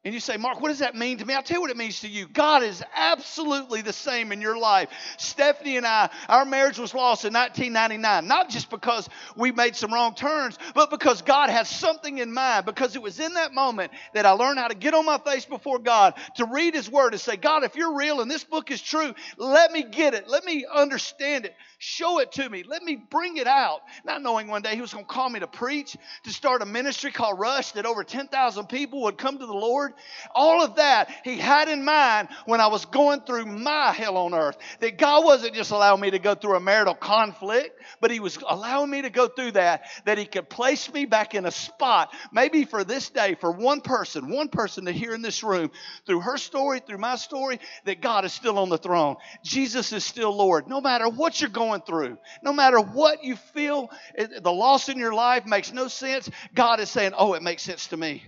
And 0.07 0.15
you 0.15 0.21
say, 0.21 0.37
Mark, 0.37 0.61
what 0.61 0.69
does 0.69 0.79
that 0.79 0.95
mean 0.95 1.19
to 1.19 1.27
me? 1.27 1.35
I'll 1.35 1.43
tell 1.43 1.57
you 1.57 1.61
what 1.63 1.73
it 1.73 1.77
means 1.77 2.03
to 2.03 2.09
you. 2.09 2.29
God 2.29 2.63
is 2.63 2.81
absolutely 2.95 3.83
the 3.83 3.93
same 3.93 4.31
in 4.31 4.41
your 4.41 4.57
life. 4.57 4.89
Stephanie 5.19 5.79
and 5.79 5.85
I, 5.85 6.11
our 6.29 6.45
marriage 6.45 6.79
was 6.79 6.95
lost 6.95 7.25
in 7.25 7.33
1999, 7.33 8.29
not 8.29 8.49
just 8.49 8.71
because 8.71 9.09
we 9.35 9.51
made 9.51 9.75
some 9.75 9.93
wrong 9.93 10.15
turns, 10.15 10.61
but 10.77 10.91
because 10.91 11.23
God 11.23 11.51
has 11.51 11.69
something 11.69 12.19
in 12.19 12.33
mind. 12.33 12.67
Because 12.67 12.95
it 12.95 13.03
was 13.03 13.19
in 13.19 13.35
that 13.35 13.53
moment 13.53 13.91
that 14.15 14.25
I 14.27 14.31
learned 14.31 14.61
how 14.61 14.69
to 14.69 14.77
get 14.77 14.95
on 14.95 15.05
my 15.05 15.19
face 15.19 15.45
before 15.45 15.81
God, 15.81 16.15
to 16.37 16.45
read 16.45 16.75
His 16.75 16.89
Word, 16.89 17.13
and 17.13 17.21
say, 17.21 17.37
God, 17.37 17.65
if 17.65 17.75
you're 17.75 17.97
real 17.97 18.21
and 18.21 18.31
this 18.31 18.45
book 18.45 18.71
is 18.71 18.81
true, 18.81 19.13
let 19.39 19.73
me 19.73 19.83
get 19.83 20.15
it. 20.15 20.29
Let 20.29 20.45
me 20.45 20.67
understand 20.73 21.47
it. 21.47 21.55
Show 21.79 22.21
it 22.21 22.31
to 22.33 22.49
me. 22.49 22.63
Let 22.63 22.85
me 22.85 22.95
bring 22.95 23.39
it 23.39 23.49
out. 23.49 23.81
Not 24.05 24.23
knowing 24.23 24.47
one 24.47 24.63
day 24.63 24.77
He 24.77 24.81
was 24.81 24.93
going 24.93 25.05
to 25.05 25.13
call 25.13 25.29
me 25.29 25.41
to 25.41 25.49
preach, 25.49 25.97
to 26.23 26.31
start 26.31 26.63
a 26.63 26.67
ministry 26.67 27.11
called 27.11 27.41
Rush, 27.41 27.73
that 27.73 27.87
over 27.87 28.05
10,000 28.05 28.69
people 28.69 29.03
would 29.03 29.19
come 29.19 29.37
to 29.41 29.47
the 29.47 29.53
Lord. 29.53 29.95
All 30.35 30.63
of 30.63 30.77
that 30.77 31.11
He 31.25 31.39
had 31.39 31.69
in 31.69 31.85
mind 31.85 32.29
when 32.45 32.61
I 32.61 32.69
was 32.69 32.85
going 32.85 33.21
through 33.21 33.47
my 33.47 33.93
hell 33.93 34.17
on 34.17 34.35
earth. 34.35 34.57
That 34.81 34.99
God 34.99 35.25
wasn't 35.25 35.55
just 35.55 35.71
allowing 35.71 36.01
me 36.01 36.11
to 36.11 36.19
go 36.19 36.35
through 36.35 36.57
a 36.57 36.61
marital 36.61 36.95
conflict, 36.95 37.81
but 38.01 38.11
He 38.11 38.21
was 38.21 38.39
allowing 38.49 38.91
me 38.91 39.03
to 39.03 39.11
go 39.11 39.29
through 39.29 39.53
that, 39.53 39.85
that 40.05 40.19
He 40.19 40.27
could 40.27 40.49
place 40.49 40.93
me 40.93 41.07
back 41.07 41.35
in 41.35 41.47
a 41.47 41.51
spot, 41.51 42.13
maybe 42.33 42.65
for 42.65 42.85
this 42.85 43.09
day, 43.11 43.37
for 43.41 43.53
one 43.53 43.81
person, 43.81 44.31
one 44.31 44.49
person 44.49 44.87
to 44.87 44.93
hear 44.93 45.15
in 45.15 45.23
this 45.23 45.43
room, 45.43 45.71
through 46.07 46.21
her 46.21 46.37
story, 46.37 46.81
through 46.81 46.99
my 46.99 47.17
story, 47.17 47.61
that 47.85 48.01
God 48.01 48.25
is 48.25 48.33
still 48.33 48.59
on 48.59 48.69
the 48.69 48.79
throne. 48.79 49.17
Jesus 49.43 49.93
is 49.93 50.05
still 50.05 50.37
Lord. 50.37 50.69
No 50.69 50.81
matter 50.81 51.09
what 51.09 51.41
you're 51.41 51.51
going 51.51 51.83
through, 51.83 52.19
no 52.43 52.53
matter 52.53 52.81
what 52.81 53.25
you 53.25 53.37
feel, 53.37 53.91
the 54.17 54.53
loss 54.53 54.89
in 54.89 54.99
your 54.99 55.15
life 55.15 55.47
makes 55.47 55.73
no 55.73 55.89
sense, 55.89 56.31
God 56.55 56.81
is 56.81 56.91
saying, 56.91 57.13
Oh, 57.17 57.35
it 57.35 57.43
makes 57.43 57.63
sense 57.63 57.89
to 57.89 57.97
me 57.97 58.25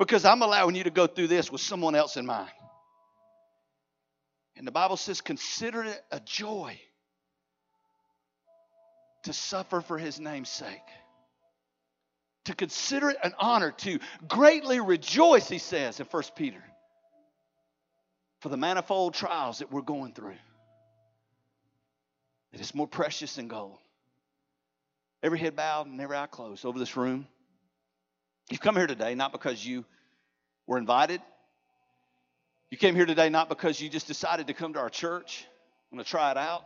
because 0.00 0.24
I'm 0.24 0.40
allowing 0.40 0.74
you 0.74 0.84
to 0.84 0.90
go 0.90 1.06
through 1.06 1.26
this 1.26 1.52
with 1.52 1.60
someone 1.60 1.94
else 1.94 2.16
in 2.16 2.24
mind. 2.24 2.50
And 4.56 4.66
the 4.66 4.72
Bible 4.72 4.96
says, 4.96 5.20
consider 5.20 5.84
it 5.84 6.02
a 6.10 6.18
joy 6.20 6.80
to 9.24 9.34
suffer 9.34 9.82
for 9.82 9.98
his 9.98 10.18
name's 10.18 10.48
sake. 10.48 10.70
To 12.46 12.54
consider 12.54 13.10
it 13.10 13.18
an 13.22 13.34
honor, 13.38 13.72
to 13.72 13.98
greatly 14.26 14.80
rejoice, 14.80 15.46
he 15.50 15.58
says 15.58 16.00
in 16.00 16.06
1 16.06 16.22
Peter, 16.34 16.64
for 18.40 18.48
the 18.48 18.56
manifold 18.56 19.12
trials 19.12 19.58
that 19.58 19.70
we're 19.70 19.82
going 19.82 20.14
through. 20.14 20.38
It 22.54 22.60
is 22.62 22.74
more 22.74 22.88
precious 22.88 23.34
than 23.34 23.48
gold. 23.48 23.76
Every 25.22 25.38
head 25.38 25.56
bowed 25.56 25.88
and 25.88 26.00
every 26.00 26.16
eye 26.16 26.26
closed 26.26 26.64
over 26.64 26.78
this 26.78 26.96
room. 26.96 27.26
You've 28.50 28.60
come 28.60 28.74
here 28.74 28.88
today 28.88 29.14
not 29.14 29.30
because 29.30 29.64
you 29.64 29.84
were 30.66 30.76
invited. 30.76 31.22
You 32.70 32.78
came 32.78 32.96
here 32.96 33.06
today 33.06 33.28
not 33.28 33.48
because 33.48 33.80
you 33.80 33.88
just 33.88 34.08
decided 34.08 34.48
to 34.48 34.54
come 34.54 34.72
to 34.72 34.80
our 34.80 34.90
church. 34.90 35.46
I'm 35.90 35.96
going 35.96 36.04
to 36.04 36.10
try 36.10 36.32
it 36.32 36.36
out. 36.36 36.64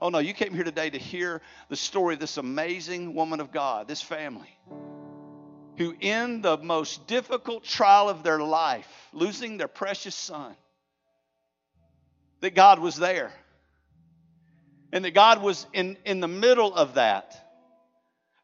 Oh, 0.00 0.08
no, 0.08 0.18
you 0.18 0.32
came 0.32 0.54
here 0.54 0.64
today 0.64 0.88
to 0.88 0.98
hear 0.98 1.42
the 1.68 1.76
story 1.76 2.14
of 2.14 2.20
this 2.20 2.38
amazing 2.38 3.14
woman 3.14 3.40
of 3.40 3.52
God, 3.52 3.88
this 3.88 4.00
family, 4.00 4.48
who, 5.76 5.94
in 6.00 6.40
the 6.40 6.56
most 6.56 7.06
difficult 7.06 7.64
trial 7.64 8.08
of 8.08 8.22
their 8.22 8.38
life, 8.38 8.88
losing 9.12 9.58
their 9.58 9.68
precious 9.68 10.14
son, 10.14 10.54
that 12.40 12.54
God 12.54 12.78
was 12.78 12.96
there. 12.96 13.32
And 14.92 15.04
that 15.04 15.12
God 15.12 15.42
was 15.42 15.66
in, 15.74 15.98
in 16.06 16.20
the 16.20 16.28
middle 16.28 16.74
of 16.74 16.94
that 16.94 17.47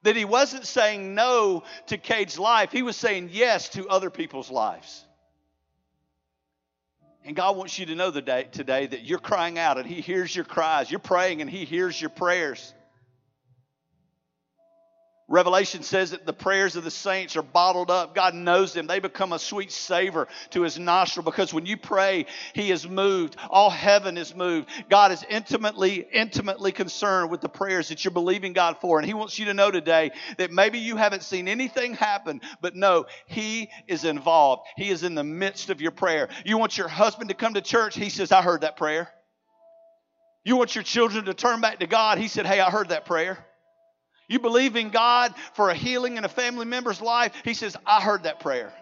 that 0.05 0.17
he 0.17 0.25
wasn't 0.25 0.67
saying 0.67 1.15
no 1.15 1.65
to 1.89 1.99
Cade's 1.99 2.39
life, 2.39 2.71
he 2.71 2.83
was 2.83 2.97
saying 2.97 3.31
yes 3.33 3.69
to 3.71 3.89
other 3.89 4.11
people's 4.11 4.51
lives. 4.51 5.05
And 7.25 7.35
God 7.35 7.57
wants 7.57 7.79
you 7.79 7.87
to 7.87 7.95
know 7.95 8.11
the 8.11 8.21
day, 8.21 8.49
today 8.53 8.87
that 8.87 9.03
you're 9.05 9.19
crying 9.19 9.59
out 9.59 9.79
and 9.79 9.87
He 9.87 10.03
hears 10.03 10.37
your 10.37 10.45
cries. 10.45 10.91
You're 10.91 11.01
praying 11.01 11.41
and 11.41 11.49
He 11.49 11.65
hears 11.65 11.99
your 11.99 12.11
prayers. 12.11 12.75
Revelation 15.27 15.83
says 15.83 16.11
that 16.11 16.27
the 16.27 16.35
prayers 16.35 16.77
of 16.77 16.85
the 16.85 16.91
saints 16.91 17.35
are 17.37 17.43
bottled 17.43 17.91
up. 17.91 18.15
God 18.15 18.35
knows 18.35 18.75
them. 18.75 18.87
They 18.87 18.99
become 18.99 19.33
a 19.33 19.39
sweet 19.39 19.73
savor 19.73 20.29
to 20.51 20.63
his 20.63 20.79
nostril 20.79 21.25
because 21.25 21.55
when 21.55 21.65
you 21.65 21.79
pray, 21.79 22.27
he 22.53 22.71
is 22.71 22.87
moved. 22.87 23.37
All 23.49 23.71
heaven 23.71 24.19
is 24.19 24.35
moved. 24.35 24.69
God 24.91 25.13
is 25.13 25.25
intimately, 25.31 26.07
intimately 26.13 26.73
concerned 26.73 27.31
with 27.31 27.41
the 27.41 27.49
prayers 27.49 27.89
that 27.89 28.05
you're 28.05 28.13
believing 28.13 28.53
God 28.53 28.77
for. 28.83 28.99
And 28.99 29.07
he 29.07 29.15
wants 29.15 29.39
you 29.39 29.47
to 29.47 29.55
know 29.55 29.71
today 29.71 30.11
that 30.37 30.53
maybe 30.53 30.79
you 30.79 30.97
haven't 30.97 31.23
seen 31.23 31.49
anything 31.49 31.95
happen, 31.95 32.43
but 32.61 32.77
no, 32.77 33.07
he 33.27 33.71
is 33.89 34.05
involved. 34.05 34.67
He 34.77 34.91
is 34.91 35.05
in 35.05 35.15
the 35.15 35.25
midst 35.25 35.71
of 35.71 35.81
your 35.81 35.93
prayer. 35.93 36.29
You 36.45 36.59
want 36.59 36.77
your 36.77 36.89
husband 36.89 37.31
to 37.31 37.35
come 37.35 37.55
to 37.55 37.63
church? 37.63 37.95
He 37.97 38.11
says, 38.11 38.31
I 38.31 38.43
heard 38.43 38.61
that 38.61 38.77
prayer. 38.77 39.09
You 40.45 40.57
want 40.57 40.75
your 40.75 40.85
children 40.85 41.25
to 41.25 41.33
turn 41.33 41.63
back 41.63 41.79
to 41.79 41.87
God? 41.87 42.19
He 42.19 42.29
said, 42.29 42.45
Hey, 42.45 42.61
I 42.61 42.71
heard 42.71 42.91
that 42.91 43.07
prayer. 43.07 43.39
You 44.29 44.39
believe 44.39 44.77
in 44.77 44.91
God 44.91 45.35
for 45.55 45.71
a 45.71 45.75
healing 45.75 46.17
in 46.17 46.25
a 46.25 46.29
family 46.29 46.67
member's 46.67 47.01
life? 47.01 47.33
He 47.45 47.55
says, 47.55 47.77
I 47.87 48.01
heard 48.01 48.25
that 48.25 48.41
prayer. 48.41 48.73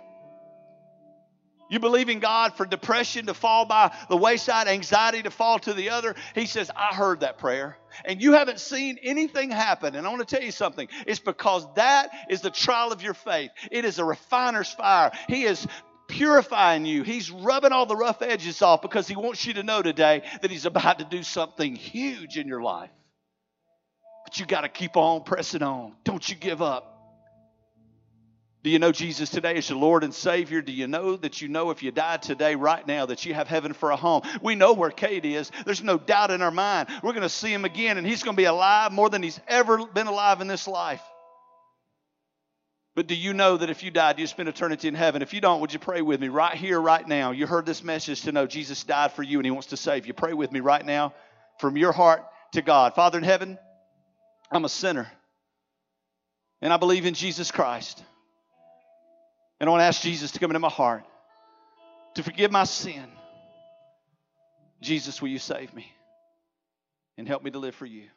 You 1.72 1.80
believe 1.80 2.10
in 2.10 2.18
God 2.18 2.54
for 2.54 2.66
depression 2.66 3.26
to 3.26 3.34
fall 3.34 3.64
by 3.64 3.96
the 4.10 4.16
wayside, 4.16 4.68
anxiety 4.68 5.22
to 5.22 5.30
fall 5.30 5.58
to 5.60 5.72
the 5.72 5.88
other? 5.88 6.14
He 6.34 6.44
says, 6.44 6.70
I 6.76 6.94
heard 6.94 7.20
that 7.20 7.38
prayer. 7.38 7.78
And 8.04 8.22
you 8.22 8.32
haven't 8.32 8.60
seen 8.60 8.98
anything 9.02 9.50
happen. 9.50 9.94
And 9.94 10.06
I 10.06 10.10
want 10.10 10.20
to 10.28 10.36
tell 10.36 10.44
you 10.44 10.52
something. 10.52 10.88
It's 11.06 11.18
because 11.18 11.66
that 11.76 12.10
is 12.28 12.42
the 12.42 12.50
trial 12.50 12.92
of 12.92 13.02
your 13.02 13.14
faith. 13.14 13.52
It 13.70 13.86
is 13.86 13.98
a 13.98 14.04
refiner's 14.04 14.70
fire. 14.70 15.12
He 15.28 15.44
is 15.44 15.66
purifying 16.08 16.84
you. 16.84 17.04
He's 17.04 17.30
rubbing 17.30 17.72
all 17.72 17.86
the 17.86 17.96
rough 17.96 18.20
edges 18.20 18.60
off 18.60 18.82
because 18.82 19.08
he 19.08 19.16
wants 19.16 19.46
you 19.46 19.54
to 19.54 19.62
know 19.62 19.80
today 19.80 20.24
that 20.42 20.50
he's 20.50 20.66
about 20.66 20.98
to 20.98 21.06
do 21.06 21.22
something 21.22 21.74
huge 21.74 22.36
in 22.36 22.48
your 22.48 22.62
life. 22.62 22.90
But 24.32 24.40
you 24.40 24.46
got 24.46 24.62
to 24.62 24.70
keep 24.70 24.96
on 24.96 25.24
pressing 25.24 25.62
on. 25.62 25.92
Don't 26.04 26.26
you 26.26 26.34
give 26.34 26.62
up. 26.62 26.88
Do 28.62 28.70
you 28.70 28.78
know 28.78 28.90
Jesus 28.90 29.28
today 29.28 29.56
is 29.56 29.68
your 29.68 29.78
Lord 29.78 30.04
and 30.04 30.14
Savior? 30.14 30.62
Do 30.62 30.72
you 30.72 30.86
know 30.86 31.16
that 31.16 31.42
you 31.42 31.48
know 31.48 31.68
if 31.68 31.82
you 31.82 31.90
die 31.90 32.16
today, 32.16 32.54
right 32.54 32.86
now, 32.86 33.04
that 33.04 33.26
you 33.26 33.34
have 33.34 33.46
heaven 33.46 33.74
for 33.74 33.90
a 33.90 33.96
home? 33.96 34.22
We 34.40 34.54
know 34.54 34.72
where 34.72 34.88
Cade 34.88 35.26
is. 35.26 35.52
There's 35.66 35.82
no 35.82 35.98
doubt 35.98 36.30
in 36.30 36.40
our 36.40 36.50
mind. 36.50 36.88
We're 37.02 37.12
going 37.12 37.24
to 37.24 37.28
see 37.28 37.52
him 37.52 37.66
again, 37.66 37.98
and 37.98 38.06
he's 38.06 38.22
going 38.22 38.34
to 38.34 38.40
be 38.40 38.46
alive 38.46 38.90
more 38.90 39.10
than 39.10 39.22
he's 39.22 39.38
ever 39.48 39.84
been 39.84 40.06
alive 40.06 40.40
in 40.40 40.46
this 40.46 40.66
life. 40.66 41.02
But 42.94 43.06
do 43.06 43.14
you 43.14 43.34
know 43.34 43.58
that 43.58 43.68
if 43.68 43.82
you 43.82 43.90
died, 43.90 44.18
you 44.18 44.26
spend 44.26 44.48
eternity 44.48 44.88
in 44.88 44.94
heaven? 44.94 45.20
If 45.20 45.34
you 45.34 45.42
don't, 45.42 45.60
would 45.60 45.74
you 45.74 45.78
pray 45.78 46.00
with 46.00 46.22
me 46.22 46.28
right 46.28 46.56
here, 46.56 46.80
right 46.80 47.06
now? 47.06 47.32
You 47.32 47.46
heard 47.46 47.66
this 47.66 47.84
message 47.84 48.22
to 48.22 48.32
know 48.32 48.46
Jesus 48.46 48.82
died 48.82 49.12
for 49.12 49.22
you 49.22 49.38
and 49.40 49.44
he 49.44 49.50
wants 49.50 49.68
to 49.68 49.76
save 49.76 50.06
you. 50.06 50.14
Pray 50.14 50.32
with 50.32 50.52
me 50.52 50.60
right 50.60 50.86
now 50.86 51.12
from 51.58 51.76
your 51.76 51.92
heart 51.92 52.24
to 52.52 52.62
God. 52.62 52.94
Father 52.94 53.18
in 53.18 53.24
heaven, 53.24 53.58
I'm 54.52 54.64
a 54.64 54.68
sinner. 54.68 55.10
And 56.60 56.72
I 56.72 56.76
believe 56.76 57.06
in 57.06 57.14
Jesus 57.14 57.50
Christ. 57.50 58.02
And 59.58 59.68
I 59.68 59.70
want 59.70 59.80
to 59.80 59.84
ask 59.84 60.00
Jesus 60.02 60.30
to 60.32 60.38
come 60.38 60.50
into 60.50 60.60
my 60.60 60.68
heart 60.68 61.04
to 62.14 62.22
forgive 62.22 62.50
my 62.50 62.64
sin. 62.64 63.04
Jesus, 64.80 65.22
will 65.22 65.28
you 65.28 65.38
save 65.38 65.72
me 65.74 65.90
and 67.16 67.26
help 67.26 67.42
me 67.42 67.50
to 67.50 67.58
live 67.58 67.74
for 67.74 67.86
you? 67.86 68.08